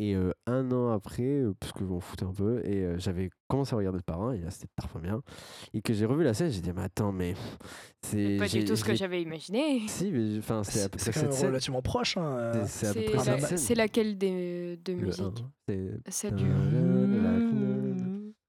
[0.00, 2.98] Et euh, un an après, euh, parce que je m'en foutais un peu, et euh,
[3.00, 5.22] j'avais commencé à regarder le parrain, et là c'était parfait bien,
[5.74, 7.34] et que j'ai revu la scène, j'ai dit, mais attends, mais
[8.06, 8.36] c'est.
[8.38, 9.88] Pas du tout ce que j'avais imaginé.
[9.88, 11.48] Si, mais enfin, c'est à peu C'est près scène.
[11.48, 12.16] relativement proche.
[12.16, 12.64] Hein, euh.
[12.66, 15.44] C'est- C'est à peu C'est près la- cette c'est laquelle des, de musique?
[15.68, 16.46] c'est- Celle du.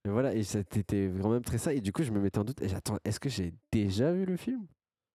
[0.05, 1.73] Et voilà, et c'était quand même très ça.
[1.73, 2.61] Et du coup, je me mettais en doute.
[2.61, 4.65] Et j'attends, est-ce que j'ai déjà vu le film?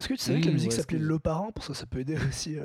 [0.01, 2.01] Est-ce que tu savais que la musique s'appelait que- Le Parent Parce que ça peut
[2.01, 2.57] aider aussi.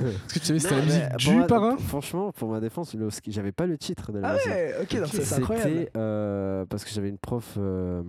[0.26, 2.94] Est-ce que tu savais que c'était la musique du ma- parrain Franchement, pour ma défense,
[2.94, 4.48] le ski- j'avais pas le titre de la Ah musique.
[4.50, 5.70] ouais, ok, donc ça, c'est incroyable.
[5.70, 8.02] C'était euh, parce que j'avais une prof euh,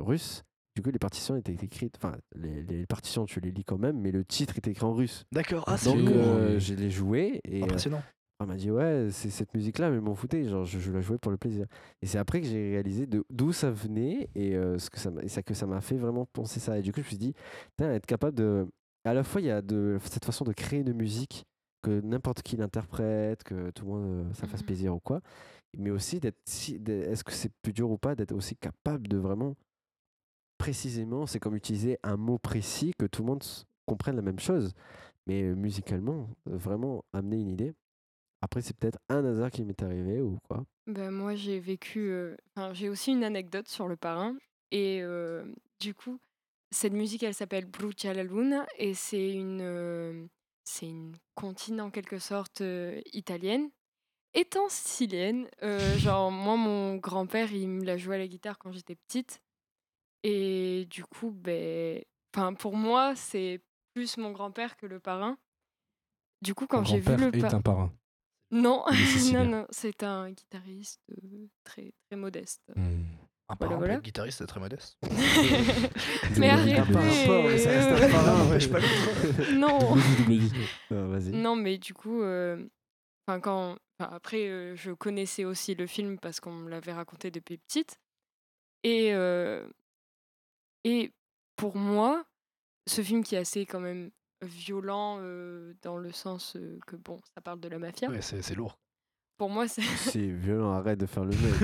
[0.00, 0.42] russe.
[0.76, 1.94] Du coup, les partitions étaient écrites.
[2.02, 4.92] Enfin, les, les partitions, tu les lis quand même, mais le titre était écrit en
[4.92, 5.24] russe.
[5.32, 8.02] D'accord, ah, c'est Donc, euh, je l'ai joué et euh, impressionnant.
[8.40, 10.42] elle m'a dit ouais, c'est cette musique-là, mais m'en foutais.
[10.48, 11.66] Genre, je, je la jouais pour le plaisir.
[12.02, 15.22] Et c'est après que j'ai réalisé d'où ça venait et euh, ce que ça, m'a-
[15.22, 16.76] et ça que ça m'a fait vraiment penser ça.
[16.76, 17.34] Et du coup, je me suis dit,
[17.80, 18.66] être capable de.
[19.04, 21.44] À la fois, il y a de cette façon de créer une musique
[21.82, 24.66] que n'importe qui l'interprète, que tout le monde euh, ça fasse Mhm.
[24.66, 25.20] plaisir ou quoi,
[25.76, 26.38] mais aussi d'être.
[26.46, 29.54] Si, d'être- Est-ce que c'est plus dur ou pas d'être aussi capable de vraiment
[30.58, 33.44] précisément, c'est comme utiliser un mot précis que tout le monde
[33.86, 34.72] comprenne la même chose,
[35.26, 37.72] mais euh, musicalement, euh, vraiment amener une idée.
[38.40, 40.64] Après, c'est peut-être un hasard qui m'est arrivé ou quoi.
[40.86, 42.00] Bah, moi, j'ai vécu.
[42.10, 42.36] euh,
[42.72, 44.36] j'ai aussi une anecdote sur le parrain.
[44.70, 45.44] Et euh,
[45.80, 46.18] du coup,
[46.74, 48.66] cette musique, elle s'appelle Brucia la Luna.
[48.78, 50.26] Et c'est une, euh,
[50.64, 53.70] c'est une comptine en quelque sorte euh, italienne.
[54.34, 58.72] étant sicilienne, euh, genre moi mon grand-père il me l'a joué à la guitare quand
[58.72, 59.40] j'étais petite
[60.24, 62.02] et du coup ben
[62.58, 63.60] pour moi c'est
[63.94, 65.38] plus mon grand-père que le parrain.
[66.42, 67.92] Du coup quand j'ai vu le grand-père est un parrain.
[68.50, 68.84] Non,
[69.32, 71.00] non non, c'est un guitariste
[71.62, 72.62] très très modeste.
[72.74, 73.04] Hmm.
[73.48, 73.92] Un Voilà, parrain, voilà.
[73.94, 74.96] pour être guitariste, c'est très modeste.
[76.38, 76.78] Mais arrêtez.
[76.78, 76.84] un.
[79.54, 79.96] Non.
[81.32, 82.64] Non, mais du coup, euh,
[83.26, 87.58] enfin quand, après, euh, je connaissais aussi le film parce qu'on me l'avait raconté depuis
[87.58, 87.98] petite.
[88.82, 89.66] Et, euh,
[90.84, 91.12] et
[91.56, 92.24] pour moi,
[92.86, 94.10] ce film qui est assez quand même
[94.42, 98.08] violent euh, dans le sens que, bon, ça parle de la mafia.
[98.10, 98.78] Ouais, c'est lourd.
[99.38, 101.58] Pour moi, c'est C'est violent, arrête de faire le jeu.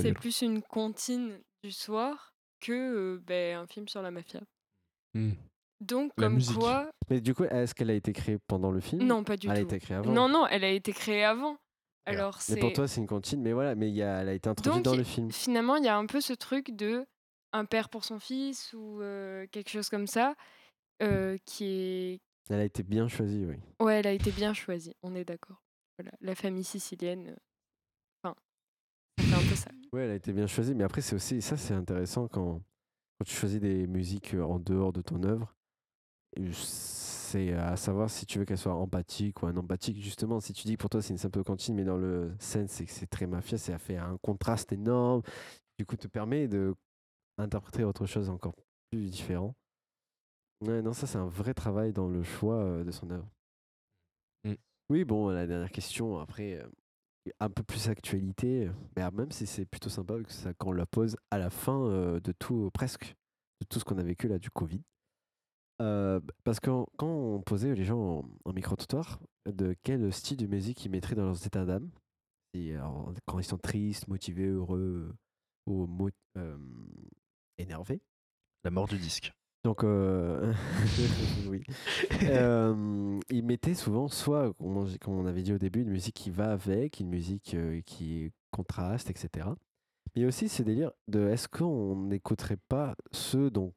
[0.00, 4.40] C'est plus une comptine du soir que ben, un film sur la mafia.
[5.14, 5.32] Hmm.
[5.80, 6.56] Donc, La comme musique.
[6.56, 6.90] quoi.
[7.10, 9.02] Mais du coup, est-ce qu'elle a été créée pendant le film?
[9.04, 9.64] Non, pas du Elle a tout.
[9.66, 10.12] été créée avant?
[10.12, 11.56] Non, non, elle a été créée avant.
[12.06, 12.74] Alors, Mais pour c'est.
[12.74, 14.96] toi, c'est une cantine, mais voilà, mais y a, elle a été introduite Donc, dans
[14.96, 15.30] le film.
[15.30, 17.04] finalement, il y a un peu ce truc de
[17.52, 20.34] un père pour son fils ou euh, quelque chose comme ça,
[21.02, 22.20] euh, qui est.
[22.50, 23.56] Elle a été bien choisie, oui.
[23.80, 25.62] Ouais, elle a été bien choisie, on est d'accord.
[25.98, 27.28] Voilà, la famille sicilienne.
[27.28, 27.36] euh,
[28.24, 28.36] Enfin,
[29.18, 29.70] ça fait un peu ça.
[29.92, 32.62] Ouais, elle a été bien choisie, mais après, c'est aussi, ça, c'est intéressant quand,
[33.18, 35.54] quand tu choisis des musiques euh, en dehors de ton œuvre.
[36.54, 40.76] C'est à savoir si tu veux qu'elle soit empathique ou empathique Justement, si tu dis
[40.76, 43.26] que pour toi c'est une simple cantine, mais dans le scène c'est que c'est très
[43.26, 45.22] mafia, ça fait un contraste énorme.
[45.78, 46.74] Du coup, te permet de
[47.38, 48.54] interpréter autre chose encore
[48.90, 49.54] plus différent.
[50.62, 53.28] Ouais, non, ça c'est un vrai travail dans le choix euh, de son œuvre.
[54.44, 54.54] Mm.
[54.90, 56.68] Oui, bon, la dernière question, après, euh,
[57.40, 60.68] un peu plus actualité, euh, mais ah, même si c'est plutôt sympa que ça, quand
[60.68, 63.14] on la pose à la fin euh, de tout, presque,
[63.60, 64.82] de tout ce qu'on a vécu là du Covid.
[65.80, 70.84] Euh, parce que quand on posait les gens en, micro-trottoir de quel style de musique
[70.84, 71.90] ils mettraient dans leurs états d'âme,
[73.26, 75.14] quand ils sont tristes, motivés, heureux
[75.66, 75.88] ou
[76.36, 76.58] euh,
[77.58, 78.02] énervés.
[78.64, 79.32] La mort du disque.
[79.64, 80.52] Donc, euh,
[81.48, 81.62] oui.
[82.24, 86.52] Euh, ils mettaient souvent, soit, comme on, avait dit au début, une musique qui va
[86.52, 89.48] avec, une musique euh, qui contraste, etc.
[90.14, 93.72] Mais il aussi ce délire de est-ce qu'on n'écouterait pas ceux, dont,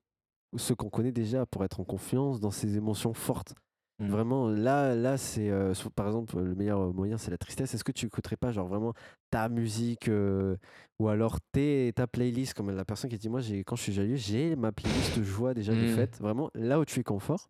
[0.57, 3.55] ceux qu'on connaît déjà pour être en confiance dans ces émotions fortes?
[3.97, 7.73] Vraiment, là, là c'est euh, par exemple le meilleur moyen, c'est la tristesse.
[7.73, 8.93] Est-ce que tu écouterais pas, genre vraiment
[9.29, 10.57] ta musique euh,
[10.99, 13.93] ou alors tes, ta playlist, comme la personne qui dit Moi, j'ai, quand je suis
[13.93, 15.87] joyeux, j'ai ma playlist de joie déjà de Mm.
[15.95, 17.49] fête, vraiment là où tu es confort.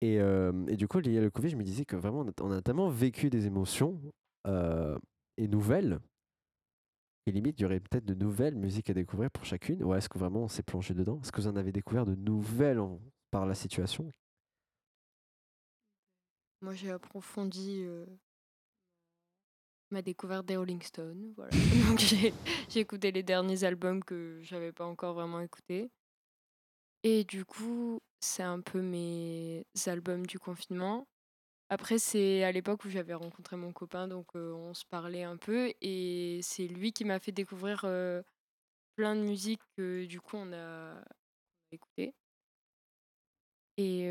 [0.00, 2.28] Et, euh, et du coup, lié à le Covid, je me disais que vraiment, on
[2.28, 4.00] a, on a tellement vécu des émotions
[4.46, 4.98] euh,
[5.36, 5.98] et nouvelles.
[7.26, 9.82] Et limite, il y aurait peut-être de nouvelles musiques à découvrir pour chacune.
[9.82, 11.20] Ou est-ce que vraiment on s'est plongé dedans?
[11.22, 14.10] Est-ce que vous en avez découvert de nouvelles en- par la situation?
[16.64, 18.06] Moi, j'ai approfondi euh,
[19.90, 21.34] ma découverte des Rolling Stones.
[21.36, 21.50] Voilà.
[21.90, 22.32] Donc, j'ai
[22.70, 25.90] j'ai écouté les derniers albums que j'avais pas encore vraiment écoutés.
[27.02, 31.06] Et du coup, c'est un peu mes albums du confinement.
[31.68, 35.36] Après, c'est à l'époque où j'avais rencontré mon copain, donc euh, on se parlait un
[35.36, 35.70] peu.
[35.82, 38.22] Et c'est lui qui m'a fait découvrir euh,
[38.96, 42.14] plein de musiques que du coup on a, on a écoutées.
[43.76, 44.10] Et,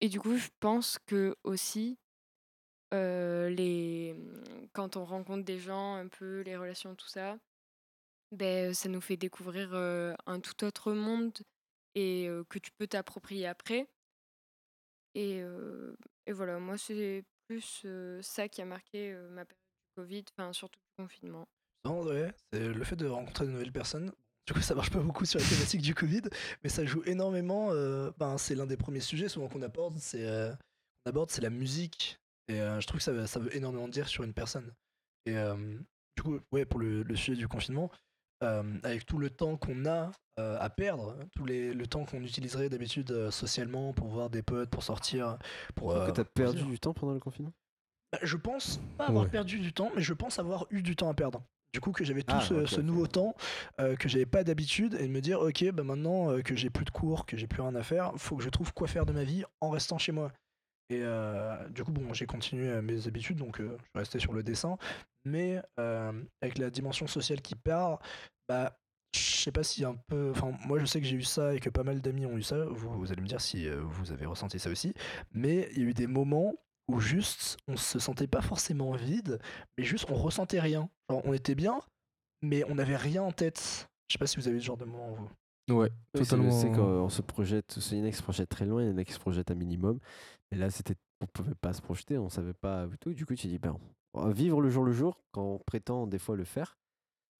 [0.00, 1.98] et du coup, je pense que aussi,
[2.92, 4.16] les,
[4.72, 7.38] quand on rencontre des gens, un peu les relations, tout ça,
[8.30, 11.36] ben, ça nous fait découvrir un tout autre monde
[11.94, 13.86] et que tu peux t'approprier après.
[15.14, 15.42] Et,
[16.26, 17.86] et voilà, moi, c'est plus
[18.22, 21.46] ça qui a marqué ma période du Covid, surtout du confinement.
[21.84, 24.12] Non, ouais, c'est le fait de rencontrer de nouvelles personnes.
[24.46, 26.22] Du coup, ça marche pas beaucoup sur la thématique du Covid,
[26.64, 27.68] mais ça joue énormément.
[27.70, 30.52] euh, ben, c'est l'un des premiers sujets souvent qu'on aborde, c'est euh,
[31.04, 32.18] aborde, c'est la musique.
[32.48, 34.72] Et euh, je trouve que ça, veut- ça veut énormément dire sur une personne.
[35.26, 35.36] Et
[36.16, 37.90] du coup, ouais, pour le, le sujet du confinement,
[38.40, 43.30] avec tout le temps qu'on a à perdre, tout les, le temps qu'on utiliserait d'habitude
[43.30, 45.38] socialement pour voir des potes, pour sortir,
[45.76, 45.94] pour.
[45.94, 47.52] Que tu as pour perdu du temps pendant le confinement?
[48.10, 49.30] Bah, Je pense pas avoir Ouais.
[49.30, 51.44] perdu du temps, mais je pense avoir eu du temps à perdre.
[51.72, 53.34] Du coup, que j'avais tout Ah, ce, ok, ce nouveau temps
[53.80, 56.68] euh, que j'avais pas d'habitude et de me dire, ok, bah maintenant euh, que j'ai
[56.68, 59.06] plus de cours, que j'ai plus rien à faire, faut que je trouve quoi faire
[59.06, 60.32] de ma vie en restant chez moi.
[60.90, 64.34] Et euh, du coup, bon, j'ai continué euh, mes habitudes, donc euh, je resté sur
[64.34, 64.76] le dessin,
[65.24, 66.12] mais euh,
[66.42, 68.00] avec la dimension sociale qui part,
[68.46, 68.78] bah,
[69.14, 70.30] je sais pas si un peu.
[70.34, 72.42] Enfin, moi, je sais que j'ai eu ça et que pas mal d'amis ont eu
[72.42, 72.64] ça.
[72.66, 74.92] Vous, vous allez me dire si euh, vous avez ressenti ça aussi.
[75.32, 76.54] Mais il y a eu des moments
[76.88, 79.38] où juste on se sentait pas forcément vide,
[79.76, 80.88] mais juste on ressentait rien.
[81.08, 81.80] Genre, on était bien,
[82.42, 83.88] mais on n'avait rien en tête.
[84.08, 85.30] Je sais pas si vous avez ce genre de moment vous.
[85.74, 86.50] Ouais, Oui, totalement.
[86.50, 88.90] C'est quand on se projette, il y en a qui se projettent très loin, il
[88.90, 90.00] y en a qui se projettent un minimum.
[90.50, 93.14] Et là, c'était, on pouvait pas se projeter, on savait pas tout.
[93.14, 93.78] Du coup, tu dis, ben,
[94.32, 96.76] vivre le jour le jour, quand on prétend des fois le faire,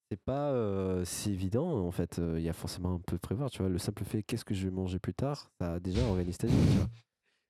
[0.09, 1.85] c'est pas euh, si évident.
[1.85, 3.51] En fait, Euh, il y a forcément un peu de prévoir.
[3.51, 6.37] Tu vois, le simple fait qu'est-ce que je vais manger plus tard, ça déjà organise
[6.37, 6.53] ta vie.
[6.53, 6.89] Tu vois.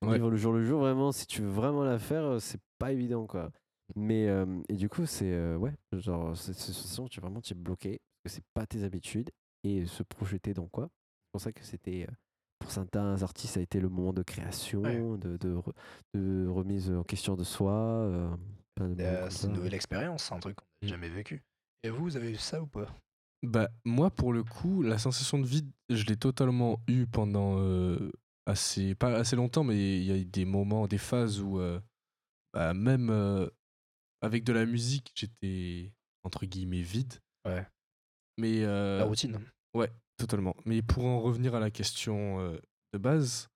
[0.06, 0.14] Ouais.
[0.14, 3.26] Vivre le jour le jour, vraiment, si tu veux vraiment la faire, c'est pas évident,
[3.26, 3.50] quoi.
[3.96, 7.56] Mais euh, et du coup, c'est euh, ouais, genre cette sensation, tu vraiment tu es
[7.56, 9.30] bloqué parce que c'est pas tes habitudes
[9.62, 10.84] et se projeter dans quoi?
[10.88, 12.06] C'est pour ça que c'était
[12.60, 15.72] pour certains artistes, ça a été le moment de création, de, de, re-
[16.14, 17.72] de remise en question de soi.
[17.72, 18.34] euh,
[18.80, 21.42] Euh, c'est une nouvelle expérience, c'est un truc qu'on n'a jamais vécu.
[21.82, 22.86] Et vous, vous avez eu ça ou pas?
[23.42, 28.10] Bah, moi, pour le coup, la sensation de vide, je l'ai totalement eu pendant euh,
[28.46, 31.80] assez, pas assez longtemps, mais il y a eu des moments, des phases où, euh,
[32.52, 33.48] bah, même euh,
[34.20, 35.92] avec de la musique, j'étais
[36.24, 37.14] entre guillemets vide.
[37.46, 37.66] Ouais.
[38.38, 38.64] Mais.
[38.64, 39.38] euh, La routine.
[39.74, 40.54] Ouais, totalement.
[40.64, 42.38] Mais pour en revenir à la question
[42.92, 43.48] de base,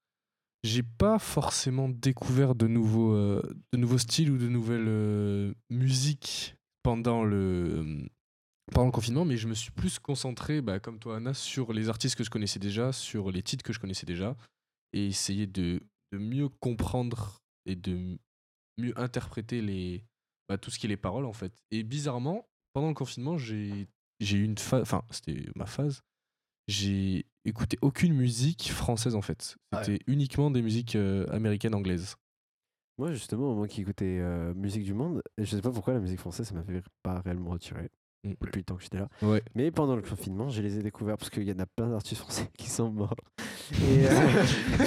[0.64, 8.04] j'ai pas forcément découvert de nouveaux, de nouveaux styles ou de nouvelles musiques pendant le,
[8.72, 11.88] pendant le confinement, mais je me suis plus concentré, bah, comme toi Anna, sur les
[11.88, 14.36] artistes que je connaissais déjà, sur les titres que je connaissais déjà,
[14.92, 15.80] et essayer de,
[16.12, 18.18] de mieux comprendre et de
[18.78, 20.04] mieux interpréter les,
[20.48, 21.52] bah, tout ce qui est les paroles en fait.
[21.70, 23.86] Et bizarrement, pendant le confinement, j'ai
[24.20, 26.02] eu une phase, enfin c'était ma phase,
[26.68, 29.56] j'ai écouté aucune musique française en fait.
[29.74, 32.16] C'était uniquement des musiques euh, américaines, anglaises.
[32.98, 36.18] Moi, justement, moi qui écoutais euh, musique du monde, je sais pas pourquoi la musique
[36.18, 37.90] française, ça m'avait pas réellement retiré
[38.24, 39.08] depuis le temps que j'étais là.
[39.22, 39.42] Ouais.
[39.54, 42.20] Mais pendant le confinement, je les ai découverts parce qu'il y en a plein d'artistes
[42.20, 43.14] français qui sont morts.
[43.72, 44.10] Et, euh,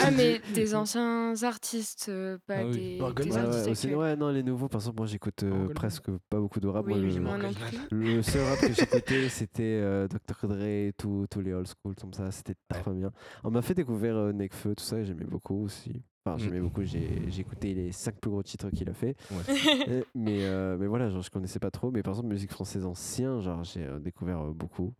[0.03, 2.71] Ah, mais des anciens artistes, euh, pas Ah oui.
[2.71, 3.95] des, Ouais, des ouais, artistes aussi- actuels.
[3.95, 6.85] ouais, non, les nouveaux, par exemple, moi j'écoute euh, presque pas beaucoup de rap.
[6.87, 10.47] Oui, moi, oui, le, seul rap que j'écoutais, c'était euh, Dr.
[10.47, 13.11] Dre tous les old school, comme ça, c'était très bien.
[13.43, 16.01] On m'a fait découvrir euh, Nekfeu, tout ça, et j'aimais beaucoup aussi.
[16.23, 16.63] Enfin, j'aimais Mm.
[16.63, 19.15] beaucoup, j'ai écouté les 5 plus gros titres qu'il a fait.
[19.31, 19.55] Ouais.
[19.87, 21.89] Et- mais, euh, mais voilà, genre, je connaissais pas trop.
[21.91, 24.93] Mais par exemple, musique française ancien, genre, j'ai euh, découvert euh, beaucoup.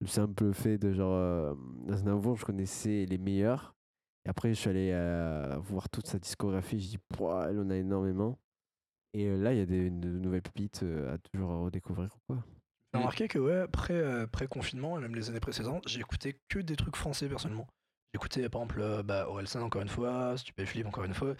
[0.00, 1.54] Le simple fait de genre euh,
[1.90, 3.74] Aznavour, je connaissais les meilleurs.
[4.26, 6.78] Et après, je suis allé euh, voir toute sa discographie.
[6.78, 6.98] Je dis,
[7.48, 8.38] elle en a énormément.
[9.14, 12.10] Et euh, là, il y a des, de nouvelles pépites euh, à toujours redécouvrir.
[12.26, 12.44] Quoi.
[12.92, 16.58] J'ai remarqué que ouais, après, euh, pré-confinement, et même les années précédentes, j'ai écouté que
[16.58, 17.66] des trucs français personnellement.
[18.14, 19.26] Écouté par exemple euh, bah,
[19.56, 21.34] encore une fois, Stupéflip encore une fois,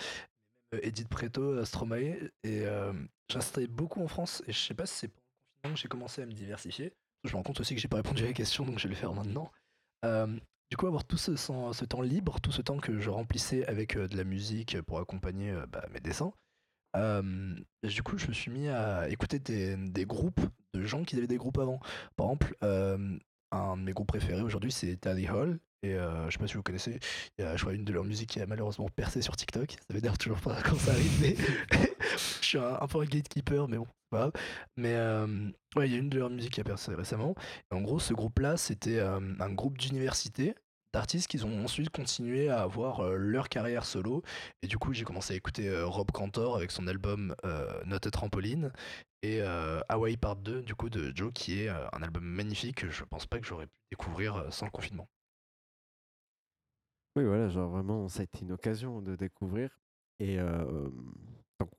[0.74, 2.92] euh, Edith Preto, Stromae, et euh,
[3.30, 6.22] j'installais beaucoup en France, et je sais pas si c'est pendant le que j'ai commencé
[6.22, 6.92] à me diversifier.
[7.22, 8.94] Je me rends compte aussi que j'ai pas répondu à la question, donc je vais
[8.94, 9.50] le faire maintenant.
[10.70, 14.16] Du coup, avoir tout ce, temps libre, tout ce temps que je remplissais avec de
[14.16, 16.32] la musique pour accompagner bah, mes dessins,
[16.94, 20.40] du coup, je me suis mis à écouter des, groupes
[20.74, 21.80] de gens qui avaient des groupes avant.
[22.16, 22.56] Par exemple,
[23.54, 25.58] un de mes groupes préférés aujourd'hui, c'est Tally Hall.
[25.82, 26.98] Et euh, je sais pas si vous connaissez,
[27.38, 29.72] il y a, je crois, une de leurs musiques qui a malheureusement percé sur TikTok.
[29.72, 31.36] Ça veut dire toujours pas quand ça arrive, mais
[32.40, 34.32] je suis un, peu un gatekeeper, mais bon, grave.
[34.78, 35.26] Mais euh,
[35.76, 37.34] ouais, il y a une de leurs musiques qui a percé récemment.
[37.70, 40.54] En gros, ce groupe-là, c'était euh, un groupe d'université
[40.94, 44.22] d'artistes qui ont ensuite continué à avoir euh, leur carrière solo.
[44.62, 47.34] Et du coup, j'ai commencé à écouter euh, Rob Cantor avec son album
[47.84, 48.72] Note Trampoline
[49.24, 52.76] et euh, Hawaii Part 2 du coup de Joe qui est euh, un album magnifique
[52.82, 55.08] que je pense pas que j'aurais pu découvrir euh, sans le confinement.
[57.16, 59.70] Oui, voilà, genre vraiment, ça a été une occasion de découvrir.
[60.18, 60.88] Et euh,
[61.60, 61.70] donc,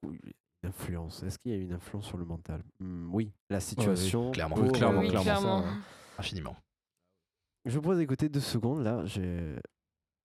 [0.64, 1.24] influence.
[1.24, 2.64] Est-ce qu'il y a eu une influence sur le mental?
[2.80, 4.32] Hmm, Oui, la situation.
[4.32, 4.56] clairement.
[4.56, 5.62] pour, Oui, clairement, clairement.
[5.64, 5.68] ça,
[6.18, 6.56] Infiniment.
[7.66, 9.06] Je vous propose d'écouter deux secondes là.
[9.06, 9.56] j'ai-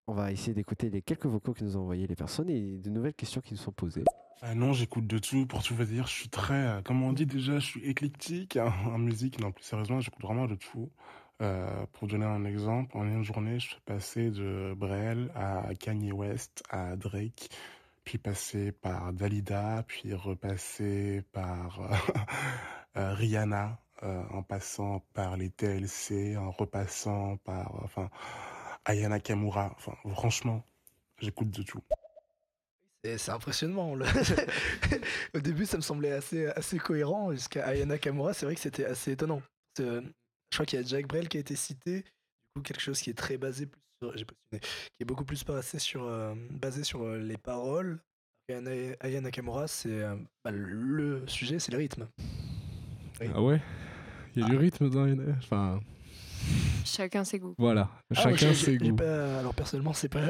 [0.07, 2.91] On va essayer d'écouter les quelques vocaux que nous ont envoyés les personnes et de
[2.91, 4.05] nouvelles questions qui nous sont posées.
[4.43, 5.47] Ah non, j'écoute de tout.
[5.47, 8.57] Pour tout vous dire, je suis très, euh, comme on dit déjà, je suis éclectique
[8.57, 9.39] hein, en musique.
[9.41, 10.91] Non, plus sérieusement, j'écoute vraiment de tout.
[11.43, 16.13] Euh, pour donner un exemple, en une journée, je suis passé de Brel à Kanye
[16.13, 17.49] West à Drake,
[18.05, 21.81] puis passé par Dalida, puis repassé par
[22.97, 28.09] euh, Rihanna, en passant par les TLC, en repassant par, enfin,
[28.87, 29.73] Ayana Kamura.
[29.77, 30.65] Enfin, franchement,
[31.21, 31.81] j'écoute de tout.
[33.05, 33.95] Et c'est impressionnant.
[33.95, 34.05] le-
[35.35, 37.33] Au début, ça me semblait assez, assez cohérent.
[37.33, 39.43] Jusqu'à Ayana Kamura, c'est vrai que c'était assez étonnant.
[39.79, 40.03] Je
[40.53, 42.01] crois qu'il y a Jack Brel qui a été cité.
[42.01, 42.05] Du
[42.57, 44.17] coup, quelque chose qui est très basé plus sur.
[44.17, 47.99] J'ai pas souvenir, qui est beaucoup plus basé sur, euh, basé sur euh, les paroles.
[48.51, 48.71] Ayana,
[49.01, 52.07] Aya Nakamura, c'est euh, bah, le sujet, c'est le rythme.
[53.35, 53.63] Ah ouais?
[54.35, 55.35] Il y a du rythme dans une...
[55.39, 55.81] Enfin,
[56.85, 57.55] Chacun ses goûts.
[57.59, 58.97] voilà, Ah, chacun ses goûts.
[58.97, 60.21] pas- alors personnellement, c'est pas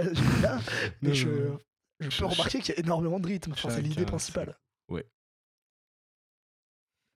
[1.03, 1.29] mais je.
[2.01, 3.53] je peux remarquer qu'il y a énormément de rythme.
[3.53, 4.59] Enfin, c'est l'idée principale.
[4.89, 5.07] Ouais.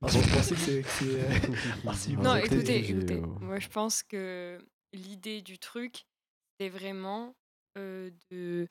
[0.01, 0.83] Parce que vous pensez que c'est.
[0.83, 1.29] que c'est, euh,
[2.17, 3.15] vous Non, écoutez, écoutez.
[3.15, 4.59] euh, Moi, je pense que
[4.93, 6.05] l'idée du truc,
[6.61, 7.35] c'est vraiment
[7.79, 8.69] euh, de,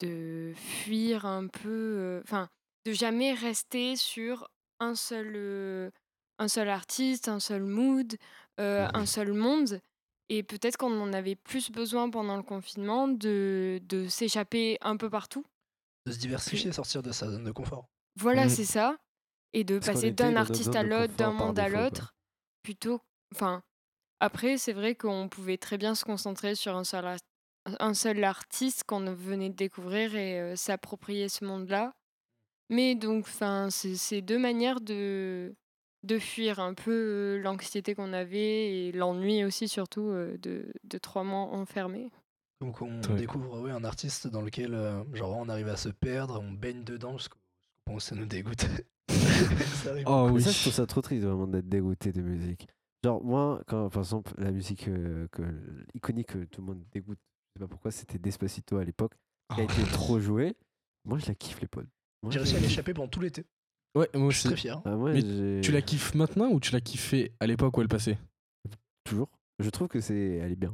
[0.00, 1.68] de fuir un peu.
[1.68, 2.48] euh, Enfin,
[2.84, 4.48] de jamais rester sur
[4.80, 5.90] un seul, euh,
[6.38, 8.16] un seul artiste, un seul mood,
[8.58, 9.80] euh, un seul monde.
[10.28, 15.10] Et peut-être qu'on en avait plus besoin pendant le confinement de, de s'échapper un peu
[15.10, 15.44] partout.
[16.06, 17.86] De se diversifier, sortir de sa zone de confort.
[18.16, 18.50] Voilà, Mm.
[18.50, 18.96] c'est ça.
[19.52, 22.14] Et de Parce passer d'un artiste à l'autre, d'un monde à l'autre,
[22.62, 23.00] plutôt.
[23.34, 23.62] Enfin,
[24.20, 27.16] après, c'est vrai qu'on pouvait très bien se concentrer sur un seul,
[27.66, 31.92] un seul artiste qu'on venait de découvrir et euh, s'approprier ce monde-là.
[32.70, 35.54] Mais donc, enfin, c'est deux manières de,
[36.02, 41.42] de fuir un peu l'anxiété qu'on avait et l'ennui aussi, surtout, de, de trois mois
[41.54, 42.10] enfermés.
[42.60, 46.40] Donc on découvre ouais, un artiste dans lequel euh, genre on arrive à se perdre,
[46.40, 47.38] on baigne dedans jusqu'au
[47.88, 48.66] jusqu'au où ça nous dégoûte.
[49.10, 50.40] Ça Oh oui.
[50.42, 52.68] ça, je trouve ça trop triste vraiment d'être dégoûté de musique.
[53.04, 55.42] Genre, moi, quand, par exemple, la musique euh, que,
[55.94, 59.12] iconique que tout le monde dégoûte, je sais pas pourquoi, c'était Despacito à l'époque,
[59.54, 59.70] qui a Oh.
[59.72, 60.54] été trop joué.
[61.04, 61.88] Moi, je la kiffe, les potes.
[62.30, 63.44] J'ai réussi à l'échapper pendant tout l'été.
[63.94, 64.80] Ouais, moi Je suis très fier.
[64.84, 68.18] Ah, Mais Tu la kiffes maintenant ou tu l'as kiffé à l'époque où elle passait?
[69.04, 69.28] Toujours.
[69.58, 70.72] Je trouve que c'est, elle est bien.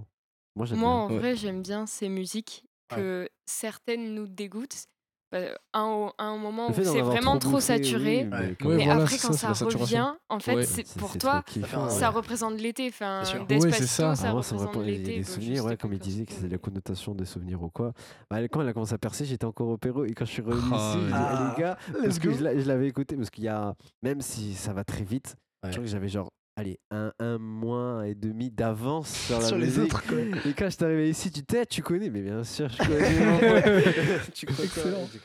[0.54, 0.96] Moi, j'aime Moi, bien.
[0.98, 1.18] en Ouais.
[1.18, 4.86] vrai, j'aime bien ces musiques que certaines nous dégoûtent.
[5.30, 5.40] Bah,
[5.74, 8.24] un, un moment où c'est vraiment trop trop bouffé, oui, saturé.
[8.24, 8.56] mais Ouais.
[8.86, 10.62] voilà, après, quand ça, revient, en fait, Ouais.
[10.64, 11.90] c'est C'est- pour c'est toi, kiffant, ouais.
[11.90, 12.88] ça représente l'été.
[12.88, 14.14] Enfin, Ouais, c'est ça.
[14.16, 15.18] ça Ah, moi, ça me représente rappelle- il y a l'été.
[15.18, 17.92] des souvenirs, ouais, comme il disait que c'est la connotation des souvenirs ou quoi.
[18.30, 20.40] Bah, quand elle a commencé à percer, j'étais encore au Pérou et quand je suis
[20.42, 23.28] revenu Ah, ici, j'ai les gars, Let's parce que je l'a- je l'avais écouté, parce
[23.28, 26.80] qu'il y a, même si ça va très vite, je crois que j'avais genre, allez,
[26.90, 29.82] un, un mois et demi d'avance sur la Sur les musique.
[29.94, 30.18] autres, quoi.
[30.18, 34.30] Et quand je suis arrivé ici, tu t'es, tu connais, mais bien sûr, je connais.
[34.34, 35.06] tu crois Excellent.
[35.10, 35.20] C'est.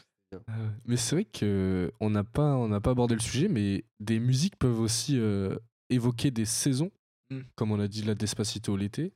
[0.48, 0.54] Ah.
[0.86, 4.20] Mais c'est vrai que on n'a pas, on n'a pas abordé le sujet, mais des
[4.20, 5.56] musiques peuvent aussi euh,
[5.90, 6.92] évoquer des saisons,
[7.30, 7.40] Mm.
[7.56, 9.14] comme on a dit la Despacito l'été.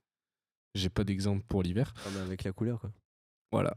[0.75, 1.93] J'ai pas d'exemple pour l'hiver.
[2.05, 2.91] Ah, mais avec la couleur, quoi.
[3.51, 3.75] Voilà,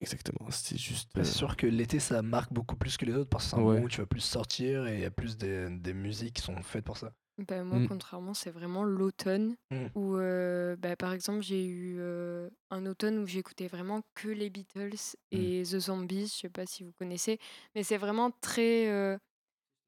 [0.00, 0.48] exactement.
[0.50, 1.10] C'était juste.
[1.14, 3.50] Bah, euh, c'est sûr que l'été ça marque beaucoup plus que les autres parce que
[3.50, 3.74] c'est un Ouais.
[3.74, 6.42] moment où tu vas plus sortir et il y a plus des, des musiques qui
[6.42, 7.12] sont faites pour ça.
[7.38, 7.86] Bah, moi, Mm.
[7.88, 9.94] contrairement, c'est vraiment l'automne Mm.
[9.96, 14.50] où, euh, bah, par exemple, j'ai eu euh, un automne où j'écoutais vraiment que les
[14.50, 16.26] Beatles et The Zombies.
[16.28, 17.38] Je sais pas si vous connaissez,
[17.74, 19.18] mais c'est vraiment très euh,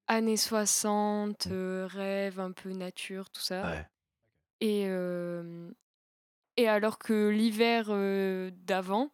[0.09, 3.71] années 60, euh, rêve, un peu nature, tout ça.
[3.71, 3.87] Ouais.
[4.61, 4.87] Et,
[6.57, 7.87] et alors que l'hiver
[8.53, 9.11] d'avant,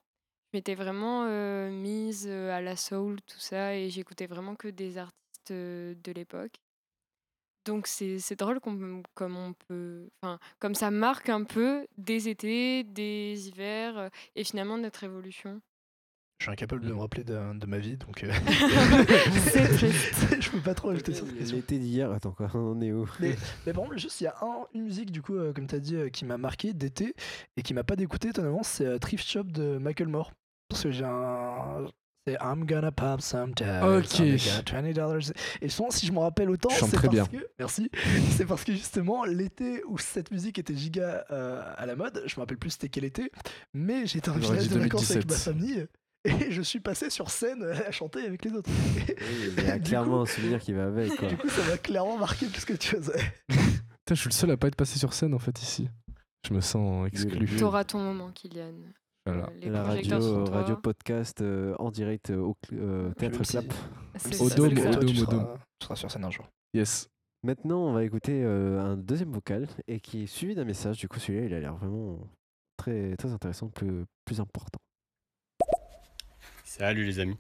[0.53, 1.27] je m'étais vraiment
[1.71, 6.62] mise à la soul, tout ça, et j'écoutais vraiment que des artistes de l'époque.
[7.65, 12.29] Donc c'est c'est drôle qu'on- comme on peut, enfin comme ça marque un peu des
[12.29, 15.61] étés, des hivers euh, et finalement notre évolution.
[16.41, 18.33] Je suis incapable de me rappeler de, de ma vie donc euh,
[19.53, 20.41] C'est triste.
[20.41, 21.57] je peux pas trop ajouter sur cette question.
[21.57, 23.07] L'été d'hier, attends, quoi, on est où?
[23.21, 25.69] Mais, mais par contre, juste il y a un- une musique du coup, euh, comme
[25.69, 27.15] tu as dit, euh, qui m'a marqué d'été
[27.57, 30.33] et qui m'a pas dégoûté étonnamment, c'est euh, Thrift Shop de Michael Moore.
[30.69, 31.87] Parce que j'ai un.
[32.27, 34.05] C'est I'm gonna pop some tags, Ok.
[34.21, 35.33] $20.
[35.61, 37.27] Et souvent, si je me rappelle autant, c'est très parce bien.
[37.27, 37.47] que.
[37.59, 37.91] Merci.
[38.37, 42.35] C'est parce que justement, l'été où cette musique était giga euh, à la mode, je
[42.37, 43.33] me rappelle plus c'était quel été,
[43.75, 45.55] mais j'étais en village de vacances avec ma 2017.
[45.55, 45.87] famille.
[46.25, 48.71] Et je suis passé sur scène à chanter avec les autres.
[49.59, 51.27] Il y a clairement coup- un souvenir qui va avec, quoi.
[51.29, 53.19] Du coup, ça m'a clairement marqué plus que tu faisais.
[53.49, 55.89] Putain, je suis le seul à pas être passé sur scène en fait ici.
[56.49, 57.47] Je me sens exclu.
[57.57, 58.75] T'auras ton moment, Kylian.
[59.25, 59.45] Voilà.
[59.45, 60.51] Euh, les la radio, toi.
[60.57, 63.73] radio podcast euh, en direct euh, au euh, Théâtre Clap.
[64.15, 64.19] Au
[64.49, 65.41] ça, dôme, au dôme, tu, au dôme.
[65.41, 66.49] seras, tu seras sur scène un jour.
[66.75, 67.09] Yes.
[67.45, 70.99] Maintenant, on va écouter euh, un deuxième vocal et qui est suivi d'un message.
[70.99, 72.19] Du coup, celui-là, il a l'air vraiment
[72.77, 74.79] très, très intéressant, plus, plus important.
[76.65, 77.37] Salut les amis.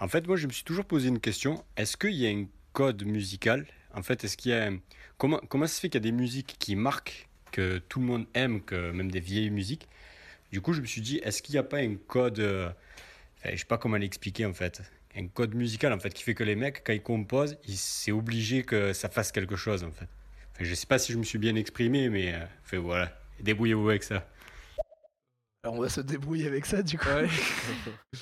[0.00, 1.64] En fait, moi, je me suis toujours posé une question.
[1.76, 3.66] Est-ce qu'il y a un code musical?
[3.94, 4.78] En fait, est-ce qu'il y a un-
[5.16, 8.06] comment comment ça se fait qu'il y a des musiques qui marquent, que tout le
[8.06, 9.88] monde aime, que même des vieilles musiques?
[10.54, 12.68] Du coup, je me suis dit, est-ce qu'il n'y a pas un code euh,
[13.38, 14.82] enfin, Je sais pas comment l'expliquer en fait.
[15.16, 18.62] Un code musical en fait qui fait que les mecs, quand ils composent, c'est obligé
[18.62, 20.06] que ça fasse quelque chose en fait.
[20.52, 23.20] Enfin, je sais pas si je me suis bien exprimé, mais euh, voilà.
[23.40, 24.28] Débrouillez-vous avec ça.
[25.64, 27.08] Alors on va se débrouiller avec ça du coup.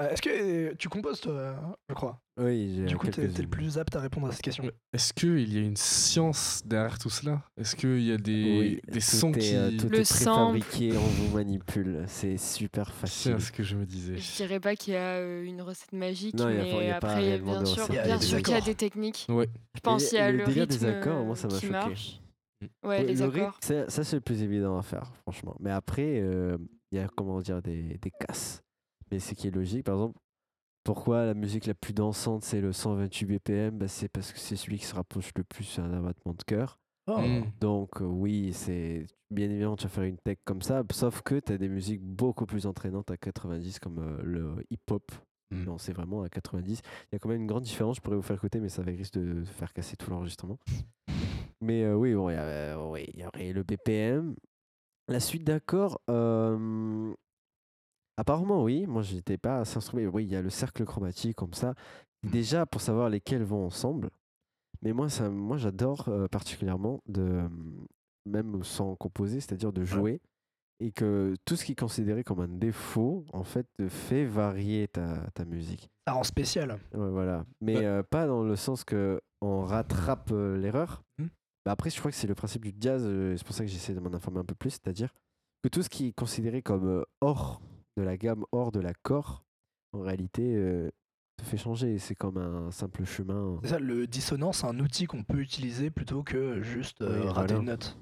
[0.00, 3.42] Euh, Est-ce que euh, tu composes toi, je crois Oui, j'ai Du coup, t'es t'es
[3.42, 4.64] le plus apte à répondre à cette question.
[4.94, 7.42] Est-ce qu'il y a une science derrière tout cela?
[7.60, 9.54] Est-ce qu'il y a des, Oui, des tout sons est, qui.
[9.54, 10.58] euh, tout Le est sample.
[10.58, 12.04] préfabriqué, on vous manipule.
[12.08, 13.40] C'est super C'est facile.
[13.40, 14.16] ce que je me disais.
[14.16, 16.66] Je dirais pas qu'il y a euh, une recette magique, Non, il y a pas-
[16.66, 17.96] il mais y a pas après, il y a réellement bien de sûr, recette Il
[17.96, 18.66] y a- bien il y a sûr des qu'il y a accords.
[18.68, 19.26] des techniques.
[19.28, 19.48] Ouais.
[19.74, 21.54] Je pense Et qu'il y a le le, délire rythme des accords, moi, ça m'a
[21.54, 21.72] qui choqué.
[21.72, 22.20] marche.
[22.82, 23.58] Ouais, Le- les le accords.
[23.62, 25.56] ça, ça, c'est le plus évident à faire, franchement.
[25.60, 26.56] Mais après, euh,
[26.92, 28.62] il y a, comment dire, des, des casses.
[29.10, 29.84] Mais c'est qui est logique.
[29.84, 30.18] Par exemple,
[30.84, 34.56] pourquoi la musique la plus dansante, c'est le 128 BPM bah, C'est parce que c'est
[34.56, 36.78] celui qui se rapproche le plus d'un abattement de cœur.
[37.06, 37.18] Oh.
[37.18, 37.44] Mm.
[37.60, 40.82] Donc, euh, oui, c'est bien évidemment, tu vas faire une tech comme ça.
[40.92, 45.10] Sauf que tu as des musiques beaucoup plus entraînantes à 90, comme euh, le hip-hop.
[45.50, 45.64] Mm.
[45.64, 46.80] Non, c'est vraiment à 90.
[46.80, 47.96] Il y a quand même une grande différence.
[47.96, 50.58] Je pourrais vous faire écouter, mais ça va risque de faire casser tout l'enregistrement.
[51.64, 54.34] Mais euh, oui, bon, il y, euh, oui, y aurait le BPM.
[55.08, 57.12] La suite d'accords, euh,
[58.18, 58.86] apparemment, oui.
[58.86, 60.10] Moi, j'étais pas assez instrument.
[60.12, 61.74] Oui, il y a le cercle chromatique comme ça.
[62.22, 64.10] Déjà, pour savoir lesquels vont ensemble.
[64.82, 67.42] Mais moi, ça, moi j'adore particulièrement de,
[68.26, 70.20] même sans composer, c'est-à-dire de jouer.
[70.80, 74.88] Et que tout ce qui est considéré comme un défaut, en fait, te fait varier
[74.88, 75.88] ta, ta musique.
[76.06, 76.72] Ça rend spécial.
[76.92, 77.46] Ouais, voilà.
[77.60, 78.02] Mais Ouais.
[78.02, 81.02] pas dans le sens que on rattrape l'erreur.
[81.18, 81.28] Mhm.
[81.64, 83.02] Bah après, je crois que c'est le principe du jazz.
[83.06, 84.70] euh, c'est pour ça que j'essaie de m'en informer un peu plus.
[84.70, 85.12] C'est-à-dire
[85.62, 87.60] que tout ce qui est considéré comme euh, hors
[87.96, 89.44] de la gamme, hors de l'accord,
[89.92, 90.90] en réalité, euh,
[91.38, 91.98] te fait changer.
[91.98, 93.58] C'est comme un simple chemin.
[93.62, 97.28] C'est ça, le dissonant, c'est un outil qu'on peut utiliser plutôt que juste euh, Oui,
[97.28, 97.54] rater voilà.
[97.60, 97.96] une note.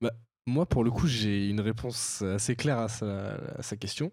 [0.00, 0.12] Bah,
[0.46, 4.10] moi, pour le coup, j'ai une réponse assez claire à sa, à sa question.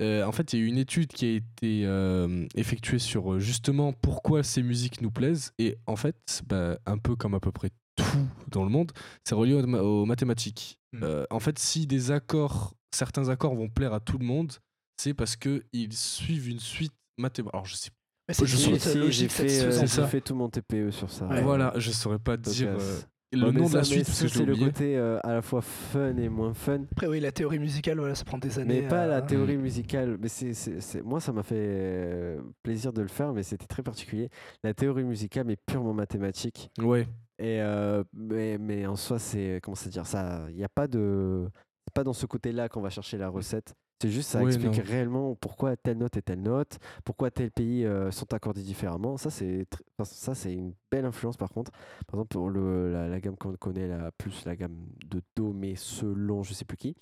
[0.00, 3.34] Euh, en fait, il y a eu une étude qui a été euh, effectuée sur
[3.34, 5.52] euh, justement pourquoi ces musiques nous plaisent.
[5.58, 7.70] Et en fait, bah, un peu comme à peu près
[8.00, 8.92] tout dans le monde,
[9.24, 10.78] c'est relié aux, ma- aux mathématiques.
[10.92, 11.00] Mm.
[11.02, 14.52] Euh, en fait, si des accords, certains accords vont plaire à tout le monde,
[15.00, 17.54] c'est parce qu'ils suivent une suite mathématique.
[17.54, 17.90] Alors, je sais
[18.32, 20.06] c'est je j'ai logique fait, euh, j'ai ça.
[20.06, 21.26] fait tout mon TPE sur ça.
[21.26, 21.42] Ouais.
[21.42, 23.00] Voilà, je saurais pas dire euh,
[23.32, 26.54] le nom de la suite c'est le côté euh, à la fois fun et moins
[26.54, 26.82] fun.
[26.92, 28.82] Après, oui, la théorie musicale, voilà, ça prend des années.
[28.82, 30.16] Mais pas la théorie musicale.
[30.20, 34.28] Mais c'est, Moi, ça m'a fait euh, plaisir de le faire, mais c'était très particulier.
[34.62, 36.70] La théorie musicale, mais purement mathématique.
[36.80, 37.06] Ouais.
[37.40, 40.86] Et euh, mais, mais en soi, c'est comment ça dire ça Il n'y a pas
[40.86, 41.48] de,
[41.86, 43.72] c'est pas dans ce côté-là qu'on va chercher la recette.
[44.02, 44.82] C'est juste ça Ouais, explique non.
[44.86, 49.16] réellement pourquoi telle note et telle note, pourquoi tel pays euh, sont accordés différemment.
[49.16, 49.66] Ça, c'est
[50.04, 51.70] ça, c'est une belle influence par contre.
[52.06, 54.76] Par exemple, pour le, la, la gamme qu'on connaît, la plus la gamme
[55.06, 56.96] de do, mais selon je sais plus qui.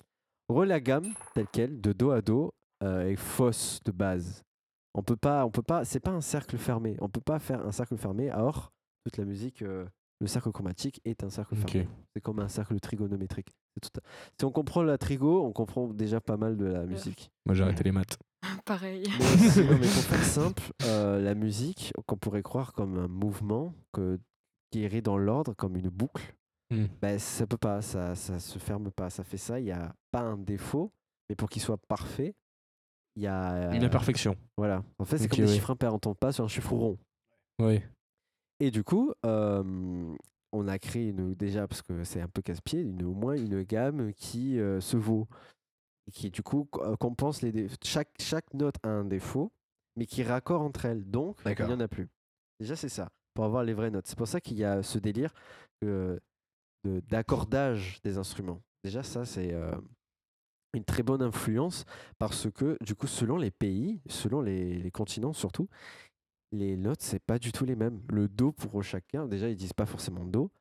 [0.49, 2.53] Re la gamme telle quelle, de do à do,
[2.83, 4.43] euh, est fausse de base.
[4.93, 6.97] On peut pas, on peut pas, c'est pas un cercle fermé.
[6.99, 8.31] On peut pas faire un cercle fermé.
[8.33, 8.71] Or,
[9.05, 9.85] toute la musique, euh,
[10.19, 11.87] le cercle chromatique est un cercle fermé.
[12.15, 13.49] C'est comme un cercle trigonométrique.
[13.73, 14.03] C'est tout à-
[14.37, 17.31] Si on comprend la trigo, on comprend déjà pas mal de la musique.
[17.45, 18.17] Moi, j'ai arrêté les maths.
[18.65, 19.03] Pareil.
[19.19, 23.73] Mais, non, mais pour faire simple, euh, la musique, qu'on pourrait croire comme un mouvement
[23.93, 24.19] que,
[24.71, 26.35] qui irait dans l'ordre, comme une boucle,
[26.71, 26.85] Hmm.
[27.01, 29.09] ben, ça peut pas, ça, ça se ferme pas.
[29.09, 30.91] Ça fait ça, il n'y a pas un défaut,
[31.27, 32.35] mais pour qu'il soit parfait,
[33.15, 33.73] il y a.
[33.73, 34.35] Une imperfection.
[34.55, 34.83] Voilà.
[34.99, 35.55] En fait, c'est Ok, comme des oui.
[35.55, 35.95] chiffres impairs.
[35.95, 36.99] On tombe pas sur un chiffre rond.
[37.59, 37.81] Oui.
[38.59, 40.15] Et du coup, euh,
[40.51, 43.63] on a créé une, déjà, parce que c'est un peu casse-pied, une, au moins une
[43.63, 45.27] gamme qui euh, se vaut.
[46.07, 47.75] Et qui, du coup, co- compense les défauts.
[47.83, 49.51] Chaque, chaque note a un défaut,
[49.95, 51.09] mais qui raccorde entre elles.
[51.09, 52.09] Donc, il n'y en a plus.
[52.59, 54.07] Déjà, c'est ça, pour avoir les vraies notes.
[54.07, 55.33] C'est pour ça qu'il y a ce délire
[55.83, 56.19] euh,
[56.83, 58.61] de- d'accordage des instruments.
[58.83, 59.53] Déjà, ça, c'est
[60.73, 61.85] une très bonne influence
[62.17, 65.67] parce que, du coup, selon les pays, selon les, les continents surtout,
[66.51, 68.01] les notes, c'est pas du tout les mêmes.
[68.09, 70.51] Le do pour chacun, déjà, ils disent pas forcément do,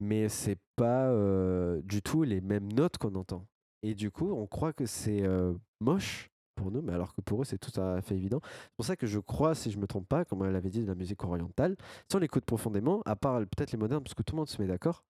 [0.00, 3.46] mais c'est pas euh, du tout les mêmes notes qu'on entend.
[3.82, 7.42] Et du coup, on croit que c'est euh, moche pour nous, mais alors que pour
[7.42, 8.40] eux, c'est tout à fait évident.
[8.44, 10.80] C'est pour ça que je crois, si je me trompe pas, comme elle avait dit
[10.82, 11.76] de la musique orientale,
[12.08, 14.60] si on l'écoute profondément, à part peut-être les modernes, parce que tout le monde se
[14.62, 15.04] met d'accord,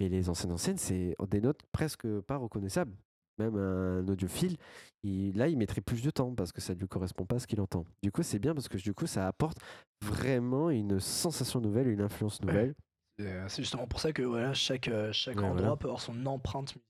[0.00, 2.92] mais les anciennes anciennes, c'est des notes presque pas reconnaissables.
[3.38, 4.56] Même un audiophile,
[5.02, 7.38] il- là, il mettrait plus de temps parce que ça ne lui correspond pas à
[7.38, 7.84] ce qu'il entend.
[8.02, 9.58] Du coup, c'est bien parce que du coup, ça apporte
[10.02, 12.74] vraiment une sensation nouvelle, une influence nouvelle.
[13.20, 15.76] Euh, C'est justement pour ça que voilà, chaque, euh, chaque Ouais, endroit voilà.
[15.76, 16.82] peut avoir son empreinte musicale.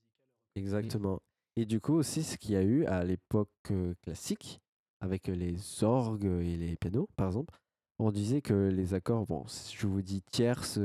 [0.55, 1.19] Exactement.
[1.55, 4.59] Et du coup aussi, ce qu'il y a eu à l'époque euh, classique,
[4.99, 7.53] avec les orgues et les pianos, par exemple,
[7.99, 10.79] on disait que les accords, bon, si je vous dis tierce,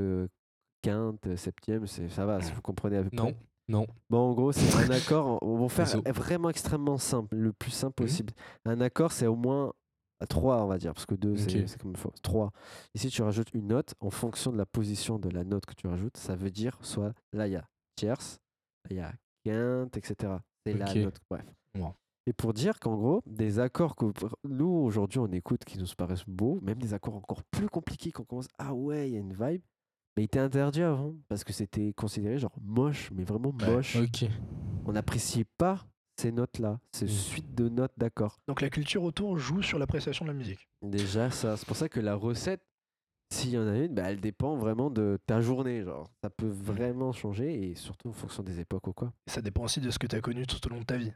[0.82, 3.16] quinte, septième, c'est ça va, si vous comprenez à peu près.
[3.16, 3.34] non.
[3.68, 8.02] Bon, en gros, c'est un accord, on va faire vraiment extrêmement simple, le plus simple
[8.02, 8.06] Mhm.
[8.08, 8.32] possible.
[8.64, 9.72] Un accord, c'est au moins
[10.20, 12.12] à 3, on va dire, parce que 2, c'est comme il faut.
[12.22, 12.52] 3.
[12.94, 15.86] Ici, tu rajoutes une note, en fonction de la position de la note que tu
[15.86, 17.64] rajoutes, ça veut dire soit là, il y a
[17.96, 18.38] tierce,
[18.84, 19.12] là, il y a
[19.44, 20.34] quinte, etc.
[20.66, 20.96] C'est la Ok.
[20.96, 21.46] note, bref.
[21.76, 21.94] Wow.
[22.26, 24.04] Et pour dire qu'en gros, des accords que
[24.44, 28.22] nous, aujourd'hui, on écoute qui nous paraissent beaux, même des accords encore plus compliqués qu'on
[28.24, 29.62] commence, ah ouais, il y a une vibe,
[30.16, 33.96] mais ils étaient interdits avant, parce que c'était considéré genre moche, mais vraiment moche.
[33.96, 34.24] Ok.
[34.84, 35.84] On n'appréciait pas
[36.20, 37.08] ces notes-là, ces Mm.
[37.08, 38.38] suites de notes d'accords.
[38.46, 40.68] Donc la culture autour joue sur l'appréciation de la musique.
[40.82, 42.62] Déjà, ça, c'est pour ça que la recette,
[43.32, 45.82] s'il y en a une, bah, elle dépend vraiment de ta journée.
[45.84, 49.12] Genre, ça peut vraiment changer et surtout en fonction des époques ou quoi.
[49.26, 51.12] Ça dépend aussi de ce que tu as connu tout au long de ta vie.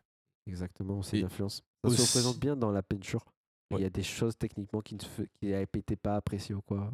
[0.47, 1.56] Exactement, c'est Et une influence.
[1.85, 3.24] Ça aussi- se représente bien dans la peinture.
[3.73, 6.62] Il y a des choses techniquement qui ne se fait- qui n'étaient pas appréciées ou
[6.62, 6.93] quoi.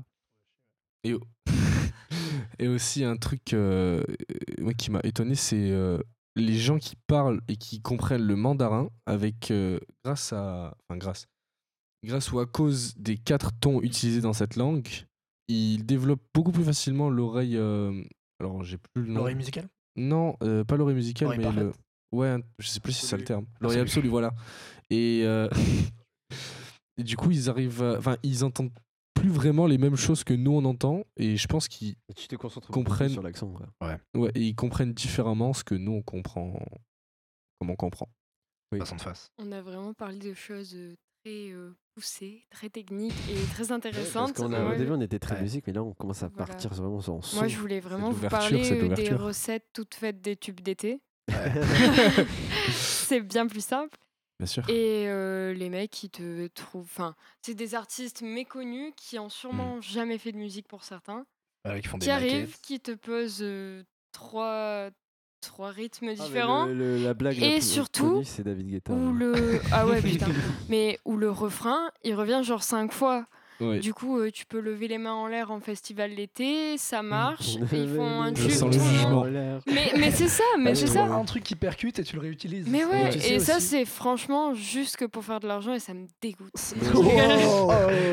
[1.04, 1.20] Et, au-
[2.58, 5.98] et aussi un truc euh, euh, moi, qui m'a étonné, c'est euh,
[6.36, 9.52] les gens qui parlent et qui comprennent le mandarin avec
[10.04, 11.26] grâce à enfin grâce
[12.04, 14.88] grâce ou à cause des quatre tons utilisés dans cette langue,
[15.48, 17.56] il développe beaucoup plus facilement l'oreille.
[18.40, 19.20] alors, j'ai plus le nom.
[19.20, 19.68] L'oreille musicale?
[19.96, 21.72] Non, pas l'oreille musicale, L'oreille mais le.
[22.12, 23.46] Ouais, je sais plus si c'est ça le terme.
[23.60, 24.08] L'oreille Absolue.
[24.08, 24.34] voilà.
[24.90, 25.48] Et, euh,
[26.98, 27.82] et du coup, ils arrivent.
[27.98, 28.72] Enfin, ils entendent
[29.22, 31.04] plus vraiment les mêmes choses que nous on entend.
[31.16, 33.10] Et je pense qu'ils Tu te concentres beaucoup plus comprennent.
[33.12, 33.52] sur l'accent.
[33.80, 33.96] Ouais.
[34.14, 36.58] Ouais, et ils comprennent différemment ce que nous on comprend.
[37.60, 38.08] Comme on comprend.
[38.78, 39.30] Façon de face.
[39.38, 40.94] On a vraiment parlé de choses euh,
[41.24, 44.40] très euh, poussées, très techniques et très intéressantes.
[44.40, 44.78] a- Au Ouais.
[44.78, 45.42] début, on était très Ouais.
[45.42, 46.46] musique, mais là, on commence à Voilà.
[46.46, 47.36] partir vraiment en son.
[47.36, 51.00] Moi, je voulais vraiment vous parler euh, des recettes toutes faites des tubes d'été.
[52.72, 53.98] c'est bien plus simple.
[54.42, 54.68] Bien sûr.
[54.68, 56.82] Et euh, les mecs qui te trouvent.
[56.82, 61.24] Enfin, c'est des artistes méconnus qui ont sûrement jamais fait de musique pour certains.
[61.80, 62.60] Qui font des qui arrivent, maquettes.
[62.60, 64.88] qui te posent euh, trois,
[65.40, 66.66] trois rythmes Ah, différents.
[66.66, 68.92] le- le- la blague la et plus surtout, c'est David Guetta.
[68.92, 69.60] où le.
[69.70, 70.26] Ah ouais, putain.
[70.68, 73.26] Mais où le refrain, il revient genre cinq fois.
[73.80, 77.56] Du coup, euh, tu peux lever les mains en l'air en festival l'été, ça marche.
[77.72, 79.24] et ils font un tube sens le jugement.
[79.66, 81.04] Mais, mais c'est ça, mais Ah, c'est tu ça.
[81.04, 82.66] un truc qui percute et tu le réutilises.
[82.68, 85.78] Mais ouais, tu sais et ça, c'est franchement juste que pour faire de l'argent et
[85.80, 86.50] ça me dégoûte.
[86.94, 87.70] Oh,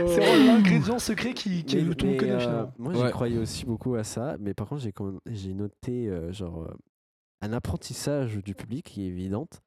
[0.07, 2.73] c'est vraiment l'ingrédient secret qui, qui Mais- tout le mais, connaît euh, finalement.
[2.77, 3.05] Moi, Ouais.
[3.07, 4.84] j'y croyais aussi beaucoup à ça, mais par contre,
[5.27, 6.67] j'ai noté euh, genre
[7.41, 9.61] un apprentissage du public qui est évidente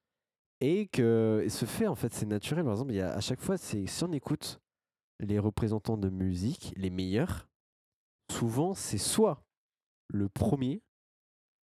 [0.61, 2.65] et que ce fait en fait c'est naturel.
[2.65, 4.61] Par exemple, il y a, à chaque fois, c'est si on écoute
[5.21, 7.49] les représentants de musique, les meilleurs,
[8.31, 9.45] souvent c'est soit
[10.09, 10.83] le premier,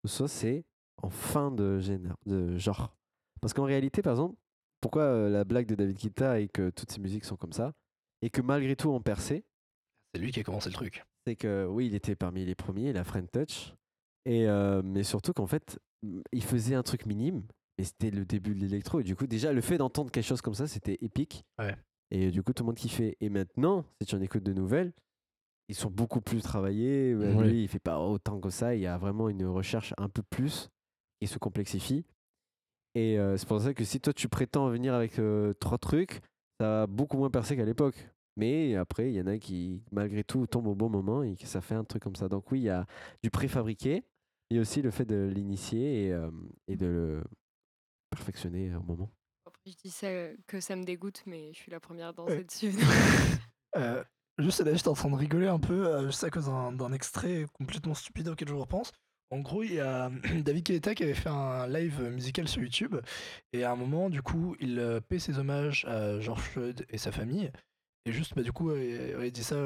[0.06, 0.66] soit c'est
[1.02, 2.96] en fin de, génère, de genre.
[3.42, 4.36] Parce qu'en réalité, par exemple,
[4.82, 7.74] pourquoi euh, la blague de David Guetta et que toutes ces musiques sont comme ça,
[8.22, 9.44] et que malgré tout en percé,
[10.14, 11.04] C'est lui qui a commencé le truc.
[11.26, 13.74] c'est que oui, il était parmi les premiers, la Friend Touch.
[14.26, 17.44] Et euh, mais surtout qu'en fait, m- il faisait un truc minime,
[17.78, 19.00] mais c'était le début de l'électro.
[19.02, 21.44] Et du coup, déjà, le fait d'entendre quelque chose comme ça, c'était épique.
[21.60, 21.76] Ouais.
[22.16, 23.18] Et du coup, tout le monde kiffait.
[23.22, 24.94] Et maintenant, si tu en écoutes de nouvelles,
[25.68, 27.12] ils sont beaucoup plus travaillés.
[27.12, 27.50] Euh, Ouais.
[27.50, 28.76] Lui, il fait pas autant que ça.
[28.76, 30.70] Il y a vraiment une recherche un peu plus
[31.20, 32.06] qui se complexifie.
[32.96, 36.22] Et euh, c'est pour ça que si toi, tu prétends venir avec euh, trois trucs,
[36.60, 38.10] ça va beaucoup moins percer qu'à l'époque.
[38.38, 41.48] Mais après, il y en a qui, malgré tout, tombent au bon moment et que
[41.48, 42.30] ça fait un truc comme ça.
[42.30, 42.86] Donc oui, il y a
[43.24, 44.04] du préfabriqué.
[44.52, 46.30] Il y a aussi le fait de l'initier et, euh,
[46.68, 47.24] et de le
[48.12, 49.10] perfectionner au moment.
[49.66, 50.08] Je dis ça,
[50.48, 52.44] que ça me dégoûte, mais je suis la première à danser Ouais.
[52.44, 52.72] dessus.
[53.76, 54.04] Euh,
[54.38, 57.96] juste là, j'étais en train de rigoler un peu, juste à cause d'un extrait complètement
[57.96, 58.92] stupide auquel je repense.
[59.32, 60.12] En gros, il y a
[60.46, 62.96] David Guetta qui avait fait un live musical sur YouTube,
[63.52, 67.12] et à un moment, du coup, il paie ses hommages à George Floyd et sa
[67.12, 67.52] famille.
[68.06, 69.58] Et juste, bah, du coup, il dit ça,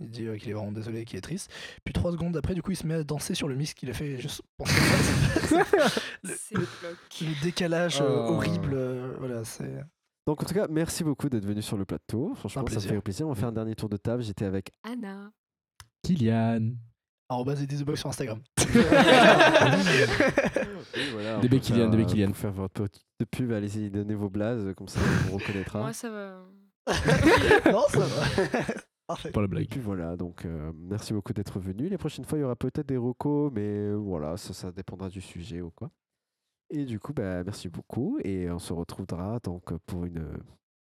[0.00, 1.50] il dit qu'il est vraiment désolé, qu'il est triste.
[1.82, 3.90] Puis trois secondes après, du coup, il se met à danser sur le mix qu'il
[3.90, 4.68] a fait juste pour
[6.28, 6.96] le, C'est bloc.
[7.20, 8.32] le décalage euh, Oh.
[8.34, 8.72] horrible.
[8.74, 9.84] euh, voilà, c'est.
[10.26, 12.34] Donc en tout cas, merci beaucoup d'être venu sur le plateau.
[12.34, 13.26] Franchement, ça fait plaisir.
[13.26, 14.22] On va faire un dernier tour de table.
[14.22, 15.30] J'étais avec Anna.
[16.02, 16.72] Kylian.
[17.28, 18.40] Arrobas et Box sur Instagram.
[21.12, 22.28] Voilà, DB Kylian, faire, DB Kylian.
[22.28, 25.80] Pour faire votre petite pub, allez-y, donnez vos blazes, comme ça on vous reconnaîtra.
[25.80, 26.44] Moi, ça va.
[27.72, 28.24] non, ça va.
[29.06, 29.30] Parfait.
[29.30, 29.68] Pour la Et blague.
[29.68, 31.88] puis voilà, donc euh, merci beaucoup d'être venu.
[31.88, 35.20] Les prochaines fois, il y aura peut-être des recos, mais voilà, ça, ça dépendra du
[35.20, 35.90] sujet ou quoi.
[36.70, 38.18] Et du coup, bah, merci beaucoup.
[38.24, 40.26] Et on se retrouvera donc pour une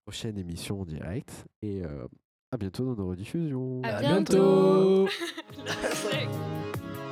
[0.06, 1.46] prochaine émission en direct.
[1.62, 2.08] Et euh,
[2.52, 3.82] à bientôt dans nos rediffusions.
[3.84, 5.08] À À bientôt.